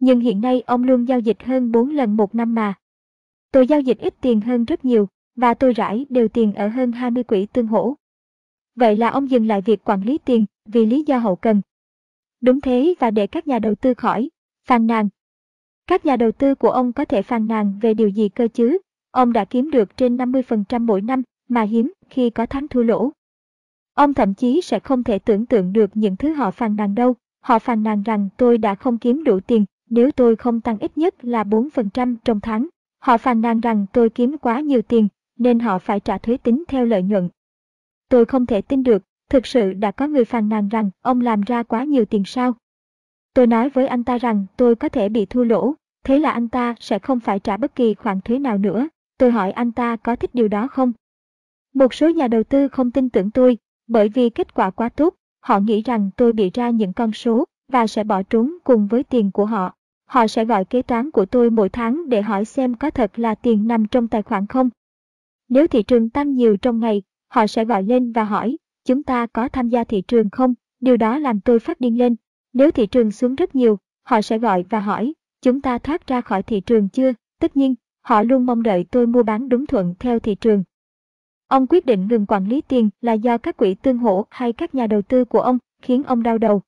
Nhưng 0.00 0.20
hiện 0.20 0.40
nay 0.40 0.62
ông 0.66 0.84
luôn 0.84 1.08
giao 1.08 1.20
dịch 1.20 1.42
hơn 1.42 1.72
4 1.72 1.90
lần 1.90 2.16
một 2.16 2.34
năm 2.34 2.54
mà. 2.54 2.74
Tôi 3.52 3.66
giao 3.66 3.80
dịch 3.80 3.98
ít 3.98 4.14
tiền 4.20 4.40
hơn 4.40 4.64
rất 4.64 4.84
nhiều, 4.84 5.08
và 5.36 5.54
tôi 5.54 5.72
rải 5.72 6.06
đều 6.08 6.28
tiền 6.28 6.54
ở 6.54 6.68
hơn 6.68 6.92
20 6.92 7.24
quỹ 7.24 7.46
tương 7.46 7.66
hỗ. 7.66 7.94
Vậy 8.74 8.96
là 8.96 9.08
ông 9.08 9.30
dừng 9.30 9.46
lại 9.46 9.60
việc 9.60 9.84
quản 9.84 10.02
lý 10.02 10.18
tiền 10.18 10.44
vì 10.64 10.86
lý 10.86 11.04
do 11.06 11.18
hậu 11.18 11.36
cần. 11.36 11.60
Đúng 12.40 12.60
thế 12.60 12.94
và 12.98 13.10
để 13.10 13.26
các 13.26 13.46
nhà 13.46 13.58
đầu 13.58 13.74
tư 13.74 13.94
khỏi, 13.94 14.30
phàn 14.66 14.86
nàn. 14.86 15.08
Các 15.86 16.06
nhà 16.06 16.16
đầu 16.16 16.32
tư 16.32 16.54
của 16.54 16.70
ông 16.70 16.92
có 16.92 17.04
thể 17.04 17.22
phàn 17.22 17.46
nàn 17.46 17.78
về 17.82 17.94
điều 17.94 18.08
gì 18.08 18.28
cơ 18.28 18.48
chứ? 18.48 18.78
Ông 19.10 19.32
đã 19.32 19.44
kiếm 19.44 19.70
được 19.70 19.96
trên 19.96 20.16
50% 20.16 20.86
mỗi 20.86 21.00
năm 21.00 21.22
mà 21.48 21.62
hiếm 21.62 21.92
khi 22.10 22.30
có 22.30 22.46
thắng 22.46 22.68
thua 22.68 22.82
lỗ. 22.82 23.10
Ông 23.94 24.14
thậm 24.14 24.34
chí 24.34 24.60
sẽ 24.60 24.78
không 24.78 25.04
thể 25.04 25.18
tưởng 25.18 25.46
tượng 25.46 25.72
được 25.72 25.90
những 25.94 26.16
thứ 26.16 26.32
họ 26.32 26.50
phàn 26.50 26.76
nàn 26.76 26.94
đâu. 26.94 27.14
Họ 27.40 27.58
phàn 27.58 27.82
nàn 27.82 28.02
rằng 28.02 28.28
tôi 28.36 28.58
đã 28.58 28.74
không 28.74 28.98
kiếm 28.98 29.24
đủ 29.24 29.40
tiền 29.40 29.64
nếu 29.90 30.10
tôi 30.10 30.36
không 30.36 30.60
tăng 30.60 30.78
ít 30.78 30.98
nhất 30.98 31.24
là 31.24 31.44
4% 31.44 32.16
trong 32.24 32.40
tháng. 32.40 32.68
Họ 32.98 33.18
phàn 33.18 33.40
nàn 33.40 33.60
rằng 33.60 33.86
tôi 33.92 34.10
kiếm 34.10 34.38
quá 34.38 34.60
nhiều 34.60 34.82
tiền 34.82 35.08
nên 35.38 35.58
họ 35.58 35.78
phải 35.78 36.00
trả 36.00 36.18
thuế 36.18 36.36
tính 36.36 36.64
theo 36.68 36.84
lợi 36.84 37.02
nhuận. 37.02 37.28
Tôi 38.08 38.24
không 38.24 38.46
thể 38.46 38.60
tin 38.60 38.82
được, 38.82 39.02
thực 39.30 39.46
sự 39.46 39.72
đã 39.72 39.90
có 39.90 40.06
người 40.06 40.24
phàn 40.24 40.48
nàn 40.48 40.68
rằng 40.68 40.90
ông 41.02 41.20
làm 41.20 41.40
ra 41.40 41.62
quá 41.62 41.84
nhiều 41.84 42.04
tiền 42.04 42.22
sao. 42.26 42.54
Tôi 43.34 43.46
nói 43.46 43.70
với 43.70 43.86
anh 43.86 44.04
ta 44.04 44.18
rằng 44.18 44.46
tôi 44.56 44.76
có 44.76 44.88
thể 44.88 45.08
bị 45.08 45.26
thua 45.26 45.44
lỗ, 45.44 45.74
thế 46.04 46.18
là 46.18 46.30
anh 46.30 46.48
ta 46.48 46.74
sẽ 46.80 46.98
không 46.98 47.20
phải 47.20 47.38
trả 47.38 47.56
bất 47.56 47.74
kỳ 47.74 47.94
khoản 47.94 48.20
thuế 48.20 48.38
nào 48.38 48.58
nữa. 48.58 48.88
Tôi 49.18 49.30
hỏi 49.30 49.50
anh 49.50 49.72
ta 49.72 49.96
có 49.96 50.16
thích 50.16 50.30
điều 50.34 50.48
đó 50.48 50.68
không? 50.68 50.92
Một 51.74 51.94
số 51.94 52.08
nhà 52.08 52.28
đầu 52.28 52.42
tư 52.44 52.68
không 52.68 52.90
tin 52.90 53.10
tưởng 53.10 53.30
tôi, 53.30 53.58
bởi 53.86 54.08
vì 54.08 54.30
kết 54.30 54.54
quả 54.54 54.70
quá 54.70 54.88
tốt, 54.88 55.14
họ 55.40 55.60
nghĩ 55.60 55.82
rằng 55.82 56.10
tôi 56.16 56.32
bị 56.32 56.50
ra 56.54 56.70
những 56.70 56.92
con 56.92 57.12
số 57.12 57.44
và 57.72 57.86
sẽ 57.86 58.04
bỏ 58.04 58.22
trốn 58.22 58.54
cùng 58.64 58.86
với 58.86 59.02
tiền 59.02 59.30
của 59.30 59.46
họ. 59.46 59.74
Họ 60.06 60.26
sẽ 60.26 60.44
gọi 60.44 60.64
kế 60.64 60.82
toán 60.82 61.10
của 61.10 61.26
tôi 61.26 61.50
mỗi 61.50 61.68
tháng 61.68 62.08
để 62.08 62.22
hỏi 62.22 62.44
xem 62.44 62.74
có 62.74 62.90
thật 62.90 63.18
là 63.18 63.34
tiền 63.34 63.68
nằm 63.68 63.86
trong 63.86 64.08
tài 64.08 64.22
khoản 64.22 64.46
không. 64.46 64.70
Nếu 65.48 65.66
thị 65.66 65.82
trường 65.82 66.10
tăng 66.10 66.34
nhiều 66.34 66.56
trong 66.56 66.80
ngày, 66.80 67.02
họ 67.28 67.46
sẽ 67.46 67.64
gọi 67.64 67.82
lên 67.82 68.12
và 68.12 68.24
hỏi, 68.24 68.56
chúng 68.84 69.02
ta 69.02 69.26
có 69.26 69.48
tham 69.48 69.68
gia 69.68 69.84
thị 69.84 70.02
trường 70.08 70.30
không? 70.30 70.54
Điều 70.80 70.96
đó 70.96 71.18
làm 71.18 71.40
tôi 71.40 71.58
phát 71.58 71.80
điên 71.80 71.98
lên. 71.98 72.16
Nếu 72.52 72.70
thị 72.70 72.86
trường 72.86 73.10
xuống 73.10 73.34
rất 73.34 73.54
nhiều, 73.54 73.78
họ 74.02 74.22
sẽ 74.22 74.38
gọi 74.38 74.64
và 74.70 74.80
hỏi, 74.80 75.14
chúng 75.42 75.60
ta 75.60 75.78
thoát 75.78 76.06
ra 76.06 76.20
khỏi 76.20 76.42
thị 76.42 76.60
trường 76.60 76.88
chưa? 76.88 77.12
Tất 77.40 77.56
nhiên, 77.56 77.74
họ 78.00 78.22
luôn 78.22 78.46
mong 78.46 78.62
đợi 78.62 78.84
tôi 78.90 79.06
mua 79.06 79.22
bán 79.22 79.48
đúng 79.48 79.66
thuận 79.66 79.94
theo 79.98 80.18
thị 80.18 80.34
trường. 80.34 80.64
Ông 81.48 81.66
quyết 81.66 81.86
định 81.86 82.08
ngừng 82.08 82.26
quản 82.26 82.48
lý 82.48 82.60
tiền 82.60 82.90
là 83.00 83.12
do 83.12 83.38
các 83.38 83.56
quỹ 83.56 83.74
tương 83.74 83.98
hỗ 83.98 84.26
hay 84.30 84.52
các 84.52 84.74
nhà 84.74 84.86
đầu 84.86 85.02
tư 85.02 85.24
của 85.24 85.40
ông 85.40 85.58
khiến 85.82 86.02
ông 86.02 86.22
đau 86.22 86.38
đầu. 86.38 86.62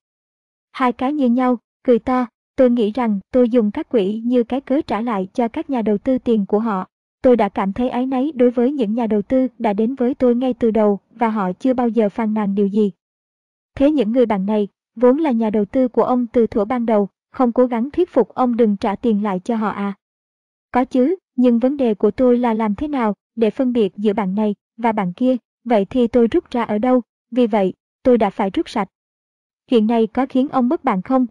Hai 0.73 0.93
cái 0.93 1.13
như 1.13 1.29
nhau, 1.29 1.59
cười 1.85 1.99
to, 1.99 2.27
tôi 2.57 2.71
nghĩ 2.71 2.91
rằng 2.91 3.21
tôi 3.33 3.49
dùng 3.49 3.71
các 3.71 3.89
quỹ 3.89 4.23
như 4.25 4.45
cái 4.45 4.61
cớ 4.61 4.81
trả 4.87 5.01
lại 5.01 5.29
cho 5.35 5.49
các 5.49 5.71
nhà 5.71 5.83
đầu 5.83 5.99
tư 5.99 6.19
tiền 6.19 6.47
của 6.47 6.59
họ. 6.59 6.87
Tôi 7.23 7.37
đã 7.37 7.49
cảm 7.49 7.73
thấy 7.73 7.89
áy 7.89 8.07
náy 8.07 8.33
đối 8.35 8.51
với 8.51 8.73
những 8.73 8.95
nhà 8.95 9.07
đầu 9.07 9.23
tư 9.23 9.47
đã 9.59 9.73
đến 9.73 9.95
với 9.95 10.15
tôi 10.15 10.35
ngay 10.35 10.55
từ 10.55 10.71
đầu 10.71 11.01
và 11.11 11.29
họ 11.29 11.53
chưa 11.53 11.75
bao 11.75 11.89
giờ 11.89 12.09
phàn 12.09 12.35
nàn 12.35 12.55
điều 12.55 12.67
gì. 12.67 12.91
Thế 13.77 13.91
những 13.91 14.13
người 14.13 14.27
bạn 14.27 14.47
này, 14.47 14.69
vốn 14.97 15.19
là 15.19 15.31
nhà 15.31 15.51
đầu 15.51 15.65
tư 15.65 15.89
của 15.89 16.03
ông 16.03 16.27
từ 16.27 16.47
thuở 16.47 16.65
ban 16.65 16.87
đầu, 16.87 17.09
không 17.33 17.53
cố 17.53 17.67
gắng 17.67 17.91
thuyết 17.91 18.11
phục 18.11 18.29
ông 18.29 18.57
đừng 18.57 18.77
trả 18.77 18.97
tiền 18.97 19.23
lại 19.23 19.41
cho 19.45 19.57
họ 19.57 19.69
à? 19.69 19.95
Có 20.73 20.85
chứ, 20.85 21.17
nhưng 21.37 21.59
vấn 21.59 21.77
đề 21.77 21.95
của 21.95 22.11
tôi 22.11 22.39
là 22.39 22.55
làm 22.55 22.75
thế 22.75 22.89
nào 22.89 23.15
để 23.37 23.51
phân 23.51 23.73
biệt 23.73 23.93
giữa 23.97 24.13
bạn 24.13 24.35
này 24.35 24.55
và 24.81 24.93
bạn 24.93 25.13
kia, 25.13 25.37
vậy 25.65 25.85
thì 25.91 26.07
tôi 26.07 26.27
rút 26.27 26.51
ra 26.51 26.63
ở 26.63 26.79
đâu, 26.79 27.03
vì 27.31 27.47
vậy, 27.47 27.73
tôi 28.03 28.19
đã 28.19 28.31
phải 28.31 28.51
rút 28.51 28.69
sạch. 28.69 28.89
Chuyện 29.69 29.87
này 29.87 30.07
có 30.07 30.27
khiến 30.29 30.49
ông 30.49 30.69
mất 30.69 30.85
bạn 30.85 31.03
không? 31.03 31.27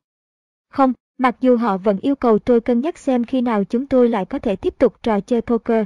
Không, 0.69 0.93
mặc 1.17 1.35
dù 1.41 1.57
họ 1.57 1.77
vẫn 1.77 1.99
yêu 2.01 2.15
cầu 2.15 2.39
tôi 2.39 2.61
cân 2.61 2.81
nhắc 2.81 2.97
xem 2.97 3.23
khi 3.23 3.41
nào 3.41 3.63
chúng 3.63 3.85
tôi 3.85 4.09
lại 4.09 4.25
có 4.25 4.39
thể 4.39 4.55
tiếp 4.55 4.73
tục 4.77 5.03
trò 5.03 5.19
chơi 5.19 5.41
poker. 5.41 5.85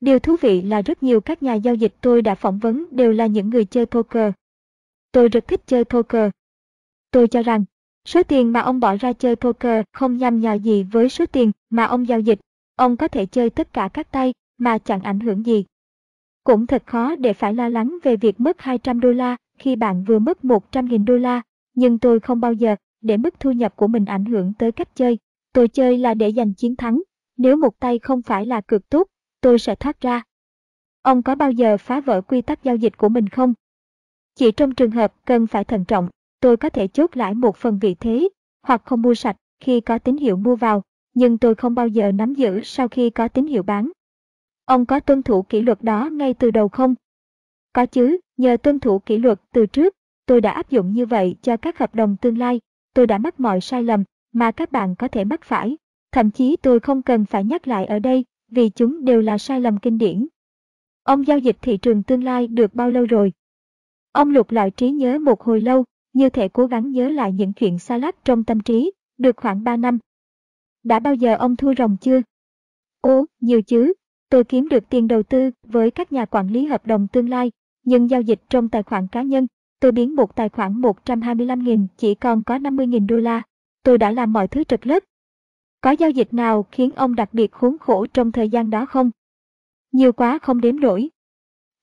Điều 0.00 0.18
thú 0.18 0.36
vị 0.40 0.62
là 0.62 0.82
rất 0.82 1.02
nhiều 1.02 1.20
các 1.20 1.42
nhà 1.42 1.54
giao 1.54 1.74
dịch 1.74 1.94
tôi 2.00 2.22
đã 2.22 2.34
phỏng 2.34 2.58
vấn 2.58 2.86
đều 2.90 3.12
là 3.12 3.26
những 3.26 3.50
người 3.50 3.64
chơi 3.64 3.86
poker. 3.86 4.32
Tôi 5.12 5.28
rất 5.28 5.48
thích 5.48 5.60
chơi 5.66 5.84
poker. 5.84 6.30
Tôi 7.10 7.28
cho 7.28 7.42
rằng, 7.42 7.64
số 8.04 8.22
tiền 8.22 8.52
mà 8.52 8.60
ông 8.60 8.80
bỏ 8.80 8.96
ra 8.96 9.12
chơi 9.12 9.36
poker 9.36 9.84
không 9.92 10.16
nhằm 10.16 10.40
nhò 10.40 10.52
gì 10.52 10.82
với 10.82 11.08
số 11.08 11.26
tiền 11.26 11.52
mà 11.70 11.84
ông 11.84 12.08
giao 12.08 12.20
dịch. 12.20 12.40
Ông 12.76 12.96
có 12.96 13.08
thể 13.08 13.26
chơi 13.26 13.50
tất 13.50 13.72
cả 13.72 13.88
các 13.94 14.12
tay 14.12 14.32
mà 14.58 14.78
chẳng 14.78 15.02
ảnh 15.02 15.20
hưởng 15.20 15.46
gì. 15.46 15.64
Cũng 16.44 16.66
thật 16.66 16.82
khó 16.86 17.16
để 17.16 17.32
phải 17.32 17.54
lo 17.54 17.68
lắng 17.68 17.98
về 18.02 18.16
việc 18.16 18.40
mất 18.40 18.60
200 18.60 19.00
đô 19.00 19.10
la 19.12 19.36
khi 19.58 19.76
bạn 19.76 20.04
vừa 20.04 20.18
mất 20.18 20.38
100.000 20.42 21.04
đô 21.04 21.16
la, 21.16 21.42
nhưng 21.74 21.98
tôi 21.98 22.20
không 22.20 22.40
bao 22.40 22.52
giờ 22.52 22.76
để 23.00 23.16
mức 23.16 23.40
thu 23.40 23.52
nhập 23.52 23.76
của 23.76 23.86
mình 23.86 24.04
ảnh 24.04 24.24
hưởng 24.24 24.52
tới 24.58 24.72
cách 24.72 24.96
chơi. 24.96 25.18
Tôi 25.52 25.68
chơi 25.68 25.98
là 25.98 26.14
để 26.14 26.32
giành 26.32 26.54
chiến 26.54 26.76
thắng. 26.76 27.02
Nếu 27.36 27.56
một 27.56 27.80
tay 27.80 27.98
không 27.98 28.22
phải 28.22 28.46
là 28.46 28.60
cực 28.60 28.88
tốt, 28.88 29.06
tôi 29.40 29.58
sẽ 29.58 29.74
thoát 29.74 30.00
ra. 30.00 30.22
Ông 31.02 31.22
có 31.22 31.34
bao 31.34 31.50
giờ 31.50 31.76
phá 31.76 32.00
vỡ 32.00 32.20
quy 32.20 32.42
tắc 32.42 32.64
giao 32.64 32.76
dịch 32.76 32.96
của 32.96 33.08
mình 33.08 33.28
không? 33.28 33.54
Chỉ 34.34 34.52
trong 34.52 34.74
trường 34.74 34.90
hợp 34.90 35.14
cần 35.24 35.46
phải 35.46 35.64
thận 35.64 35.84
trọng, 35.84 36.08
tôi 36.40 36.56
có 36.56 36.68
thể 36.68 36.88
chốt 36.88 37.16
lại 37.16 37.34
một 37.34 37.56
phần 37.56 37.78
vị 37.78 37.94
thế, 37.94 38.28
hoặc 38.62 38.82
không 38.84 39.02
mua 39.02 39.14
sạch 39.14 39.36
khi 39.60 39.80
có 39.80 39.98
tín 39.98 40.16
hiệu 40.16 40.36
mua 40.36 40.56
vào, 40.56 40.82
nhưng 41.14 41.38
tôi 41.38 41.54
không 41.54 41.74
bao 41.74 41.88
giờ 41.88 42.12
nắm 42.12 42.34
giữ 42.34 42.60
sau 42.64 42.88
khi 42.88 43.10
có 43.10 43.28
tín 43.28 43.46
hiệu 43.46 43.62
bán. 43.62 43.90
Ông 44.70 44.86
có 44.86 45.00
tuân 45.00 45.22
thủ 45.22 45.42
kỷ 45.42 45.62
luật 45.62 45.82
đó 45.82 46.08
ngay 46.12 46.34
từ 46.34 46.50
đầu 46.50 46.68
không? 46.68 46.94
Có 47.72 47.86
chứ, 47.86 48.18
nhờ 48.36 48.56
tuân 48.56 48.80
thủ 48.80 48.98
kỷ 48.98 49.18
luật 49.18 49.40
từ 49.52 49.66
trước, 49.66 49.94
tôi 50.26 50.40
đã 50.40 50.50
áp 50.50 50.70
dụng 50.70 50.92
như 50.92 51.06
vậy 51.06 51.36
cho 51.42 51.56
các 51.56 51.78
hợp 51.78 51.94
đồng 51.94 52.16
tương 52.16 52.38
lai. 52.38 52.60
Tôi 52.94 53.06
đã 53.06 53.18
mắc 53.18 53.40
mọi 53.40 53.60
sai 53.60 53.82
lầm 53.82 54.04
mà 54.32 54.50
các 54.50 54.72
bạn 54.72 54.94
có 54.98 55.08
thể 55.08 55.24
mắc 55.24 55.40
phải. 55.44 55.76
Thậm 56.12 56.30
chí 56.30 56.56
tôi 56.56 56.80
không 56.80 57.02
cần 57.02 57.24
phải 57.24 57.44
nhắc 57.44 57.68
lại 57.68 57.86
ở 57.86 57.98
đây 57.98 58.24
vì 58.50 58.68
chúng 58.68 59.04
đều 59.04 59.20
là 59.20 59.38
sai 59.38 59.60
lầm 59.60 59.78
kinh 59.78 59.98
điển. 59.98 60.26
Ông 61.02 61.26
giao 61.26 61.38
dịch 61.38 61.56
thị 61.62 61.76
trường 61.76 62.02
tương 62.02 62.24
lai 62.24 62.46
được 62.46 62.74
bao 62.74 62.90
lâu 62.90 63.04
rồi? 63.04 63.32
Ông 64.12 64.30
lục 64.30 64.50
lọi 64.50 64.70
trí 64.70 64.90
nhớ 64.90 65.18
một 65.18 65.42
hồi 65.42 65.60
lâu, 65.60 65.84
như 66.12 66.28
thể 66.28 66.48
cố 66.48 66.66
gắng 66.66 66.90
nhớ 66.90 67.08
lại 67.08 67.32
những 67.32 67.52
chuyện 67.52 67.78
xa 67.78 67.98
lắc 67.98 68.24
trong 68.24 68.44
tâm 68.44 68.60
trí, 68.60 68.92
được 69.18 69.36
khoảng 69.36 69.64
3 69.64 69.76
năm. 69.76 69.98
Đã 70.82 70.98
bao 70.98 71.14
giờ 71.14 71.36
ông 71.36 71.56
thua 71.56 71.74
rồng 71.74 71.96
chưa? 72.00 72.22
Ồ, 73.00 73.24
nhiều 73.40 73.62
chứ, 73.62 73.92
Tôi 74.30 74.44
kiếm 74.44 74.68
được 74.68 74.88
tiền 74.88 75.08
đầu 75.08 75.22
tư 75.22 75.50
với 75.62 75.90
các 75.90 76.12
nhà 76.12 76.24
quản 76.24 76.48
lý 76.48 76.66
hợp 76.66 76.86
đồng 76.86 77.08
tương 77.08 77.28
lai, 77.28 77.52
nhưng 77.84 78.10
giao 78.10 78.20
dịch 78.20 78.40
trong 78.48 78.68
tài 78.68 78.82
khoản 78.82 79.06
cá 79.06 79.22
nhân, 79.22 79.46
tôi 79.80 79.92
biến 79.92 80.16
một 80.16 80.36
tài 80.36 80.48
khoản 80.48 80.80
125.000 80.80 81.86
chỉ 81.96 82.14
còn 82.14 82.42
có 82.42 82.58
50.000 82.58 83.06
đô 83.06 83.16
la. 83.16 83.42
Tôi 83.82 83.98
đã 83.98 84.10
làm 84.10 84.32
mọi 84.32 84.48
thứ 84.48 84.64
trật 84.64 84.86
lớp. 84.86 85.02
Có 85.80 85.90
giao 85.90 86.10
dịch 86.10 86.34
nào 86.34 86.66
khiến 86.72 86.90
ông 86.96 87.14
đặc 87.14 87.34
biệt 87.34 87.52
khốn 87.52 87.78
khổ 87.78 88.06
trong 88.06 88.32
thời 88.32 88.48
gian 88.48 88.70
đó 88.70 88.86
không? 88.86 89.10
Nhiều 89.92 90.12
quá 90.12 90.38
không 90.42 90.60
đếm 90.60 90.80
nổi. 90.80 91.10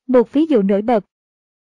Một 0.08 0.34
ví 0.34 0.46
dụ 0.46 0.62
nổi 0.62 0.82
bật. 0.82 1.06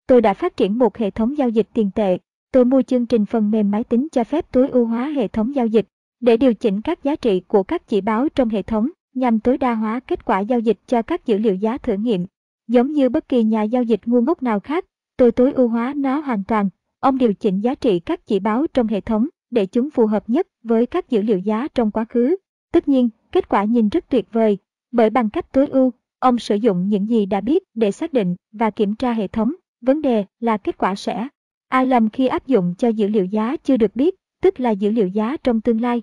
Tôi 0.06 0.20
đã 0.20 0.34
phát 0.34 0.56
triển 0.56 0.78
một 0.78 0.96
hệ 0.96 1.10
thống 1.10 1.38
giao 1.38 1.48
dịch 1.48 1.68
tiền 1.74 1.90
tệ. 1.94 2.18
Tôi 2.52 2.64
mua 2.64 2.82
chương 2.82 3.06
trình 3.06 3.26
phần 3.26 3.50
mềm 3.50 3.70
máy 3.70 3.84
tính 3.84 4.08
cho 4.12 4.24
phép 4.24 4.52
tối 4.52 4.68
ưu 4.68 4.86
hóa 4.86 5.06
hệ 5.06 5.28
thống 5.28 5.54
giao 5.54 5.66
dịch 5.66 5.86
để 6.20 6.36
điều 6.36 6.54
chỉnh 6.54 6.80
các 6.82 7.04
giá 7.04 7.16
trị 7.16 7.40
của 7.40 7.62
các 7.62 7.88
chỉ 7.88 8.00
báo 8.00 8.28
trong 8.28 8.48
hệ 8.48 8.62
thống 8.62 8.88
nhằm 9.14 9.40
tối 9.40 9.58
đa 9.58 9.74
hóa 9.74 10.00
kết 10.00 10.24
quả 10.24 10.40
giao 10.40 10.60
dịch 10.60 10.78
cho 10.86 11.02
các 11.02 11.26
dữ 11.26 11.38
liệu 11.38 11.54
giá 11.54 11.78
thử 11.78 11.94
nghiệm. 11.94 12.26
Giống 12.68 12.92
như 12.92 13.08
bất 13.08 13.28
kỳ 13.28 13.42
nhà 13.42 13.62
giao 13.62 13.82
dịch 13.82 14.00
ngu 14.06 14.20
ngốc 14.20 14.42
nào 14.42 14.60
khác, 14.60 14.84
tôi 15.16 15.32
tối 15.32 15.52
ưu 15.52 15.68
hóa 15.68 15.92
nó 15.96 16.20
hoàn 16.20 16.44
toàn. 16.44 16.68
Ông 17.00 17.18
điều 17.18 17.34
chỉnh 17.34 17.60
giá 17.60 17.74
trị 17.74 18.00
các 18.00 18.26
chỉ 18.26 18.40
báo 18.40 18.66
trong 18.74 18.86
hệ 18.86 19.00
thống 19.00 19.28
để 19.50 19.66
chúng 19.66 19.90
phù 19.90 20.06
hợp 20.06 20.30
nhất 20.30 20.46
với 20.62 20.86
các 20.86 21.10
dữ 21.10 21.22
liệu 21.22 21.38
giá 21.38 21.68
trong 21.74 21.90
quá 21.90 22.04
khứ. 22.08 22.36
Tất 22.72 22.88
nhiên, 22.88 23.08
kết 23.32 23.48
quả 23.48 23.64
nhìn 23.64 23.88
rất 23.88 24.08
tuyệt 24.08 24.32
vời, 24.32 24.58
bởi 24.92 25.10
bằng 25.10 25.30
cách 25.30 25.52
tối 25.52 25.66
ưu, 25.66 25.92
ông 26.18 26.38
sử 26.38 26.54
dụng 26.54 26.88
những 26.88 27.08
gì 27.08 27.26
đã 27.26 27.40
biết 27.40 27.62
để 27.74 27.90
xác 27.90 28.12
định 28.12 28.36
và 28.52 28.70
kiểm 28.70 28.94
tra 28.94 29.12
hệ 29.12 29.28
thống. 29.28 29.52
Vấn 29.80 30.02
đề 30.02 30.24
là 30.40 30.56
kết 30.56 30.78
quả 30.78 30.94
sẽ 30.94 31.28
ai 31.68 31.86
lầm 31.86 32.08
khi 32.08 32.26
áp 32.26 32.46
dụng 32.46 32.74
cho 32.78 32.88
dữ 32.88 33.08
liệu 33.08 33.24
giá 33.24 33.56
chưa 33.56 33.76
được 33.76 33.96
biết, 33.96 34.14
tức 34.42 34.60
là 34.60 34.70
dữ 34.70 34.90
liệu 34.90 35.08
giá 35.08 35.36
trong 35.36 35.60
tương 35.60 35.80
lai. 35.80 36.02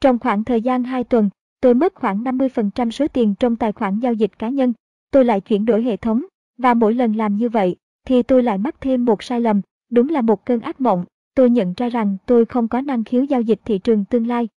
Trong 0.00 0.18
khoảng 0.18 0.44
thời 0.44 0.60
gian 0.60 0.84
2 0.84 1.04
tuần, 1.04 1.30
tôi 1.66 1.74
mất 1.74 1.94
khoảng 1.94 2.24
50% 2.24 2.90
số 2.90 3.08
tiền 3.08 3.34
trong 3.34 3.56
tài 3.56 3.72
khoản 3.72 3.98
giao 3.98 4.12
dịch 4.12 4.38
cá 4.38 4.48
nhân. 4.48 4.72
Tôi 5.10 5.24
lại 5.24 5.40
chuyển 5.40 5.64
đổi 5.64 5.82
hệ 5.82 5.96
thống, 5.96 6.22
và 6.58 6.74
mỗi 6.74 6.94
lần 6.94 7.16
làm 7.16 7.36
như 7.36 7.48
vậy, 7.48 7.76
thì 8.04 8.22
tôi 8.22 8.42
lại 8.42 8.58
mắc 8.58 8.80
thêm 8.80 9.04
một 9.04 9.22
sai 9.22 9.40
lầm, 9.40 9.60
đúng 9.90 10.08
là 10.08 10.20
một 10.20 10.46
cơn 10.46 10.60
ác 10.60 10.80
mộng. 10.80 11.04
Tôi 11.34 11.50
nhận 11.50 11.74
ra 11.76 11.88
rằng 11.88 12.16
tôi 12.26 12.44
không 12.44 12.68
có 12.68 12.80
năng 12.80 13.04
khiếu 13.04 13.24
giao 13.24 13.40
dịch 13.40 13.60
thị 13.64 13.78
trường 13.78 14.04
tương 14.04 14.26
lai. 14.26 14.48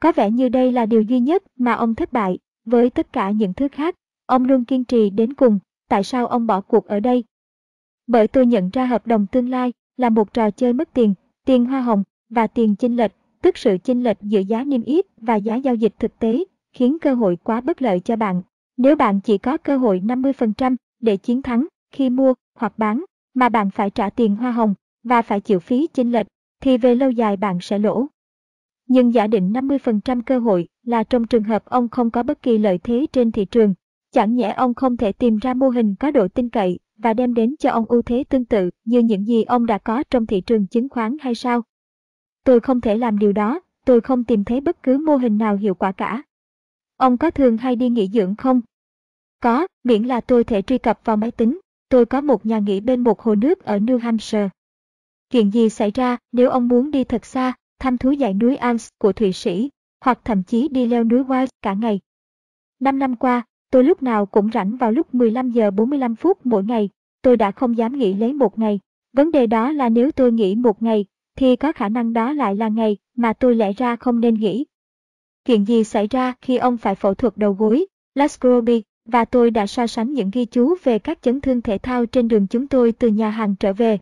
Có 0.00 0.12
vẻ 0.12 0.30
như 0.30 0.48
đây 0.48 0.72
là 0.72 0.86
điều 0.86 1.02
duy 1.02 1.20
nhất 1.20 1.42
mà 1.56 1.72
ông 1.72 1.94
thất 1.94 2.12
bại, 2.12 2.38
với 2.64 2.90
tất 2.90 3.12
cả 3.12 3.30
những 3.30 3.54
thứ 3.54 3.68
khác, 3.68 3.94
ông 4.26 4.44
luôn 4.44 4.64
kiên 4.64 4.84
trì 4.84 5.10
đến 5.10 5.34
cùng. 5.34 5.58
Tại 5.88 6.04
sao 6.04 6.26
ông 6.26 6.46
bỏ 6.46 6.60
cuộc 6.60 6.86
ở 6.86 7.00
đây? 7.00 7.24
Bởi 8.06 8.28
tôi 8.28 8.46
nhận 8.46 8.70
ra 8.70 8.86
hợp 8.86 9.06
đồng 9.06 9.26
tương 9.26 9.50
lai 9.50 9.72
là 9.96 10.10
một 10.10 10.34
trò 10.34 10.50
chơi 10.50 10.72
mất 10.72 10.88
tiền, 10.94 11.14
tiền 11.44 11.64
hoa 11.64 11.80
hồng 11.80 12.02
và 12.28 12.46
tiền 12.46 12.76
chênh 12.76 12.96
lệch, 12.96 13.12
tức 13.42 13.58
sự 13.58 13.76
chênh 13.84 14.02
lệch 14.02 14.16
giữa 14.22 14.40
giá 14.40 14.64
niêm 14.64 14.82
yết 14.84 15.06
và 15.16 15.36
giá 15.36 15.56
giao 15.56 15.74
dịch 15.74 15.92
thực 15.98 16.18
tế, 16.18 16.44
khiến 16.72 16.98
cơ 16.98 17.14
hội 17.14 17.36
quá 17.36 17.60
bất 17.60 17.82
lợi 17.82 18.00
cho 18.00 18.16
bạn. 18.16 18.42
Nếu 18.76 18.96
bạn 18.96 19.20
chỉ 19.20 19.38
có 19.38 19.56
cơ 19.56 19.76
hội 19.76 20.00
50% 20.00 20.76
để 21.00 21.16
chiến 21.16 21.42
thắng 21.42 21.66
khi 21.92 22.10
mua 22.10 22.34
hoặc 22.54 22.78
bán, 22.78 23.04
mà 23.34 23.48
bạn 23.48 23.70
phải 23.70 23.90
trả 23.90 24.10
tiền 24.10 24.36
hoa 24.36 24.50
hồng 24.50 24.74
và 25.04 25.22
phải 25.22 25.40
chịu 25.40 25.60
phí 25.60 25.88
chênh 25.92 26.12
lệch, 26.12 26.26
thì 26.62 26.78
về 26.78 26.94
lâu 26.94 27.10
dài 27.10 27.36
bạn 27.36 27.58
sẽ 27.60 27.78
lỗ. 27.78 28.06
Nhưng 28.86 29.14
giả 29.14 29.26
định 29.26 29.52
50% 29.52 30.22
cơ 30.22 30.38
hội 30.38 30.68
là 30.86 31.04
trong 31.04 31.26
trường 31.26 31.44
hợp 31.44 31.64
ông 31.64 31.88
không 31.88 32.10
có 32.10 32.22
bất 32.22 32.42
kỳ 32.42 32.58
lợi 32.58 32.78
thế 32.78 33.06
trên 33.12 33.32
thị 33.32 33.44
trường, 33.44 33.74
chẳng 34.12 34.34
nhẽ 34.36 34.52
ông 34.56 34.74
không 34.74 34.96
thể 34.96 35.12
tìm 35.12 35.36
ra 35.36 35.54
mô 35.54 35.68
hình 35.68 35.94
có 35.94 36.10
độ 36.10 36.28
tin 36.28 36.48
cậy 36.48 36.78
và 36.96 37.14
đem 37.14 37.34
đến 37.34 37.54
cho 37.58 37.70
ông 37.70 37.84
ưu 37.88 38.02
thế 38.02 38.24
tương 38.28 38.44
tự 38.44 38.70
như 38.84 38.98
những 38.98 39.26
gì 39.26 39.42
ông 39.42 39.66
đã 39.66 39.78
có 39.78 40.02
trong 40.10 40.26
thị 40.26 40.40
trường 40.40 40.66
chứng 40.66 40.88
khoán 40.88 41.16
hay 41.20 41.34
sao? 41.34 41.62
Tôi 42.48 42.60
không 42.60 42.80
thể 42.80 42.96
làm 42.96 43.18
điều 43.18 43.32
đó, 43.32 43.60
tôi 43.84 44.00
không 44.00 44.24
tìm 44.24 44.44
thấy 44.44 44.60
bất 44.60 44.82
cứ 44.82 44.98
mô 44.98 45.16
hình 45.16 45.38
nào 45.38 45.56
hiệu 45.56 45.74
quả 45.74 45.92
cả. 45.92 46.22
Ông 46.96 47.18
có 47.18 47.30
thường 47.30 47.56
hay 47.56 47.76
đi 47.76 47.88
nghỉ 47.88 48.08
dưỡng 48.08 48.36
không? 48.36 48.60
Có, 49.40 49.66
miễn 49.84 50.02
là 50.02 50.20
tôi 50.20 50.44
thể 50.44 50.62
truy 50.62 50.78
cập 50.78 51.00
vào 51.04 51.16
máy 51.16 51.30
tính. 51.30 51.60
Tôi 51.88 52.06
có 52.06 52.20
một 52.20 52.46
nhà 52.46 52.58
nghỉ 52.58 52.80
bên 52.80 53.00
một 53.00 53.20
hồ 53.20 53.34
nước 53.34 53.64
ở 53.64 53.78
New 53.78 53.98
Hampshire. 53.98 54.48
Chuyện 55.30 55.50
gì 55.50 55.68
xảy 55.68 55.90
ra 55.90 56.16
nếu 56.32 56.50
ông 56.50 56.68
muốn 56.68 56.90
đi 56.90 57.04
thật 57.04 57.24
xa, 57.24 57.52
thăm 57.78 57.98
thú 57.98 58.14
dãy 58.20 58.34
núi 58.34 58.56
Alps 58.56 58.88
của 58.98 59.12
Thụy 59.12 59.32
Sĩ, 59.32 59.70
hoặc 60.04 60.20
thậm 60.24 60.42
chí 60.42 60.68
đi 60.68 60.86
leo 60.86 61.04
núi 61.04 61.22
Wild 61.22 61.46
cả 61.62 61.74
ngày? 61.74 62.00
Năm 62.80 62.98
năm 62.98 63.16
qua, 63.16 63.42
tôi 63.70 63.84
lúc 63.84 64.02
nào 64.02 64.26
cũng 64.26 64.50
rảnh 64.54 64.76
vào 64.76 64.92
lúc 64.92 65.14
15 65.14 65.50
giờ 65.50 65.70
45 65.70 66.16
phút 66.16 66.46
mỗi 66.46 66.64
ngày. 66.64 66.88
Tôi 67.22 67.36
đã 67.36 67.50
không 67.50 67.76
dám 67.76 67.98
nghỉ 67.98 68.14
lấy 68.14 68.32
một 68.32 68.58
ngày. 68.58 68.80
Vấn 69.12 69.32
đề 69.32 69.46
đó 69.46 69.72
là 69.72 69.88
nếu 69.88 70.10
tôi 70.10 70.32
nghỉ 70.32 70.54
một 70.54 70.82
ngày, 70.82 71.04
thì 71.38 71.56
có 71.56 71.72
khả 71.72 71.88
năng 71.88 72.12
đó 72.12 72.32
lại 72.32 72.56
là 72.56 72.68
ngày 72.68 72.96
mà 73.16 73.32
tôi 73.32 73.54
lẽ 73.54 73.72
ra 73.72 73.96
không 73.96 74.20
nên 74.20 74.34
nghỉ. 74.34 74.64
Chuyện 75.44 75.64
gì 75.64 75.84
xảy 75.84 76.06
ra 76.06 76.34
khi 76.42 76.56
ông 76.56 76.76
phải 76.76 76.94
phẫu 76.94 77.14
thuật 77.14 77.36
đầu 77.36 77.52
gối? 77.52 77.86
Lascroby 78.14 78.82
và 79.04 79.24
tôi 79.24 79.50
đã 79.50 79.66
so 79.66 79.86
sánh 79.86 80.12
những 80.12 80.30
ghi 80.32 80.44
chú 80.44 80.74
về 80.84 80.98
các 80.98 81.22
chấn 81.22 81.40
thương 81.40 81.60
thể 81.60 81.78
thao 81.78 82.06
trên 82.06 82.28
đường 82.28 82.46
chúng 82.46 82.66
tôi 82.66 82.92
từ 82.92 83.08
nhà 83.08 83.30
hàng 83.30 83.54
trở 83.60 83.72
về. 83.72 83.98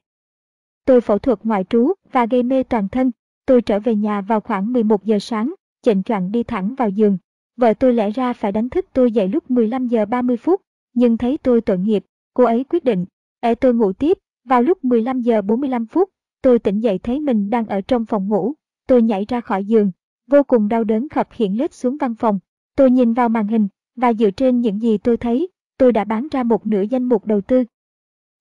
Tôi 0.85 1.01
phẫu 1.01 1.19
thuật 1.19 1.39
ngoại 1.43 1.65
trú 1.65 1.93
và 2.13 2.27
gây 2.27 2.43
mê 2.43 2.63
toàn 2.63 2.89
thân. 2.89 3.11
Tôi 3.47 3.63
trở 3.63 3.79
về 3.79 3.95
nhà 3.95 4.21
vào 4.21 4.41
khoảng 4.41 4.73
11 4.73 5.05
giờ 5.05 5.19
sáng, 5.19 5.55
chệnh 5.83 6.03
choạng 6.03 6.33
đi 6.33 6.43
thẳng 6.43 6.75
vào 6.75 6.89
giường. 6.89 7.19
Vợ 7.57 7.75
tôi 7.75 7.93
lẽ 7.93 8.11
ra 8.11 8.33
phải 8.33 8.53
đánh 8.53 8.69
thức 8.69 8.87
tôi 8.93 9.13
dậy 9.13 9.29
lúc 9.29 9.51
15 9.51 9.89
giờ 9.89 10.05
30 10.05 10.37
phút, 10.37 10.61
nhưng 10.95 11.17
thấy 11.17 11.39
tôi 11.43 11.61
tội 11.61 11.79
nghiệp, 11.79 12.05
cô 12.35 12.45
ấy 12.45 12.65
quyết 12.65 12.85
định. 12.85 13.05
Để 13.43 13.55
tôi 13.55 13.75
ngủ 13.75 13.93
tiếp, 13.93 14.19
vào 14.45 14.63
lúc 14.63 14.85
15 14.85 15.21
giờ 15.21 15.43
45 15.43 15.87
phút, 15.87 16.11
tôi 16.43 16.59
tỉnh 16.59 16.81
dậy 16.81 16.99
thấy 16.99 17.21
mình 17.21 17.51
đang 17.51 17.67
ở 17.67 17.81
trong 17.81 18.05
phòng 18.07 18.29
ngủ. 18.29 18.53
Tôi 18.89 19.03
nhảy 19.03 19.25
ra 19.29 19.41
khỏi 19.41 19.65
giường, 19.65 19.91
vô 20.27 20.43
cùng 20.43 20.69
đau 20.69 20.85
đớn 20.85 21.09
khập 21.09 21.29
khiễng 21.31 21.59
lết 21.59 21.75
xuống 21.75 21.97
văn 21.97 22.15
phòng. 22.15 22.39
Tôi 22.77 22.91
nhìn 22.91 23.13
vào 23.13 23.29
màn 23.29 23.49
hình, 23.49 23.69
và 23.97 24.13
dựa 24.13 24.31
trên 24.31 24.61
những 24.61 24.83
gì 24.83 24.99
tôi 24.99 25.17
thấy, 25.17 25.49
tôi 25.79 25.93
đã 25.93 26.05
bán 26.05 26.29
ra 26.31 26.43
một 26.43 26.67
nửa 26.67 26.83
danh 26.83 27.05
mục 27.05 27.27
đầu 27.27 27.41
tư. 27.41 27.65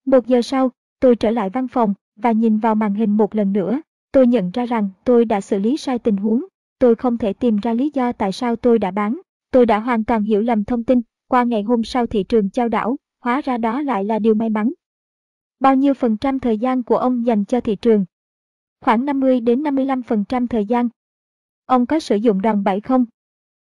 Một 0.05 0.27
giờ 0.27 0.41
sau, 0.41 0.69
tôi 0.99 1.15
trở 1.15 1.31
lại 1.31 1.49
văn 1.49 1.67
phòng 1.67 1.93
và 2.15 2.31
nhìn 2.31 2.57
vào 2.57 2.75
màn 2.75 2.93
hình 2.93 3.17
một 3.17 3.35
lần 3.35 3.53
nữa. 3.53 3.81
Tôi 4.11 4.27
nhận 4.27 4.51
ra 4.51 4.65
rằng 4.65 4.89
tôi 5.03 5.25
đã 5.25 5.41
xử 5.41 5.59
lý 5.59 5.77
sai 5.77 5.99
tình 5.99 6.17
huống. 6.17 6.45
Tôi 6.79 6.95
không 6.95 7.17
thể 7.17 7.33
tìm 7.33 7.57
ra 7.57 7.73
lý 7.73 7.91
do 7.93 8.11
tại 8.11 8.31
sao 8.31 8.55
tôi 8.55 8.79
đã 8.79 8.91
bán. 8.91 9.21
Tôi 9.51 9.65
đã 9.65 9.79
hoàn 9.79 10.03
toàn 10.03 10.23
hiểu 10.23 10.41
lầm 10.41 10.63
thông 10.63 10.83
tin 10.83 11.01
qua 11.27 11.43
ngày 11.43 11.63
hôm 11.63 11.83
sau 11.83 12.07
thị 12.07 12.23
trường 12.23 12.49
trao 12.49 12.69
đảo, 12.69 12.95
hóa 13.23 13.41
ra 13.41 13.57
đó 13.57 13.81
lại 13.81 14.03
là 14.03 14.19
điều 14.19 14.33
may 14.33 14.49
mắn. 14.49 14.73
Bao 15.65 15.75
nhiêu 15.75 15.93
phần 15.93 16.17
trăm 16.17 16.39
thời 16.39 16.57
gian 16.57 16.83
của 16.83 16.97
ông 16.97 17.25
dành 17.25 17.45
cho 17.45 17.61
thị 17.61 17.75
trường? 17.75 18.05
Khoảng 18.81 19.05
50 19.05 19.39
đến 19.39 19.63
55% 19.63 20.47
thời 20.47 20.65
gian. 20.65 20.89
Ông 21.65 21.85
có 21.85 21.99
sử 21.99 22.15
dụng 22.15 22.41
đòn 22.41 22.63
bẩy 22.63 22.81
không? 22.81 23.05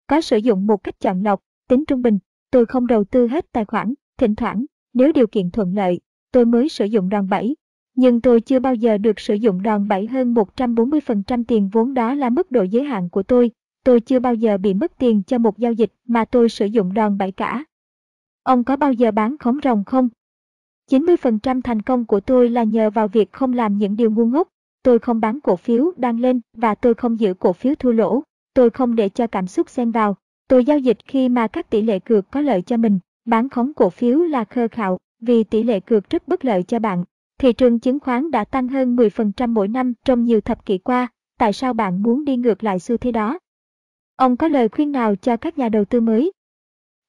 Có 0.07 0.21
sử 0.21 0.37
dụng 0.37 0.67
một 0.67 0.85
cách 0.85 1.01
chọn 1.01 1.23
lọc, 1.23 1.41
tính 1.69 1.85
trung 1.85 2.03
bình, 2.03 2.19
tôi 2.51 2.67
không 2.67 2.87
đầu 2.87 3.05
tư 3.05 3.27
hết 3.29 3.53
tài 3.53 3.65
khoản, 3.65 3.95
thỉnh 4.19 4.35
thoảng, 4.35 4.65
nếu 4.95 5.13
điều 5.13 5.27
kiện 5.27 5.51
thuận 5.51 5.75
lợi, 5.75 6.01
tôi 6.33 6.45
mới 6.45 6.69
sử 6.69 6.85
dụng 6.85 7.09
đòn 7.09 7.29
bẩy. 7.29 7.57
Nhưng 7.95 8.21
tôi 8.21 8.41
chưa 8.41 8.61
bao 8.61 8.75
giờ 8.75 8.99
được 8.99 9.21
sử 9.21 9.35
dụng 9.35 9.63
đòn 9.63 9.89
bẩy 9.89 10.07
hơn 10.07 10.35
140% 10.35 11.45
tiền 11.49 11.69
vốn 11.73 11.95
đó 11.95 12.15
là 12.15 12.31
mức 12.31 12.51
độ 12.51 12.63
giới 12.63 12.85
hạn 12.85 13.09
của 13.11 13.23
tôi. 13.23 13.51
Tôi 13.85 14.01
chưa 14.01 14.21
bao 14.21 14.35
giờ 14.35 14.59
bị 14.59 14.75
mất 14.75 14.93
tiền 14.99 15.23
cho 15.27 15.39
một 15.39 15.59
giao 15.59 15.73
dịch 15.73 15.93
mà 16.07 16.25
tôi 16.25 16.49
sử 16.49 16.67
dụng 16.67 16.95
đòn 16.95 17.19
bẩy 17.19 17.33
cả. 17.33 17.65
Ông 18.43 18.65
có 18.65 18.77
bao 18.77 18.93
giờ 18.93 19.11
bán 19.11 19.39
khống 19.39 19.59
rồng 19.63 19.85
không? 19.85 20.09
90% 20.91 21.61
thành 21.63 21.83
công 21.83 22.05
của 22.05 22.21
tôi 22.21 22.49
là 22.49 22.63
nhờ 22.63 22.91
vào 22.91 23.09
việc 23.09 23.33
không 23.33 23.53
làm 23.53 23.79
những 23.79 23.97
điều 23.97 24.11
ngu 24.11 24.27
ngốc. 24.27 24.49
Tôi 24.83 24.99
không 24.99 25.21
bán 25.21 25.41
cổ 25.41 25.57
phiếu 25.57 25.93
đang 25.97 26.21
lên 26.21 26.41
và 26.57 26.75
tôi 26.75 26.95
không 26.95 27.21
giữ 27.21 27.35
cổ 27.35 27.53
phiếu 27.53 27.75
thua 27.75 27.93
lỗ. 27.93 28.23
Tôi 28.55 28.71
không 28.71 28.97
để 28.97 29.09
cho 29.09 29.27
cảm 29.27 29.47
xúc 29.47 29.71
xen 29.71 29.91
vào. 29.91 30.17
Tôi 30.49 30.65
giao 30.65 30.79
dịch 30.79 30.99
khi 31.07 31.29
mà 31.29 31.47
các 31.47 31.71
tỷ 31.71 31.83
lệ 31.83 31.99
cược 31.99 32.31
có 32.31 32.41
lợi 32.41 32.63
cho 32.63 32.77
mình, 32.77 32.99
bán 33.25 33.49
khống 33.49 33.75
cổ 33.75 33.91
phiếu 33.91 34.19
là 34.19 34.45
khơ 34.45 34.69
khạo, 34.69 34.99
vì 35.21 35.45
tỷ 35.45 35.63
lệ 35.63 35.81
cược 35.81 36.11
rất 36.11 36.29
bất 36.29 36.45
lợi 36.45 36.63
cho 36.63 36.79
bạn. 36.79 37.05
Thị 37.39 37.53
trường 37.53 37.79
chứng 37.79 38.01
khoán 38.01 38.31
đã 38.31 38.45
tăng 38.45 38.69
hơn 38.69 38.97
10% 38.97 39.49
mỗi 39.49 39.69
năm 39.69 39.95
trong 40.05 40.25
nhiều 40.25 40.41
thập 40.41 40.67
kỷ 40.67 40.79
qua, 40.79 41.09
tại 41.39 41.53
sao 41.53 41.73
bạn 41.73 42.03
muốn 42.03 42.25
đi 42.25 42.37
ngược 42.37 42.65
lại 42.65 42.79
xu 42.79 42.97
thế 42.97 43.13
đó? 43.13 43.39
Ông 44.17 44.37
có 44.37 44.49
lời 44.49 44.69
khuyên 44.69 44.93
nào 44.93 45.17
cho 45.17 45.37
các 45.37 45.59
nhà 45.59 45.69
đầu 45.69 45.85
tư 45.85 46.01
mới? 46.01 46.33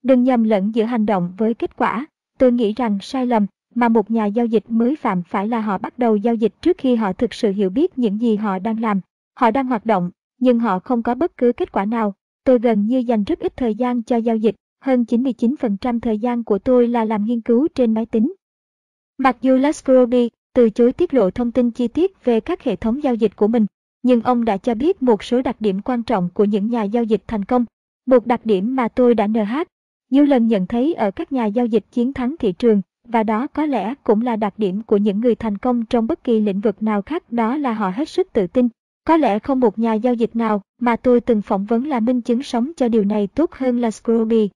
Đừng 0.04 0.24
nhầm 0.24 0.44
lẫn 0.44 0.76
giữa 0.76 0.84
hành 0.84 1.06
động 1.06 1.34
với 1.38 1.54
kết 1.54 1.78
quả. 1.78 2.08
Tôi 2.38 2.52
nghĩ 2.52 2.74
rằng 2.74 2.98
sai 3.02 3.26
lầm 3.26 3.46
mà 3.80 3.90
một 3.90 4.12
nhà 4.12 4.26
giao 4.26 4.46
dịch 4.46 4.64
mới 4.68 4.96
phạm 4.96 5.24
phải 5.24 5.48
là 5.48 5.62
họ 5.62 5.78
bắt 5.78 6.00
đầu 6.00 6.16
giao 6.16 6.36
dịch 6.36 6.54
trước 6.62 6.78
khi 6.78 6.96
họ 6.96 7.14
thực 7.14 7.34
sự 7.34 7.52
hiểu 7.52 7.70
biết 7.70 7.98
những 7.98 8.22
gì 8.22 8.36
họ 8.36 8.60
đang 8.60 8.82
làm. 8.82 9.00
Họ 9.40 9.52
đang 9.52 9.68
hoạt 9.68 9.86
động, 9.86 10.12
nhưng 10.40 10.60
họ 10.60 10.80
không 10.80 11.04
có 11.04 11.16
bất 11.16 11.38
cứ 11.38 11.52
kết 11.52 11.72
quả 11.72 11.86
nào 11.86 12.14
Tôi 12.50 12.60
gần 12.60 12.86
như 12.86 12.98
dành 12.98 13.24
rất 13.24 13.40
ít 13.40 13.58
thời 13.58 13.76
gian 13.76 14.04
cho 14.04 14.18
giao 14.18 14.36
dịch, 14.36 14.56
hơn 14.82 15.06
99% 15.08 16.00
thời 16.00 16.20
gian 16.20 16.44
của 16.44 16.60
tôi 16.60 16.88
là 16.88 17.06
làm 17.06 17.26
nghiên 17.26 17.42
cứu 17.42 17.68
trên 17.76 17.94
máy 17.94 18.06
tính. 18.06 18.34
Mặc 19.18 19.38
dù 19.42 19.58
Lascroby 19.58 20.30
từ 20.54 20.70
chối 20.70 20.94
tiết 20.94 21.14
lộ 21.14 21.32
thông 21.32 21.52
tin 21.52 21.72
chi 21.72 21.88
tiết 21.88 22.26
về 22.26 22.40
các 22.40 22.64
hệ 22.64 22.76
thống 22.76 23.04
giao 23.04 23.16
dịch 23.16 23.36
của 23.36 23.48
mình, 23.48 23.66
nhưng 24.04 24.22
ông 24.22 24.46
đã 24.46 24.58
cho 24.58 24.76
biết 24.76 25.04
một 25.04 25.24
số 25.24 25.42
đặc 25.42 25.56
điểm 25.60 25.82
quan 25.82 26.04
trọng 26.04 26.30
của 26.34 26.44
những 26.44 26.70
nhà 26.70 26.84
giao 26.84 27.04
dịch 27.04 27.24
thành 27.28 27.46
công. 27.46 27.66
Một 28.06 28.26
đặc 28.26 28.46
điểm 28.46 28.76
mà 28.76 28.88
tôi 28.88 29.16
đã 29.16 29.28
NH, 29.28 29.64
nhiều 30.10 30.26
lần 30.26 30.48
nhận 30.48 30.68
thấy 30.68 30.94
ở 30.94 31.12
các 31.12 31.32
nhà 31.32 31.46
giao 31.46 31.66
dịch 31.66 31.86
chiến 31.92 32.14
thắng 32.14 32.36
thị 32.40 32.52
trường, 32.52 32.82
và 33.10 33.24
đó 33.24 33.48
có 33.48 33.66
lẽ 33.66 33.94
cũng 34.04 34.22
là 34.22 34.36
đặc 34.36 34.54
điểm 34.58 34.82
của 34.82 34.98
những 34.98 35.20
người 35.20 35.36
thành 35.36 35.58
công 35.58 35.86
trong 35.86 36.08
bất 36.08 36.24
kỳ 36.24 36.40
lĩnh 36.40 36.60
vực 36.60 36.84
nào 36.84 37.02
khác 37.02 37.32
đó 37.32 37.58
là 37.58 37.74
họ 37.74 37.90
hết 37.90 38.10
sức 38.10 38.34
tự 38.34 38.48
tin, 38.48 38.68
có 39.06 39.18
lẽ 39.18 39.40
không 39.40 39.60
một 39.60 39.80
nhà 39.80 39.94
giao 39.94 40.14
dịch 40.14 40.36
nào 40.36 40.62
mà 40.82 40.96
tôi 40.96 41.22
từng 41.22 41.42
phỏng 41.42 41.66
vấn 41.66 41.88
là 41.88 42.00
minh 42.00 42.22
chứng 42.22 42.44
sống 42.44 42.72
cho 42.78 42.88
điều 42.88 43.04
này 43.04 43.28
tốt 43.28 43.52
hơn 43.52 43.80
là 43.80 43.92
Scrooby. 43.92 44.50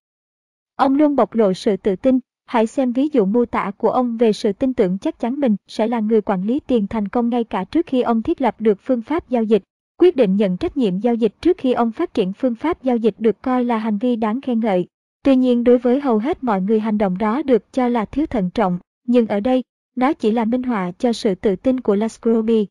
Ông 0.76 0.96
luôn 0.96 1.16
bộc 1.16 1.36
lộ 1.36 1.54
sự 1.54 1.78
tự 1.78 1.96
tin, 1.96 2.20
hãy 2.46 2.68
xem 2.68 2.92
ví 2.92 3.10
dụ 3.14 3.26
mô 3.26 3.46
tả 3.46 3.72
của 3.78 3.90
ông 3.90 4.18
về 4.18 4.34
sự 4.34 4.54
tin 4.54 4.74
tưởng 4.74 4.98
chắc 4.98 5.20
chắn 5.20 5.40
mình 5.40 5.56
sẽ 5.68 5.88
là 5.88 6.00
người 6.00 6.22
quản 6.22 6.44
lý 6.44 6.60
tiền 6.60 6.88
thành 6.88 7.08
công 7.08 7.30
ngay 7.30 7.44
cả 7.44 7.64
trước 7.64 7.86
khi 7.86 8.02
ông 8.02 8.22
thiết 8.22 8.42
lập 8.42 8.56
được 8.60 8.78
phương 8.82 9.02
pháp 9.02 9.30
giao 9.30 9.44
dịch. 9.44 9.64
Quyết 9.98 10.16
định 10.16 10.36
nhận 10.36 10.58
trách 10.58 10.78
nhiệm 10.78 11.00
giao 11.00 11.16
dịch 11.16 11.42
trước 11.42 11.58
khi 11.58 11.74
ông 11.74 11.92
phát 11.92 12.14
triển 12.14 12.34
phương 12.34 12.56
pháp 12.56 12.84
giao 12.84 12.98
dịch 12.98 13.16
được 13.18 13.42
coi 13.42 13.64
là 13.64 13.78
hành 13.78 13.98
vi 13.98 14.16
đáng 14.16 14.42
khen 14.42 14.60
ngợi. 14.60 14.88
Tuy 15.24 15.36
nhiên 15.36 15.64
đối 15.64 15.78
với 15.78 16.02
hầu 16.02 16.18
hết 16.18 16.44
mọi 16.44 16.62
người 16.62 16.80
hành 16.80 16.98
động 16.98 17.18
đó 17.18 17.42
được 17.42 17.74
cho 17.74 17.88
là 17.88 18.06
thiếu 18.06 18.26
thận 18.26 18.50
trọng, 18.50 18.80
nhưng 19.08 19.28
ở 19.28 19.40
đây, 19.40 19.64
nó 19.96 20.14
chỉ 20.14 20.32
là 20.32 20.46
minh 20.46 20.64
họa 20.64 20.92
cho 20.92 21.14
sự 21.14 21.36
tự 21.36 21.56
tin 21.56 21.80
của 21.80 21.96
Lascroby. 21.96 22.68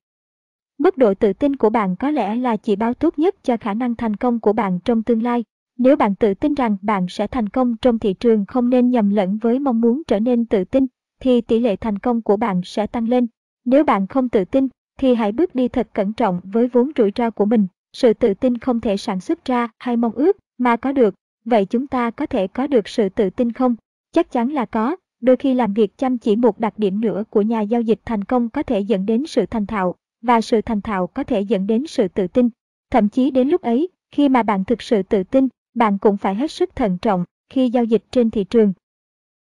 Mức 0.78 0.98
độ 0.98 1.14
tự 1.14 1.32
tin 1.32 1.56
của 1.56 1.70
bạn 1.70 1.96
có 1.96 2.10
lẽ 2.10 2.34
là 2.34 2.56
chỉ 2.56 2.76
báo 2.76 2.94
tốt 2.94 3.18
nhất 3.18 3.34
cho 3.42 3.56
khả 3.56 3.74
năng 3.74 3.96
thành 3.96 4.16
công 4.16 4.40
của 4.40 4.52
bạn 4.52 4.78
trong 4.84 5.02
tương 5.02 5.22
lai. 5.22 5.44
Nếu 5.78 5.96
bạn 5.96 6.14
tự 6.14 6.34
tin 6.34 6.54
rằng 6.54 6.76
bạn 6.82 7.06
sẽ 7.08 7.26
thành 7.26 7.48
công 7.48 7.76
trong 7.76 7.98
thị 7.98 8.14
trường 8.14 8.46
không 8.46 8.70
nên 8.70 8.90
nhầm 8.90 9.10
lẫn 9.10 9.38
với 9.38 9.58
mong 9.58 9.80
muốn 9.80 10.02
trở 10.06 10.20
nên 10.20 10.46
tự 10.46 10.64
tin, 10.64 10.86
thì 11.20 11.40
tỷ 11.40 11.58
lệ 11.58 11.76
thành 11.76 11.98
công 11.98 12.22
của 12.22 12.36
bạn 12.36 12.60
sẽ 12.64 12.86
tăng 12.86 13.08
lên. 13.08 13.26
Nếu 13.64 13.84
bạn 13.84 14.06
không 14.06 14.28
tự 14.28 14.44
tin, 14.44 14.68
thì 14.98 15.14
hãy 15.14 15.32
bước 15.32 15.54
đi 15.54 15.68
thật 15.68 15.88
cẩn 15.92 16.12
trọng 16.12 16.40
với 16.44 16.68
vốn 16.68 16.90
rủi 16.96 17.12
ro 17.16 17.30
của 17.30 17.44
mình. 17.44 17.66
Sự 17.92 18.14
tự 18.14 18.34
tin 18.34 18.58
không 18.58 18.80
thể 18.80 18.96
sản 18.96 19.20
xuất 19.20 19.44
ra 19.44 19.68
hay 19.78 19.96
mong 19.96 20.12
ước 20.12 20.36
mà 20.58 20.76
có 20.76 20.92
được. 20.92 21.14
Vậy 21.44 21.64
chúng 21.64 21.86
ta 21.86 22.10
có 22.10 22.26
thể 22.26 22.46
có 22.46 22.66
được 22.66 22.88
sự 22.88 23.08
tự 23.08 23.30
tin 23.30 23.52
không? 23.52 23.76
Chắc 24.12 24.30
chắn 24.30 24.52
là 24.52 24.64
có. 24.64 24.96
Đôi 25.20 25.36
khi 25.36 25.54
làm 25.54 25.74
việc 25.74 25.98
chăm 25.98 26.18
chỉ 26.18 26.36
một 26.36 26.58
đặc 26.58 26.78
điểm 26.78 27.00
nữa 27.00 27.24
của 27.30 27.42
nhà 27.42 27.60
giao 27.60 27.80
dịch 27.80 28.00
thành 28.04 28.24
công 28.24 28.48
có 28.48 28.62
thể 28.62 28.80
dẫn 28.80 29.06
đến 29.06 29.26
sự 29.26 29.46
thành 29.46 29.66
thạo 29.66 29.94
và 30.22 30.40
sự 30.40 30.60
thành 30.60 30.80
thạo 30.80 31.06
có 31.06 31.24
thể 31.24 31.40
dẫn 31.40 31.66
đến 31.66 31.86
sự 31.86 32.08
tự 32.08 32.26
tin. 32.26 32.48
Thậm 32.90 33.08
chí 33.08 33.30
đến 33.30 33.48
lúc 33.48 33.62
ấy, 33.62 33.88
khi 34.10 34.28
mà 34.28 34.42
bạn 34.42 34.64
thực 34.64 34.82
sự 34.82 35.02
tự 35.02 35.22
tin, 35.22 35.48
bạn 35.74 35.98
cũng 35.98 36.16
phải 36.16 36.34
hết 36.34 36.50
sức 36.50 36.76
thận 36.76 36.98
trọng 37.02 37.24
khi 37.48 37.70
giao 37.70 37.84
dịch 37.84 38.04
trên 38.10 38.30
thị 38.30 38.44
trường. 38.44 38.72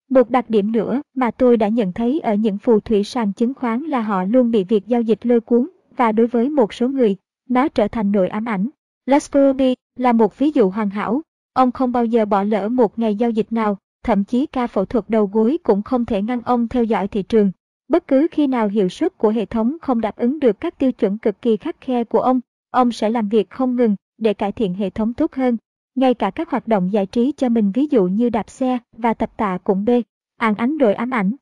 Một 0.10 0.30
đặc 0.30 0.50
điểm 0.50 0.72
nữa 0.72 1.02
mà 1.16 1.32
tôi 1.32 1.58
đã 1.58 1.68
nhận 1.68 1.94
thấy 1.94 2.20
ở 2.20 2.36
những 2.36 2.58
phù 2.58 2.80
thủy 2.80 3.04
sàn 3.04 3.34
chứng 3.34 3.54
khoán 3.54 3.82
là 3.82 4.02
họ 4.02 4.24
luôn 4.24 4.52
bị 4.52 4.64
việc 4.64 4.88
giao 4.88 5.02
dịch 5.02 5.26
lôi 5.26 5.42
cuốn 5.42 5.70
và 5.98 6.12
đối 6.12 6.28
với 6.28 6.50
một 6.50 6.74
số 6.74 6.90
người, 6.90 7.16
nó 7.50 7.68
trở 7.68 7.88
thành 7.88 8.12
nỗi 8.12 8.28
ám 8.28 8.46
ảnh. 8.46 8.70
Lascorobi 9.06 9.76
là 9.96 10.14
một 10.14 10.38
ví 10.38 10.52
dụ 10.52 10.70
hoàn 10.70 10.90
hảo. 10.90 11.22
Ông 11.56 11.72
không 11.72 11.92
bao 11.92 12.06
giờ 12.06 12.26
bỏ 12.26 12.44
lỡ 12.44 12.70
một 12.70 13.00
ngày 13.00 13.16
giao 13.16 13.30
dịch 13.30 13.52
nào, 13.52 13.78
thậm 14.04 14.24
chí 14.24 14.46
ca 14.46 14.68
phẫu 14.68 14.86
thuật 14.86 15.10
đầu 15.10 15.30
gối 15.34 15.58
cũng 15.64 15.82
không 15.82 16.06
thể 16.06 16.22
ngăn 16.22 16.42
ông 16.42 16.68
theo 16.68 16.84
dõi 16.84 17.08
thị 17.08 17.24
trường. 17.24 17.52
Bất 17.88 18.08
cứ 18.08 18.28
khi 18.32 18.48
nào 18.48 18.68
hiệu 18.68 18.90
suất 18.90 19.18
của 19.18 19.30
hệ 19.30 19.46
thống 19.46 19.78
không 19.82 20.02
đáp 20.02 20.16
ứng 20.16 20.40
được 20.40 20.60
các 20.60 20.78
tiêu 20.78 20.92
chuẩn 20.92 21.18
cực 21.18 21.42
kỳ 21.42 21.58
khắc 21.58 21.82
khe 21.82 22.04
của 22.04 22.20
ông, 22.20 22.40
ông 22.72 22.92
sẽ 22.92 23.10
làm 23.10 23.30
việc 23.30 23.50
không 23.50 23.76
ngừng 23.76 23.96
để 24.18 24.34
cải 24.34 24.52
thiện 24.52 24.74
hệ 24.74 24.90
thống 24.90 25.14
tốt 25.14 25.34
hơn. 25.34 25.58
Ngay 25.96 26.14
cả 26.14 26.32
các 26.32 26.50
hoạt 26.50 26.68
động 26.68 26.94
giải 26.94 27.06
trí 27.06 27.32
cho 27.38 27.50
mình 27.50 27.72
ví 27.72 27.88
dụ 27.92 28.06
như 28.06 28.30
đạp 28.30 28.50
xe 28.50 28.78
và 28.98 29.14
tập 29.14 29.32
tạ 29.38 29.58
cũng 29.64 29.86
B, 29.86 29.90
án 30.38 30.56
ánh 30.56 30.78
rồi 30.78 30.94
ám 30.94 31.10
ảnh. 31.10 31.36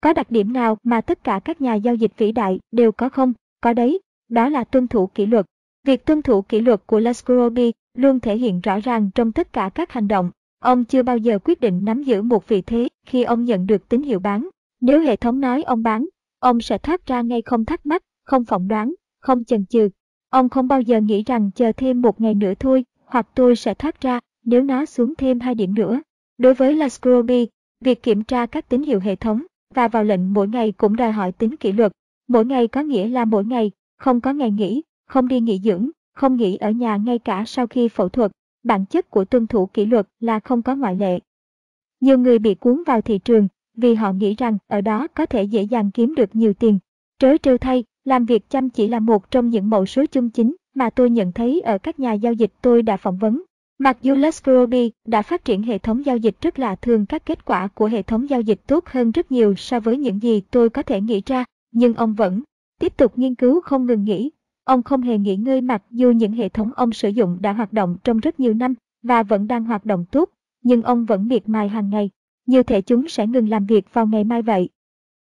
Có 0.00 0.12
đặc 0.12 0.30
điểm 0.30 0.52
nào 0.52 0.78
mà 0.82 1.00
tất 1.00 1.24
cả 1.24 1.40
các 1.44 1.60
nhà 1.60 1.74
giao 1.74 1.94
dịch 1.94 2.12
vĩ 2.16 2.32
đại 2.32 2.60
đều 2.72 2.92
có 2.92 3.08
không? 3.08 3.32
Có 3.60 3.72
đấy, 3.72 4.00
đó 4.28 4.48
là 4.48 4.64
tuân 4.64 4.88
thủ 4.88 5.06
kỷ 5.06 5.26
luật. 5.26 5.46
Việc 5.84 6.06
tuân 6.06 6.22
thủ 6.22 6.42
kỷ 6.42 6.60
luật 6.60 6.86
của 6.86 6.98
Lascrobi 6.98 7.72
luôn 7.98 8.20
thể 8.20 8.36
hiện 8.36 8.60
rõ 8.60 8.80
ràng 8.80 9.10
trong 9.14 9.32
tất 9.32 9.52
cả 9.52 9.70
các 9.74 9.92
hành 9.92 10.08
động. 10.08 10.30
Ông 10.58 10.84
chưa 10.84 11.02
bao 11.02 11.18
giờ 11.18 11.38
quyết 11.44 11.60
định 11.60 11.80
nắm 11.84 12.02
giữ 12.02 12.22
một 12.22 12.48
vị 12.48 12.62
thế 12.62 12.88
khi 13.06 13.22
ông 13.22 13.44
nhận 13.44 13.66
được 13.66 13.88
tín 13.88 14.02
hiệu 14.02 14.20
bán. 14.20 14.48
Nếu 14.80 15.00
hệ 15.00 15.16
thống 15.16 15.40
nói 15.40 15.62
ông 15.62 15.82
bán, 15.82 16.06
ông 16.38 16.60
sẽ 16.60 16.78
thoát 16.78 17.06
ra 17.06 17.20
ngay 17.20 17.42
không 17.42 17.64
thắc 17.64 17.86
mắc, 17.86 18.02
không 18.24 18.44
phỏng 18.44 18.68
đoán, 18.68 18.94
không 19.20 19.44
chần 19.44 19.66
chừ. 19.66 19.88
Ông 20.30 20.48
không 20.48 20.68
bao 20.68 20.80
giờ 20.80 21.00
nghĩ 21.00 21.22
rằng 21.26 21.50
chờ 21.54 21.72
thêm 21.72 22.02
một 22.02 22.20
ngày 22.20 22.34
nữa 22.34 22.52
thôi, 22.60 22.84
hoặc 23.04 23.28
tôi 23.34 23.56
sẽ 23.56 23.74
thoát 23.74 24.00
ra 24.00 24.20
nếu 24.44 24.62
nó 24.62 24.86
xuống 24.86 25.14
thêm 25.18 25.40
hai 25.40 25.54
điểm 25.54 25.74
nữa. 25.74 26.00
Đối 26.38 26.54
với 26.54 26.74
Lascroby, 26.74 27.48
việc 27.80 28.02
kiểm 28.02 28.22
tra 28.22 28.46
các 28.46 28.68
tín 28.68 28.82
hiệu 28.82 29.00
hệ 29.00 29.16
thống 29.16 29.42
và 29.74 29.88
vào 29.88 30.04
lệnh 30.04 30.32
mỗi 30.32 30.48
ngày 30.48 30.72
cũng 30.72 30.96
đòi 30.96 31.12
hỏi 31.12 31.32
tính 31.32 31.56
kỷ 31.56 31.72
luật. 31.72 31.92
Mỗi 32.28 32.44
ngày 32.44 32.68
có 32.68 32.80
nghĩa 32.80 33.08
là 33.08 33.24
mỗi 33.24 33.44
ngày, 33.44 33.70
không 33.98 34.20
có 34.20 34.32
ngày 34.32 34.50
nghỉ, 34.50 34.82
không 35.06 35.28
đi 35.28 35.40
nghỉ 35.40 35.60
dưỡng, 35.64 35.90
không 36.18 36.36
nghỉ 36.36 36.56
ở 36.56 36.70
nhà 36.70 36.96
ngay 36.96 37.18
cả 37.18 37.44
sau 37.46 37.66
khi 37.66 37.88
phẫu 37.88 38.08
thuật. 38.08 38.32
Bản 38.62 38.84
chất 38.86 39.10
của 39.10 39.24
tuân 39.24 39.46
thủ 39.46 39.66
kỷ 39.66 39.86
luật 39.86 40.08
là 40.20 40.40
không 40.40 40.62
có 40.62 40.74
ngoại 40.74 40.96
lệ. 40.96 41.18
Nhiều 42.00 42.18
người 42.18 42.38
bị 42.38 42.54
cuốn 42.54 42.82
vào 42.86 43.00
thị 43.00 43.18
trường 43.18 43.48
vì 43.76 43.94
họ 43.94 44.12
nghĩ 44.12 44.34
rằng 44.34 44.58
ở 44.66 44.80
đó 44.80 45.06
có 45.14 45.26
thể 45.26 45.42
dễ 45.42 45.62
dàng 45.62 45.90
kiếm 45.90 46.14
được 46.14 46.36
nhiều 46.36 46.52
tiền. 46.52 46.78
Trớ 47.18 47.36
trêu 47.42 47.58
thay, 47.58 47.84
làm 48.04 48.24
việc 48.24 48.50
chăm 48.50 48.70
chỉ 48.70 48.88
là 48.88 49.00
một 49.00 49.30
trong 49.30 49.50
những 49.50 49.70
mẫu 49.70 49.86
số 49.86 50.06
chung 50.06 50.30
chính 50.30 50.56
mà 50.74 50.90
tôi 50.90 51.10
nhận 51.10 51.32
thấy 51.32 51.60
ở 51.60 51.78
các 51.78 52.00
nhà 52.00 52.12
giao 52.12 52.32
dịch 52.32 52.52
tôi 52.62 52.82
đã 52.82 52.96
phỏng 52.96 53.18
vấn. 53.18 53.42
Mặc 53.78 53.98
dù 54.02 54.14
Lascrobi 54.14 54.92
đã 55.06 55.22
phát 55.22 55.44
triển 55.44 55.62
hệ 55.62 55.78
thống 55.78 56.04
giao 56.04 56.16
dịch 56.16 56.40
rất 56.40 56.58
lạ 56.58 56.74
thường 56.74 57.06
các 57.06 57.26
kết 57.26 57.44
quả 57.44 57.68
của 57.74 57.86
hệ 57.86 58.02
thống 58.02 58.30
giao 58.30 58.40
dịch 58.40 58.60
tốt 58.66 58.86
hơn 58.86 59.10
rất 59.10 59.32
nhiều 59.32 59.54
so 59.54 59.80
với 59.80 59.98
những 59.98 60.22
gì 60.22 60.42
tôi 60.50 60.70
có 60.70 60.82
thể 60.82 61.00
nghĩ 61.00 61.22
ra, 61.26 61.44
nhưng 61.72 61.94
ông 61.94 62.14
vẫn 62.14 62.42
tiếp 62.80 62.96
tục 62.96 63.18
nghiên 63.18 63.34
cứu 63.34 63.60
không 63.60 63.86
ngừng 63.86 64.04
nghỉ. 64.04 64.30
Ông 64.68 64.82
không 64.82 65.02
hề 65.02 65.18
nghỉ 65.18 65.36
ngơi 65.36 65.60
mặc 65.60 65.82
dù 65.90 66.10
những 66.10 66.32
hệ 66.32 66.48
thống 66.48 66.70
ông 66.76 66.92
sử 66.92 67.08
dụng 67.08 67.38
đã 67.40 67.52
hoạt 67.52 67.72
động 67.72 67.96
trong 68.04 68.18
rất 68.18 68.40
nhiều 68.40 68.54
năm 68.54 68.74
và 69.02 69.22
vẫn 69.22 69.48
đang 69.48 69.64
hoạt 69.64 69.84
động 69.84 70.04
tốt, 70.10 70.30
nhưng 70.62 70.82
ông 70.82 71.04
vẫn 71.04 71.28
miệt 71.28 71.48
mài 71.48 71.68
hàng 71.68 71.90
ngày. 71.90 72.10
Như 72.46 72.62
thể 72.62 72.80
chúng 72.80 73.08
sẽ 73.08 73.26
ngừng 73.26 73.48
làm 73.48 73.66
việc 73.66 73.84
vào 73.92 74.06
ngày 74.06 74.24
mai 74.24 74.42
vậy. 74.42 74.68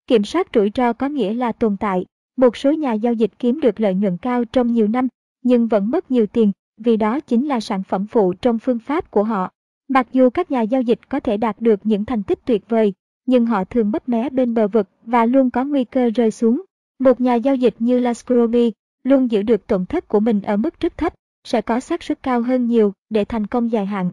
Kiểm 0.08 0.24
soát 0.24 0.48
rủi 0.54 0.72
ro 0.76 0.94
có 0.94 1.10
nghĩa 1.10 1.34
là 1.34 1.52
tồn 1.52 1.78
tại. 1.78 2.06
Một 2.38 2.58
số 2.58 2.72
nhà 2.72 2.94
giao 2.94 3.14
dịch 3.14 3.32
kiếm 3.40 3.60
được 3.60 3.80
lợi 3.80 3.96
nhuận 3.96 4.18
cao 4.18 4.46
trong 4.46 4.74
nhiều 4.74 4.88
năm, 4.88 5.08
nhưng 5.44 5.68
vẫn 5.68 5.92
mất 5.92 6.12
nhiều 6.12 6.28
tiền 6.28 6.52
vì 6.78 6.98
đó 6.98 7.20
chính 7.20 7.48
là 7.48 7.60
sản 7.60 7.84
phẩm 7.84 8.08
phụ 8.08 8.34
trong 8.34 8.60
phương 8.60 8.80
pháp 8.80 9.12
của 9.12 9.24
họ. 9.24 9.52
Mặc 9.88 10.08
dù 10.12 10.30
các 10.30 10.52
nhà 10.52 10.62
giao 10.62 10.82
dịch 10.82 11.10
có 11.10 11.20
thể 11.20 11.38
đạt 11.38 11.62
được 11.62 11.80
những 11.84 12.06
thành 12.06 12.24
tích 12.24 12.40
tuyệt 12.46 12.70
vời, 12.70 12.94
nhưng 13.26 13.46
họ 13.46 13.64
thường 13.64 13.92
mất 13.92 14.10
mé 14.10 14.30
bên 14.30 14.54
bờ 14.54 14.68
vực 14.68 14.90
và 15.06 15.26
luôn 15.26 15.52
có 15.52 15.66
nguy 15.66 15.84
cơ 15.84 16.10
rơi 16.16 16.32
xuống. 16.32 16.62
Một 17.00 17.22
nhà 17.22 17.36
giao 17.36 17.56
dịch 17.56 17.76
như 17.80 18.00
Lascrobi 18.00 18.72
luôn 19.04 19.32
giữ 19.32 19.42
được 19.42 19.68
tổn 19.68 19.86
thất 19.86 20.08
của 20.08 20.20
mình 20.20 20.42
ở 20.42 20.58
mức 20.58 20.80
rất 20.80 20.98
thấp, 20.98 21.14
sẽ 21.44 21.62
có 21.62 21.80
xác 21.80 22.04
suất 22.04 22.24
cao 22.24 22.42
hơn 22.42 22.66
nhiều 22.66 22.94
để 23.10 23.26
thành 23.26 23.48
công 23.48 23.72
dài 23.72 23.86
hạn. 23.86 24.12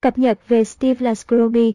Cập 0.00 0.18
nhật 0.18 0.48
về 0.48 0.64
Steve 0.64 1.04
Lascrobi 1.04 1.72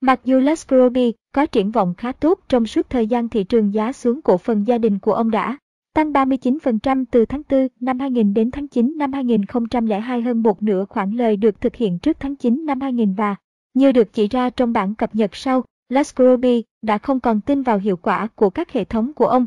Mặc 0.00 0.20
dù 0.24 0.38
Lascrobi 0.40 1.12
có 1.34 1.46
triển 1.46 1.70
vọng 1.70 1.94
khá 1.98 2.12
tốt 2.12 2.40
trong 2.48 2.66
suốt 2.66 2.90
thời 2.90 3.06
gian 3.06 3.28
thị 3.28 3.44
trường 3.44 3.74
giá 3.74 3.92
xuống 3.92 4.22
cổ 4.22 4.38
phần 4.38 4.66
gia 4.66 4.78
đình 4.78 4.98
của 4.98 5.12
ông 5.12 5.30
đã 5.30 5.58
tăng 5.94 6.12
39% 6.12 7.04
từ 7.10 7.26
tháng 7.26 7.42
4 7.50 7.68
năm 7.80 7.98
2000 7.98 8.34
đến 8.34 8.50
tháng 8.50 8.68
9 8.68 8.94
năm 8.96 9.12
2002 9.12 10.22
hơn 10.22 10.42
một 10.42 10.62
nửa 10.62 10.84
khoản 10.84 11.12
lời 11.12 11.36
được 11.36 11.60
thực 11.60 11.76
hiện 11.76 11.98
trước 11.98 12.16
tháng 12.20 12.36
9 12.36 12.66
năm 12.66 12.80
2000 12.80 13.14
và, 13.14 13.36
như 13.74 13.92
được 13.92 14.12
chỉ 14.12 14.28
ra 14.28 14.50
trong 14.50 14.72
bản 14.72 14.94
cập 14.94 15.14
nhật 15.14 15.36
sau, 15.36 15.64
Lascrobi 15.88 16.64
đã 16.82 16.98
không 16.98 17.20
còn 17.20 17.40
tin 17.40 17.62
vào 17.62 17.78
hiệu 17.78 17.96
quả 17.96 18.28
của 18.34 18.50
các 18.50 18.72
hệ 18.72 18.84
thống 18.84 19.12
của 19.12 19.26
ông. 19.26 19.46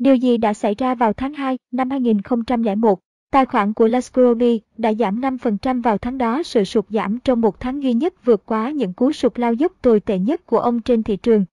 Điều 0.00 0.14
gì 0.14 0.36
đã 0.36 0.54
xảy 0.54 0.74
ra 0.74 0.94
vào 0.94 1.12
tháng 1.12 1.34
2 1.34 1.58
năm 1.72 1.90
2001? 1.90 3.00
Tài 3.30 3.46
khoản 3.46 3.72
của 3.72 3.86
Lascrobi 3.86 4.60
đã 4.78 4.92
giảm 4.92 5.20
5% 5.20 5.82
vào 5.82 5.98
tháng 5.98 6.18
đó 6.18 6.42
sự 6.42 6.64
sụt 6.64 6.84
giảm 6.90 7.18
trong 7.18 7.40
một 7.40 7.60
tháng 7.60 7.82
duy 7.82 7.92
nhất 7.92 8.24
vượt 8.24 8.46
quá 8.46 8.70
những 8.70 8.92
cú 8.92 9.12
sụt 9.12 9.38
lao 9.38 9.52
dốc 9.52 9.72
tồi 9.82 10.00
tệ 10.00 10.18
nhất 10.18 10.46
của 10.46 10.58
ông 10.58 10.80
trên 10.80 11.02
thị 11.02 11.16
trường. 11.16 11.44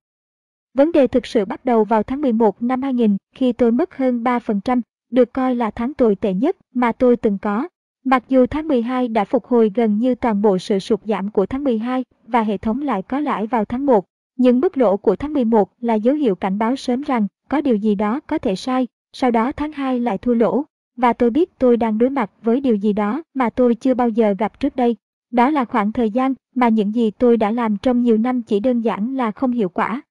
Vấn 0.74 0.92
đề 0.92 1.08
thực 1.08 1.26
sự 1.26 1.46
bắt 1.46 1.66
đầu 1.66 1.84
vào 1.84 2.04
tháng 2.04 2.22
11 2.22 2.62
năm 2.64 2.82
2000 2.82 3.18
khi 3.36 3.54
tôi 3.54 3.72
mất 3.72 3.98
hơn 3.98 4.24
3%, 4.24 4.82
được 5.12 5.34
coi 5.34 5.56
là 5.56 5.72
tháng 5.72 5.94
tồi 5.94 6.16
tệ 6.16 6.34
nhất 6.34 6.58
mà 6.74 6.92
tôi 6.92 7.18
từng 7.18 7.38
có. 7.38 7.68
Mặc 8.06 8.24
dù 8.30 8.46
tháng 8.46 8.68
12 8.68 9.08
đã 9.08 9.26
phục 9.26 9.46
hồi 9.46 9.72
gần 9.76 9.98
như 9.98 10.16
toàn 10.16 10.42
bộ 10.42 10.58
sự 10.58 10.80
sụt 10.80 11.00
giảm 11.04 11.32
của 11.32 11.46
tháng 11.46 11.64
12 11.64 12.04
và 12.28 12.44
hệ 12.44 12.58
thống 12.58 12.82
lại 12.82 13.02
có 13.02 13.20
lãi 13.20 13.48
vào 13.48 13.66
tháng 13.66 13.86
1, 13.86 14.06
những 14.38 14.62
bức 14.62 14.78
lỗ 14.78 14.98
của 14.98 15.16
tháng 15.16 15.34
11 15.34 15.70
là 15.80 15.94
dấu 15.94 16.16
hiệu 16.16 16.36
cảnh 16.36 16.58
báo 16.58 16.76
sớm 16.76 17.02
rằng 17.02 17.28
có 17.50 17.62
điều 17.62 17.76
gì 17.76 17.96
đó 17.96 18.20
có 18.20 18.38
thể 18.38 18.56
sai, 18.56 18.88
sau 19.14 19.32
đó 19.32 19.52
tháng 19.52 19.72
2 19.72 20.00
lại 20.00 20.18
thua 20.18 20.34
lỗ, 20.34 20.64
và 20.96 21.14
tôi 21.14 21.30
biết 21.30 21.60
tôi 21.60 21.78
đang 21.78 21.98
đối 21.98 22.10
mặt 22.10 22.32
với 22.44 22.62
điều 22.62 22.76
gì 22.76 22.94
đó 22.94 23.24
mà 23.34 23.50
tôi 23.50 23.76
chưa 23.76 23.94
bao 23.94 24.10
giờ 24.10 24.36
gặp 24.40 24.60
trước 24.60 24.76
đây. 24.76 24.96
Đó 25.32 25.50
là 25.50 25.66
khoảng 25.66 25.92
thời 25.92 26.12
gian 26.12 26.34
mà 26.56 26.70
những 26.70 26.96
gì 26.96 27.12
tôi 27.12 27.38
đã 27.38 27.52
làm 27.52 27.78
trong 27.78 28.02
nhiều 28.02 28.18
năm 28.18 28.42
chỉ 28.42 28.60
đơn 28.60 28.82
giản 28.82 29.16
là 29.16 29.32
không 29.32 29.52
hiệu 29.52 29.70
quả. 29.70 30.02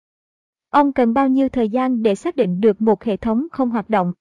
Ông 0.71 0.93
cần 0.93 1.15
bao 1.15 1.29
nhiêu 1.29 1.49
thời 1.49 1.69
gian 1.69 2.03
để 2.03 2.15
xác 2.15 2.37
định 2.37 2.61
được 2.61 2.83
một 2.83 3.05
hệ 3.05 3.17
thống 3.17 3.47
không 3.53 3.71
hoạt 3.71 3.91
động? 3.91 4.13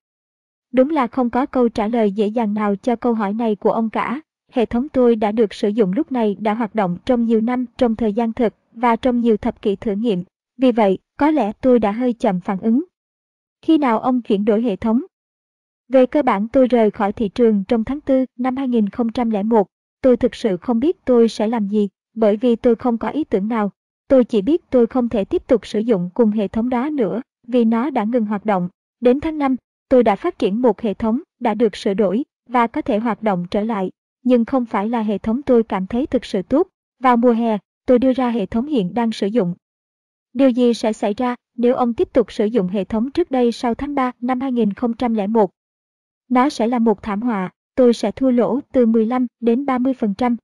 Đúng 0.74 0.90
là 0.90 1.08
không 1.08 1.30
có 1.30 1.46
câu 1.46 1.70
trả 1.70 1.88
lời 1.88 2.12
dễ 2.12 2.28
dàng 2.28 2.54
nào 2.54 2.76
cho 2.76 2.96
câu 2.96 3.14
hỏi 3.14 3.34
này 3.34 3.56
của 3.56 3.72
ông 3.72 3.90
cả. 3.90 4.22
Hệ 4.52 4.66
thống 4.66 4.90
tôi 4.90 5.16
đã 5.16 5.32
được 5.32 5.54
sử 5.54 5.70
dụng 5.70 5.94
lúc 5.94 6.12
này 6.12 6.36
đã 6.40 6.54
hoạt 6.54 6.76
động 6.76 6.98
trong 7.06 7.26
nhiều 7.26 7.42
năm 7.42 7.66
trong 7.78 7.96
thời 7.96 8.14
gian 8.14 8.34
thực 8.34 8.54
và 8.76 8.96
trong 8.96 9.20
nhiều 9.20 9.38
thập 9.38 9.62
kỷ 9.62 9.76
thử 9.76 9.92
nghiệm. 9.92 10.24
Vì 10.58 10.72
vậy, 10.72 10.98
có 11.18 11.32
lẽ 11.32 11.52
tôi 11.62 11.80
đã 11.80 11.92
hơi 11.92 12.14
chậm 12.14 12.40
phản 12.40 12.60
ứng. 12.60 12.84
Khi 13.62 13.78
nào 13.78 14.00
ông 14.00 14.22
chuyển 14.22 14.46
đổi 14.46 14.62
hệ 14.62 14.76
thống? 14.76 15.02
Về 15.88 16.06
cơ 16.06 16.22
bản 16.22 16.48
tôi 16.48 16.68
rời 16.68 16.92
khỏi 16.92 17.14
thị 17.14 17.30
trường 17.30 17.64
trong 17.64 17.84
tháng 17.84 18.00
4 18.08 18.26
năm 18.40 18.58
2001. 18.58 19.68
Tôi 20.02 20.18
thực 20.18 20.36
sự 20.36 20.58
không 20.58 20.80
biết 20.80 21.06
tôi 21.06 21.30
sẽ 21.30 21.48
làm 21.48 21.68
gì, 21.68 21.90
bởi 22.14 22.38
vì 22.38 22.56
tôi 22.56 22.76
không 22.76 22.98
có 22.98 23.10
ý 23.10 23.24
tưởng 23.24 23.48
nào. 23.48 23.72
Tôi 24.08 24.24
chỉ 24.24 24.42
biết 24.42 24.62
tôi 24.70 24.88
không 24.88 25.10
thể 25.10 25.26
tiếp 25.26 25.48
tục 25.48 25.68
sử 25.68 25.80
dụng 25.80 26.10
cùng 26.14 26.32
hệ 26.32 26.48
thống 26.48 26.70
đó 26.70 26.90
nữa, 26.90 27.22
vì 27.48 27.66
nó 27.66 27.90
đã 27.90 28.04
ngừng 28.04 28.26
hoạt 28.26 28.46
động. 28.46 28.70
Đến 29.00 29.20
tháng 29.20 29.38
5, 29.38 29.56
tôi 29.90 30.04
đã 30.04 30.16
phát 30.16 30.40
triển 30.40 30.62
một 30.62 30.82
hệ 30.82 30.94
thống 30.94 31.22
đã 31.40 31.54
được 31.54 31.76
sửa 31.76 31.94
đổi 31.94 32.24
và 32.50 32.68
có 32.68 32.82
thể 32.82 32.98
hoạt 32.98 33.24
động 33.24 33.46
trở 33.52 33.62
lại, 33.62 33.92
nhưng 34.24 34.46
không 34.46 34.66
phải 34.66 34.90
là 34.90 35.02
hệ 35.02 35.18
thống 35.18 35.42
tôi 35.42 35.64
cảm 35.64 35.88
thấy 35.88 36.06
thực 36.06 36.26
sự 36.26 36.42
tốt. 36.42 36.68
Vào 37.00 37.18
mùa 37.18 37.32
hè, 37.32 37.58
tôi 37.86 38.00
đưa 38.00 38.14
ra 38.14 38.30
hệ 38.30 38.46
thống 38.46 38.66
hiện 38.66 38.94
đang 38.94 39.12
sử 39.12 39.28
dụng. 39.28 39.54
Điều 40.34 40.50
gì 40.50 40.74
sẽ 40.74 40.94
xảy 40.94 41.14
ra 41.14 41.36
nếu 41.58 41.76
ông 41.76 41.94
tiếp 41.94 42.14
tục 42.14 42.32
sử 42.32 42.46
dụng 42.46 42.68
hệ 42.68 42.84
thống 42.84 43.12
trước 43.12 43.32
đây 43.32 43.52
sau 43.52 43.76
tháng 43.76 43.96
3 43.96 44.12
năm 44.20 44.42
2001? 44.42 45.52
Nó 46.30 46.50
sẽ 46.50 46.68
là 46.68 46.80
một 46.80 47.04
thảm 47.04 47.22
họa, 47.22 47.52
tôi 47.76 47.94
sẽ 47.94 48.12
thua 48.12 48.32
lỗ 48.32 48.60
từ 48.74 48.86
15 48.86 49.28
đến 49.40 49.66
30%. 49.66 50.36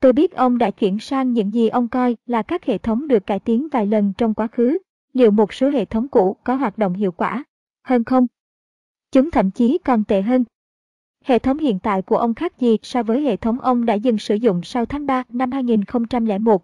Tôi 0.00 0.12
biết 0.12 0.32
ông 0.32 0.58
đã 0.58 0.70
chuyển 0.70 0.98
sang 0.98 1.32
những 1.32 1.54
gì 1.54 1.68
ông 1.68 1.88
coi 1.88 2.16
là 2.26 2.42
các 2.42 2.64
hệ 2.64 2.78
thống 2.78 3.08
được 3.08 3.26
cải 3.26 3.38
tiến 3.38 3.68
vài 3.72 3.86
lần 3.86 4.12
trong 4.18 4.34
quá 4.34 4.46
khứ. 4.46 4.78
Liệu 5.12 5.30
một 5.30 5.54
số 5.54 5.70
hệ 5.70 5.84
thống 5.84 6.08
cũ 6.08 6.36
có 6.44 6.54
hoạt 6.54 6.78
động 6.78 6.94
hiệu 6.94 7.12
quả 7.12 7.44
hơn 7.82 8.04
không? 8.04 8.26
Chúng 9.12 9.30
thậm 9.30 9.50
chí 9.50 9.78
còn 9.84 10.04
tệ 10.04 10.22
hơn. 10.22 10.44
Hệ 11.24 11.38
thống 11.38 11.58
hiện 11.58 11.78
tại 11.78 12.02
của 12.02 12.16
ông 12.16 12.34
khác 12.34 12.60
gì 12.60 12.76
so 12.82 13.02
với 13.02 13.20
hệ 13.20 13.36
thống 13.36 13.60
ông 13.60 13.86
đã 13.86 13.94
dừng 13.94 14.18
sử 14.18 14.34
dụng 14.34 14.62
sau 14.62 14.86
tháng 14.86 15.06
3 15.06 15.22
năm 15.28 15.52
2001? 15.52 16.62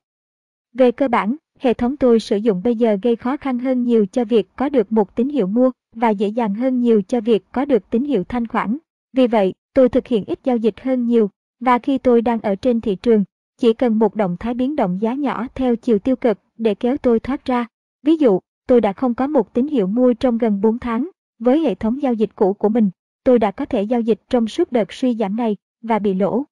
Về 0.75 0.93
cơ 0.93 1.09
bản, 1.09 1.37
hệ 1.59 1.75
thống 1.75 1.97
tôi 1.97 2.21
sử 2.21 2.37
dụng 2.37 2.63
bây 2.65 2.77
giờ 2.77 2.99
gây 3.03 3.17
khó 3.17 3.37
khăn 3.37 3.59
hơn 3.59 3.83
nhiều 3.83 4.07
cho 4.13 4.25
việc 4.25 4.49
có 4.57 4.69
được 4.69 4.93
một 4.93 5.17
tín 5.17 5.29
hiệu 5.29 5.47
mua 5.47 5.71
và 5.95 6.11
dễ 6.11 6.29
dàng 6.29 6.55
hơn 6.55 6.81
nhiều 6.81 7.03
cho 7.03 7.21
việc 7.21 7.45
có 7.53 7.65
được 7.65 7.91
tín 7.91 8.05
hiệu 8.05 8.25
thanh 8.25 8.47
khoản. 8.47 8.79
Vì 9.13 9.27
vậy, 9.27 9.55
tôi 9.75 9.89
thực 9.89 10.07
hiện 10.07 10.25
ít 10.27 10.39
giao 10.45 10.57
dịch 10.57 10.81
hơn 10.81 11.07
nhiều, 11.07 11.31
và 11.61 11.79
khi 11.79 11.99
tôi 11.99 12.23
đang 12.23 12.41
ở 12.41 12.55
trên 12.55 12.81
thị 12.81 12.95
trường, 12.95 13.25
chỉ 13.59 13.73
cần 13.73 13.99
một 13.99 14.15
động 14.15 14.37
thái 14.41 14.55
biến 14.55 14.77
động 14.77 14.99
giá 15.01 15.15
nhỏ 15.15 15.47
theo 15.55 15.77
chiều 15.77 15.99
tiêu 15.99 16.17
cực 16.17 16.39
để 16.59 16.75
kéo 16.75 16.97
tôi 16.97 17.21
thoát 17.21 17.45
ra. 17.45 17.67
Ví 18.03 18.17
dụ, 18.17 18.41
tôi 18.67 18.81
đã 18.81 18.93
không 18.93 19.15
có 19.15 19.27
một 19.27 19.55
tín 19.55 19.67
hiệu 19.67 19.87
mua 19.87 20.13
trong 20.13 20.39
gần 20.39 20.61
4 20.61 20.79
tháng. 20.79 21.11
Với 21.39 21.61
hệ 21.61 21.75
thống 21.75 22.03
giao 22.03 22.15
dịch 22.15 22.31
cũ 22.35 22.53
của 22.53 22.69
mình, 22.69 22.91
tôi 23.27 23.39
đã 23.39 23.51
có 23.51 23.65
thể 23.65 23.83
giao 23.83 24.01
dịch 24.01 24.21
trong 24.31 24.49
suốt 24.49 24.73
đợt 24.73 24.93
suy 24.93 25.15
giảm 25.15 25.37
này 25.37 25.57
và 25.83 25.99
bị 25.99 26.15
lỗ. 26.15 26.45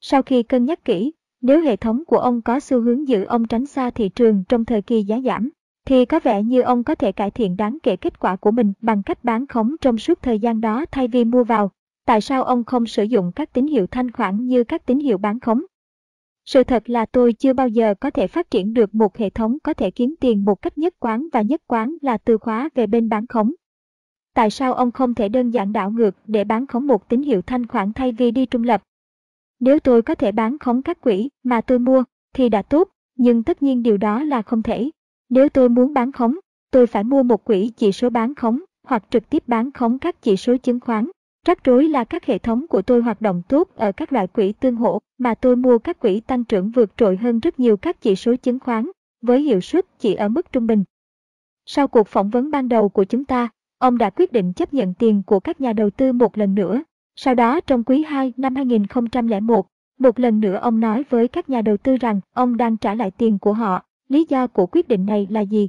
Sau 0.00 0.22
khi 0.22 0.42
cân 0.42 0.64
nhắc 0.64 0.84
kỹ, 0.84 1.12
nếu 1.40 1.60
hệ 1.60 1.76
thống 1.76 2.04
của 2.06 2.18
ông 2.18 2.42
có 2.42 2.60
xu 2.60 2.80
hướng 2.80 3.08
giữ 3.08 3.24
ông 3.24 3.46
tránh 3.46 3.66
xa 3.66 3.90
thị 3.90 4.08
trường 4.08 4.44
trong 4.48 4.64
thời 4.64 4.82
kỳ 4.82 5.02
giá 5.02 5.20
giảm, 5.24 5.50
thì 5.86 6.04
có 6.04 6.20
vẻ 6.24 6.42
như 6.42 6.60
ông 6.60 6.84
có 6.84 6.94
thể 6.94 7.12
cải 7.12 7.30
thiện 7.30 7.56
đáng 7.56 7.78
kể 7.82 7.96
kết 7.96 8.18
quả 8.18 8.36
của 8.36 8.50
mình 8.50 8.72
bằng 8.80 9.02
cách 9.02 9.24
bán 9.24 9.46
khống 9.46 9.74
trong 9.80 9.98
suốt 9.98 10.22
thời 10.22 10.38
gian 10.38 10.60
đó 10.60 10.84
thay 10.90 11.08
vì 11.08 11.24
mua 11.24 11.44
vào. 11.44 11.70
Tại 12.06 12.20
sao 12.20 12.44
ông 12.44 12.64
không 12.64 12.86
sử 12.86 13.02
dụng 13.02 13.32
các 13.32 13.52
tín 13.52 13.66
hiệu 13.66 13.86
thanh 13.86 14.10
khoản 14.10 14.46
như 14.46 14.64
các 14.64 14.86
tín 14.86 14.98
hiệu 14.98 15.18
bán 15.18 15.40
khống? 15.40 15.62
Sự 16.44 16.64
thật 16.64 16.90
là 16.90 17.06
tôi 17.06 17.32
chưa 17.32 17.52
bao 17.52 17.68
giờ 17.68 17.94
có 18.00 18.10
thể 18.10 18.26
phát 18.26 18.50
triển 18.50 18.74
được 18.74 18.94
một 18.94 19.16
hệ 19.16 19.30
thống 19.30 19.58
có 19.62 19.74
thể 19.74 19.90
kiếm 19.90 20.14
tiền 20.20 20.44
một 20.44 20.62
cách 20.62 20.78
nhất 20.78 20.94
quán 21.00 21.28
và 21.32 21.42
nhất 21.42 21.62
quán 21.66 21.96
là 22.02 22.18
từ 22.18 22.38
khóa 22.38 22.68
về 22.74 22.86
bên 22.86 23.08
bán 23.08 23.26
khống. 23.26 23.52
Tại 24.34 24.50
sao 24.50 24.74
ông 24.74 24.92
không 24.92 25.14
thể 25.14 25.28
đơn 25.28 25.50
giản 25.50 25.72
đảo 25.72 25.90
ngược 25.90 26.16
để 26.26 26.44
bán 26.44 26.66
khống 26.66 26.86
một 26.86 27.08
tín 27.08 27.22
hiệu 27.22 27.42
thanh 27.42 27.66
khoản 27.66 27.92
thay 27.92 28.12
vì 28.12 28.30
đi 28.30 28.46
trung 28.46 28.64
lập? 28.64 28.82
Nếu 29.60 29.78
tôi 29.78 30.02
có 30.02 30.14
thể 30.14 30.32
bán 30.32 30.58
khống 30.58 30.82
các 30.82 31.00
quỹ 31.00 31.28
mà 31.42 31.60
tôi 31.60 31.78
mua 31.78 32.04
thì 32.34 32.48
đã 32.48 32.62
tốt, 32.62 32.88
nhưng 33.16 33.42
tất 33.42 33.62
nhiên 33.62 33.82
điều 33.82 33.96
đó 33.96 34.22
là 34.22 34.42
không 34.42 34.62
thể. 34.62 34.90
Nếu 35.28 35.48
tôi 35.48 35.68
muốn 35.68 35.94
bán 35.94 36.12
khống, 36.12 36.36
tôi 36.70 36.86
phải 36.86 37.04
mua 37.04 37.22
một 37.22 37.44
quỹ 37.44 37.72
chỉ 37.76 37.92
số 37.92 38.10
bán 38.10 38.34
khống 38.34 38.60
hoặc 38.88 39.04
trực 39.10 39.30
tiếp 39.30 39.42
bán 39.46 39.72
khống 39.72 39.98
các 39.98 40.22
chỉ 40.22 40.36
số 40.36 40.56
chứng 40.56 40.80
khoán. 40.80 41.10
Rắc 41.46 41.64
rối 41.64 41.88
là 41.88 42.04
các 42.04 42.24
hệ 42.24 42.38
thống 42.38 42.66
của 42.66 42.82
tôi 42.82 43.02
hoạt 43.02 43.20
động 43.20 43.42
tốt 43.48 43.68
ở 43.76 43.92
các 43.92 44.12
loại 44.12 44.26
quỹ 44.26 44.52
tương 44.52 44.76
hỗ 44.76 44.98
mà 45.18 45.34
tôi 45.34 45.56
mua 45.56 45.78
các 45.78 45.98
quỹ 45.98 46.20
tăng 46.20 46.44
trưởng 46.44 46.70
vượt 46.70 46.96
trội 46.96 47.16
hơn 47.16 47.40
rất 47.40 47.60
nhiều 47.60 47.76
các 47.76 48.00
chỉ 48.00 48.16
số 48.16 48.36
chứng 48.36 48.60
khoán, 48.60 48.90
với 49.22 49.42
hiệu 49.42 49.60
suất 49.60 49.86
chỉ 49.98 50.14
ở 50.14 50.28
mức 50.28 50.52
trung 50.52 50.66
bình. 50.66 50.84
Sau 51.66 51.88
cuộc 51.88 52.08
phỏng 52.08 52.30
vấn 52.30 52.50
ban 52.50 52.68
đầu 52.68 52.88
của 52.88 53.04
chúng 53.04 53.24
ta, 53.24 53.48
ông 53.84 53.98
đã 53.98 54.10
quyết 54.10 54.32
định 54.32 54.52
chấp 54.52 54.74
nhận 54.74 54.94
tiền 54.94 55.22
của 55.26 55.40
các 55.40 55.60
nhà 55.60 55.72
đầu 55.72 55.90
tư 55.90 56.12
một 56.12 56.38
lần 56.38 56.54
nữa. 56.54 56.82
Sau 57.16 57.34
đó 57.34 57.60
trong 57.60 57.84
quý 57.84 58.02
2 58.02 58.32
năm 58.36 58.56
2001, 58.56 59.66
một 59.98 60.18
lần 60.20 60.40
nữa 60.40 60.58
ông 60.62 60.80
nói 60.80 61.04
với 61.10 61.28
các 61.28 61.48
nhà 61.50 61.62
đầu 61.62 61.76
tư 61.76 61.96
rằng 61.96 62.20
ông 62.32 62.56
đang 62.56 62.76
trả 62.76 62.94
lại 62.94 63.10
tiền 63.10 63.38
của 63.38 63.52
họ. 63.52 63.82
Lý 64.08 64.26
do 64.28 64.46
của 64.46 64.66
quyết 64.66 64.88
định 64.88 65.06
này 65.06 65.26
là 65.30 65.40
gì? 65.40 65.68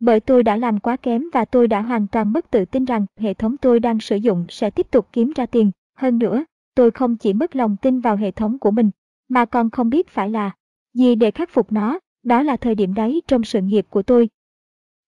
Bởi 0.00 0.20
tôi 0.20 0.42
đã 0.42 0.56
làm 0.56 0.78
quá 0.78 0.96
kém 0.96 1.24
và 1.32 1.44
tôi 1.44 1.68
đã 1.68 1.80
hoàn 1.80 2.06
toàn 2.06 2.32
mất 2.32 2.50
tự 2.50 2.64
tin 2.64 2.84
rằng 2.84 3.06
hệ 3.16 3.34
thống 3.34 3.56
tôi 3.56 3.80
đang 3.80 4.00
sử 4.00 4.16
dụng 4.16 4.44
sẽ 4.48 4.70
tiếp 4.70 4.86
tục 4.90 5.08
kiếm 5.12 5.32
ra 5.36 5.46
tiền. 5.46 5.70
Hơn 5.96 6.18
nữa, 6.18 6.44
tôi 6.74 6.90
không 6.90 7.16
chỉ 7.16 7.32
mất 7.32 7.56
lòng 7.56 7.76
tin 7.82 8.00
vào 8.00 8.16
hệ 8.16 8.30
thống 8.30 8.58
của 8.58 8.70
mình, 8.70 8.90
mà 9.28 9.44
còn 9.44 9.70
không 9.70 9.90
biết 9.90 10.08
phải 10.08 10.30
là 10.30 10.50
gì 10.94 11.14
để 11.14 11.30
khắc 11.30 11.50
phục 11.50 11.72
nó. 11.72 11.98
Đó 12.22 12.42
là 12.42 12.56
thời 12.56 12.74
điểm 12.74 12.94
đấy 12.94 13.22
trong 13.26 13.44
sự 13.44 13.60
nghiệp 13.60 13.86
của 13.90 14.02
tôi. 14.02 14.28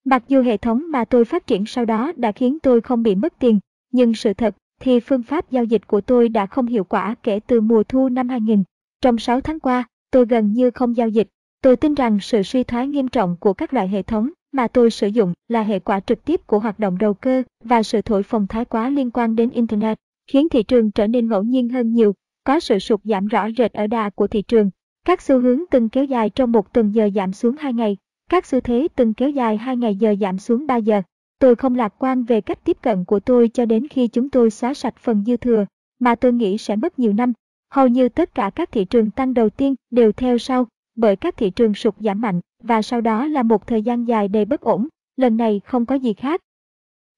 Mặc 0.05 0.23
dù 0.27 0.41
hệ 0.41 0.57
thống 0.57 0.83
mà 0.89 1.05
tôi 1.05 1.25
phát 1.25 1.47
triển 1.47 1.65
sau 1.65 1.85
đó 1.85 2.11
đã 2.15 2.31
khiến 2.31 2.57
tôi 2.63 2.81
không 2.81 3.03
bị 3.03 3.15
mất 3.15 3.33
tiền, 3.39 3.59
nhưng 3.91 4.13
sự 4.13 4.33
thật 4.33 4.55
thì 4.81 4.99
phương 4.99 5.23
pháp 5.23 5.51
giao 5.51 5.63
dịch 5.63 5.87
của 5.87 6.01
tôi 6.01 6.29
đã 6.29 6.45
không 6.45 6.65
hiệu 6.65 6.83
quả 6.83 7.15
kể 7.23 7.39
từ 7.47 7.61
mùa 7.61 7.83
thu 7.83 8.09
năm 8.09 8.29
2000. 8.29 8.63
Trong 9.01 9.17
6 9.17 9.41
tháng 9.41 9.59
qua, 9.59 9.83
tôi 10.11 10.25
gần 10.25 10.53
như 10.53 10.71
không 10.71 10.97
giao 10.97 11.09
dịch. 11.09 11.27
Tôi 11.61 11.75
tin 11.75 11.93
rằng 11.93 12.19
sự 12.21 12.43
suy 12.43 12.63
thoái 12.63 12.87
nghiêm 12.87 13.07
trọng 13.07 13.37
của 13.39 13.53
các 13.53 13.73
loại 13.73 13.87
hệ 13.87 14.01
thống 14.01 14.29
mà 14.51 14.67
tôi 14.67 14.91
sử 14.91 15.07
dụng 15.07 15.33
là 15.47 15.61
hệ 15.61 15.79
quả 15.79 15.99
trực 15.99 16.25
tiếp 16.25 16.47
của 16.47 16.59
hoạt 16.59 16.79
động 16.79 16.97
đầu 16.97 17.13
cơ 17.13 17.43
và 17.63 17.83
sự 17.83 18.01
thổi 18.01 18.23
phồng 18.23 18.47
thái 18.47 18.65
quá 18.65 18.89
liên 18.89 19.11
quan 19.11 19.35
đến 19.35 19.49
Internet, 19.49 19.97
khiến 20.27 20.49
thị 20.49 20.63
trường 20.63 20.91
trở 20.91 21.07
nên 21.07 21.29
ngẫu 21.29 21.43
nhiên 21.43 21.69
hơn 21.69 21.93
nhiều, 21.93 22.13
có 22.43 22.59
sự 22.59 22.79
sụt 22.79 23.01
giảm 23.03 23.27
rõ 23.27 23.47
rệt 23.57 23.73
ở 23.73 23.87
đà 23.87 24.09
của 24.09 24.27
thị 24.27 24.41
trường. 24.41 24.69
Các 25.05 25.21
xu 25.21 25.39
hướng 25.39 25.59
từng 25.71 25.89
kéo 25.89 26.05
dài 26.05 26.29
trong 26.29 26.51
một 26.51 26.73
tuần 26.73 26.91
giờ 26.95 27.09
giảm 27.15 27.33
xuống 27.33 27.55
2 27.57 27.73
ngày, 27.73 27.97
các 28.29 28.45
xu 28.45 28.59
thế 28.59 28.87
từng 28.95 29.13
kéo 29.13 29.29
dài 29.29 29.57
2 29.57 29.77
ngày 29.77 29.95
giờ 29.95 30.15
giảm 30.21 30.37
xuống 30.37 30.67
3 30.67 30.75
giờ. 30.75 31.01
Tôi 31.39 31.55
không 31.55 31.75
lạc 31.75 31.93
quan 31.99 32.23
về 32.23 32.41
cách 32.41 32.59
tiếp 32.63 32.77
cận 32.81 33.05
của 33.05 33.19
tôi 33.19 33.49
cho 33.53 33.65
đến 33.65 33.87
khi 33.87 34.07
chúng 34.07 34.29
tôi 34.29 34.49
xóa 34.49 34.73
sạch 34.73 34.95
phần 34.97 35.23
dư 35.25 35.37
thừa, 35.37 35.65
mà 35.99 36.15
tôi 36.15 36.33
nghĩ 36.33 36.57
sẽ 36.57 36.75
mất 36.75 36.99
nhiều 36.99 37.13
năm. 37.13 37.33
Hầu 37.69 37.87
như 37.87 38.09
tất 38.09 38.35
cả 38.35 38.49
các 38.55 38.71
thị 38.71 38.85
trường 38.85 39.11
tăng 39.11 39.33
đầu 39.33 39.49
tiên 39.49 39.75
đều 39.91 40.11
theo 40.11 40.37
sau, 40.37 40.67
bởi 40.95 41.15
các 41.15 41.37
thị 41.37 41.49
trường 41.49 41.73
sụt 41.73 41.95
giảm 41.99 42.21
mạnh 42.21 42.41
và 42.63 42.81
sau 42.81 43.01
đó 43.01 43.25
là 43.25 43.43
một 43.43 43.67
thời 43.67 43.81
gian 43.81 44.07
dài 44.07 44.27
đầy 44.27 44.45
bất 44.45 44.61
ổn, 44.61 44.87
lần 45.17 45.37
này 45.37 45.61
không 45.65 45.85
có 45.85 45.95
gì 45.95 46.13
khác. 46.13 46.41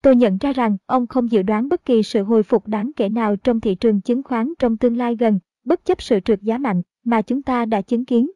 Tôi 0.01 0.15
nhận 0.15 0.37
ra 0.37 0.53
rằng 0.53 0.77
ông 0.85 1.07
không 1.07 1.31
dự 1.31 1.41
đoán 1.41 1.69
bất 1.69 1.85
kỳ 1.85 2.03
sự 2.03 2.23
hồi 2.23 2.43
phục 2.43 2.67
đáng 2.67 2.91
kể 2.95 3.09
nào 3.09 3.35
trong 3.35 3.59
thị 3.59 3.75
trường 3.75 4.01
chứng 4.01 4.23
khoán 4.23 4.53
trong 4.59 4.77
tương 4.77 4.97
lai 4.97 5.15
gần, 5.15 5.39
bất 5.65 5.85
chấp 5.85 6.01
sự 6.01 6.19
trượt 6.19 6.41
giá 6.41 6.57
mạnh 6.57 6.81
mà 7.03 7.21
chúng 7.21 7.41
ta 7.41 7.65
đã 7.65 7.81
chứng 7.81 8.05
kiến. 8.05 8.31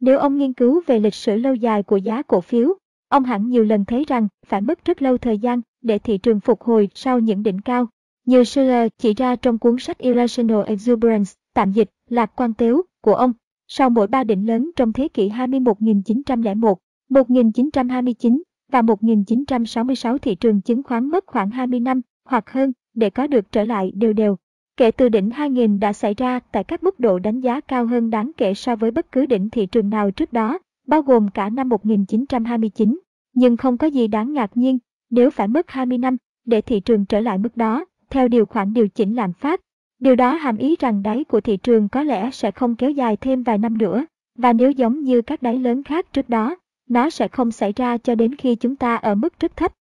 Nếu 0.00 0.18
ông 0.18 0.38
nghiên 0.38 0.52
cứu 0.52 0.82
về 0.86 1.00
lịch 1.00 1.14
sử 1.14 1.36
lâu 1.36 1.54
dài 1.54 1.82
của 1.82 1.96
giá 1.96 2.22
cổ 2.22 2.40
phiếu, 2.40 2.74
ông 3.08 3.24
hẳn 3.24 3.48
nhiều 3.48 3.64
lần 3.64 3.84
thấy 3.84 4.04
rằng 4.08 4.28
phải 4.46 4.60
mất 4.60 4.84
rất 4.84 5.02
lâu 5.02 5.18
thời 5.18 5.38
gian 5.38 5.60
để 5.82 5.98
thị 5.98 6.18
trường 6.18 6.40
phục 6.40 6.62
hồi 6.62 6.88
sau 6.94 7.18
những 7.18 7.42
đỉnh 7.42 7.60
cao. 7.60 7.86
Như 8.24 8.44
Schiller 8.44 8.88
chỉ 8.98 9.14
ra 9.14 9.36
trong 9.36 9.58
cuốn 9.58 9.78
sách 9.78 9.98
Irrational 9.98 10.62
Exuberance, 10.66 11.30
tạm 11.54 11.72
dịch, 11.72 11.90
lạc 12.08 12.32
quan 12.36 12.54
tếu, 12.54 12.82
của 13.00 13.14
ông, 13.14 13.32
sau 13.68 13.90
mỗi 13.90 14.06
ba 14.06 14.24
đỉnh 14.24 14.46
lớn 14.46 14.70
trong 14.76 14.92
thế 14.92 15.08
kỷ 15.08 15.28
21 15.28 15.80
1901, 15.80 16.78
1929 17.08 18.42
và 18.72 18.82
1966 18.82 20.18
thị 20.18 20.34
trường 20.34 20.60
chứng 20.60 20.82
khoán 20.82 21.08
mất 21.08 21.24
khoảng 21.26 21.50
20 21.50 21.80
năm 21.80 22.00
hoặc 22.24 22.50
hơn 22.50 22.72
để 22.94 23.10
có 23.10 23.26
được 23.26 23.52
trở 23.52 23.64
lại 23.64 23.92
đều 23.94 24.12
đều. 24.12 24.36
Kể 24.76 24.90
từ 24.90 25.08
đỉnh 25.08 25.30
2000 25.30 25.80
đã 25.80 25.92
xảy 25.92 26.14
ra 26.14 26.40
tại 26.52 26.64
các 26.64 26.82
mức 26.82 27.00
độ 27.00 27.18
đánh 27.18 27.40
giá 27.40 27.60
cao 27.60 27.86
hơn 27.86 28.10
đáng 28.10 28.30
kể 28.36 28.54
so 28.54 28.76
với 28.76 28.90
bất 28.90 29.12
cứ 29.12 29.26
đỉnh 29.26 29.50
thị 29.50 29.66
trường 29.66 29.90
nào 29.90 30.10
trước 30.10 30.32
đó, 30.32 30.58
bao 30.86 31.02
gồm 31.02 31.28
cả 31.30 31.48
năm 31.48 31.68
1929. 31.68 33.00
Nhưng 33.34 33.56
không 33.56 33.78
có 33.78 33.86
gì 33.86 34.08
đáng 34.08 34.32
ngạc 34.32 34.56
nhiên 34.56 34.78
nếu 35.10 35.30
phải 35.30 35.48
mất 35.48 35.70
20 35.70 35.98
năm 35.98 36.16
để 36.44 36.60
thị 36.60 36.80
trường 36.80 37.04
trở 37.04 37.20
lại 37.20 37.38
mức 37.38 37.56
đó, 37.56 37.84
theo 38.10 38.28
điều 38.28 38.46
khoản 38.46 38.72
điều 38.72 38.88
chỉnh 38.88 39.14
lạm 39.14 39.32
phát 39.32 39.60
Điều 39.98 40.16
đó 40.16 40.34
hàm 40.34 40.56
ý 40.56 40.76
rằng 40.78 41.02
đáy 41.02 41.24
của 41.24 41.40
thị 41.40 41.56
trường 41.56 41.88
có 41.88 42.02
lẽ 42.02 42.30
sẽ 42.32 42.50
không 42.50 42.76
kéo 42.76 42.90
dài 42.90 43.16
thêm 43.16 43.42
vài 43.42 43.58
năm 43.58 43.78
nữa, 43.78 44.06
và 44.38 44.52
nếu 44.52 44.70
giống 44.70 45.00
như 45.00 45.22
các 45.22 45.42
đáy 45.42 45.58
lớn 45.58 45.82
khác 45.82 46.12
trước 46.12 46.28
đó, 46.28 46.56
nó 46.88 47.10
sẽ 47.10 47.28
không 47.28 47.50
xảy 47.50 47.72
ra 47.76 47.98
cho 47.98 48.14
đến 48.14 48.34
khi 48.34 48.54
chúng 48.54 48.76
ta 48.76 48.96
ở 48.96 49.14
mức 49.14 49.40
rất 49.40 49.56
thấp. 49.56 49.72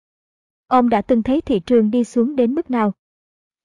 Ông 0.67 0.89
đã 0.89 1.01
từng 1.01 1.23
thấy 1.23 1.41
thị 1.41 1.59
trường 1.59 1.91
đi 1.91 2.03
xuống 2.03 2.35
đến 2.35 2.55
mức 2.55 2.71
nào? 2.71 2.93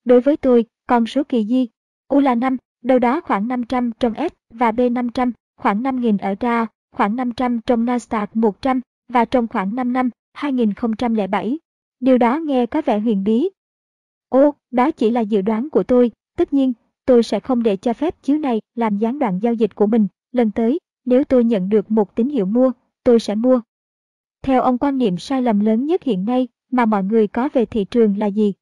Đối 0.05 0.21
với 0.21 0.37
tôi, 0.37 0.65
con 0.91 1.05
số 1.05 1.23
kỳ 1.23 1.45
di, 1.45 1.67
U 2.07 2.19
là 2.19 2.35
5, 2.35 2.57
đâu 2.83 2.99
đó 2.99 3.21
khoảng 3.21 3.47
500 3.47 3.91
trong 3.99 4.13
S 4.13 4.33
và 4.53 4.71
B500, 4.71 5.31
khoảng 5.57 5.83
5.000 5.83 6.17
ở 6.21 6.35
RA, 6.41 6.65
khoảng 6.95 7.15
500 7.15 7.59
trong 7.61 7.85
Nasdaq 7.85 8.27
100 8.33 8.81
và 9.09 9.25
trong 9.25 9.47
khoảng 9.47 9.75
5 9.75 9.93
năm, 9.93 10.09
2007. 10.33 11.59
Điều 11.99 12.17
đó 12.17 12.37
nghe 12.37 12.65
có 12.65 12.81
vẻ 12.81 12.99
huyền 12.99 13.23
bí. 13.23 13.49
Ô, 14.29 14.53
đó 14.71 14.91
chỉ 14.91 15.09
là 15.09 15.21
dự 15.21 15.41
đoán 15.41 15.69
của 15.69 15.83
tôi, 15.83 16.11
Tất 16.37 16.53
nhiên, 16.53 16.73
tôi 17.05 17.23
sẽ 17.23 17.39
không 17.39 17.63
để 17.63 17.77
cho 17.77 17.93
phép 17.93 18.23
chiếu 18.23 18.37
này 18.37 18.61
làm 18.75 18.97
gián 18.97 19.19
đoạn 19.19 19.39
giao 19.41 19.53
dịch 19.53 19.75
của 19.75 19.87
mình. 19.87 20.07
Lần 20.31 20.51
tới, 20.51 20.79
nếu 21.05 21.23
tôi 21.23 21.43
nhận 21.43 21.69
được 21.69 21.91
một 21.91 22.15
tín 22.15 22.29
hiệu 22.29 22.45
mua, 22.45 22.71
tôi 23.03 23.19
sẽ 23.19 23.35
mua. 23.35 23.61
Theo 24.43 24.61
ông 24.61 24.77
quan 24.77 24.97
niệm 24.97 25.17
sai 25.17 25.41
lầm 25.41 25.59
lớn 25.59 25.85
nhất 25.85 26.03
hiện 26.03 26.25
nay 26.25 26.47
mà 26.71 26.85
mọi 26.85 27.03
người 27.03 27.27
có 27.27 27.49
về 27.53 27.65
thị 27.65 27.85
trường 27.85 28.17
là 28.17 28.25
gì? 28.25 28.53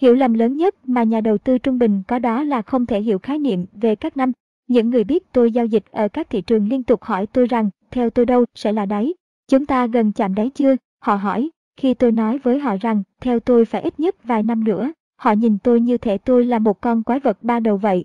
Hiểu 0.00 0.14
lầm 0.14 0.34
lớn 0.34 0.56
nhất 0.56 0.74
mà 0.88 1.02
nhà 1.02 1.20
đầu 1.20 1.38
tư 1.38 1.58
trung 1.58 1.78
bình 1.78 2.02
có 2.08 2.18
đó 2.18 2.42
là 2.42 2.62
không 2.62 2.86
thể 2.86 3.00
hiểu 3.00 3.18
khái 3.18 3.38
niệm 3.38 3.66
về 3.72 3.96
các 3.96 4.16
năm. 4.16 4.32
Những 4.68 4.90
người 4.90 5.04
biết 5.04 5.32
tôi 5.32 5.52
giao 5.52 5.66
dịch 5.66 5.84
ở 5.90 6.08
các 6.08 6.30
thị 6.30 6.40
trường 6.40 6.68
liên 6.68 6.82
tục 6.82 7.02
hỏi 7.02 7.26
tôi 7.26 7.46
rằng, 7.46 7.70
theo 7.90 8.10
tôi 8.10 8.26
đâu 8.26 8.44
sẽ 8.54 8.72
là 8.72 8.86
đáy? 8.86 9.14
Chúng 9.48 9.66
ta 9.66 9.86
gần 9.86 10.12
chạm 10.12 10.34
đáy 10.34 10.50
chưa? 10.54 10.76
Họ 11.02 11.14
hỏi, 11.14 11.50
khi 11.76 11.94
tôi 11.94 12.12
nói 12.12 12.38
với 12.38 12.58
họ 12.58 12.76
rằng, 12.80 13.02
theo 13.20 13.40
tôi 13.40 13.64
phải 13.64 13.82
ít 13.82 14.00
nhất 14.00 14.24
vài 14.24 14.42
năm 14.42 14.64
nữa, 14.64 14.92
Họ 15.16 15.32
nhìn 15.32 15.58
tôi 15.58 15.80
như 15.80 15.98
thể 15.98 16.18
tôi 16.18 16.44
là 16.44 16.58
một 16.58 16.80
con 16.80 17.02
quái 17.02 17.20
vật 17.20 17.38
ba 17.42 17.60
đầu 17.60 17.76
vậy. 17.76 18.04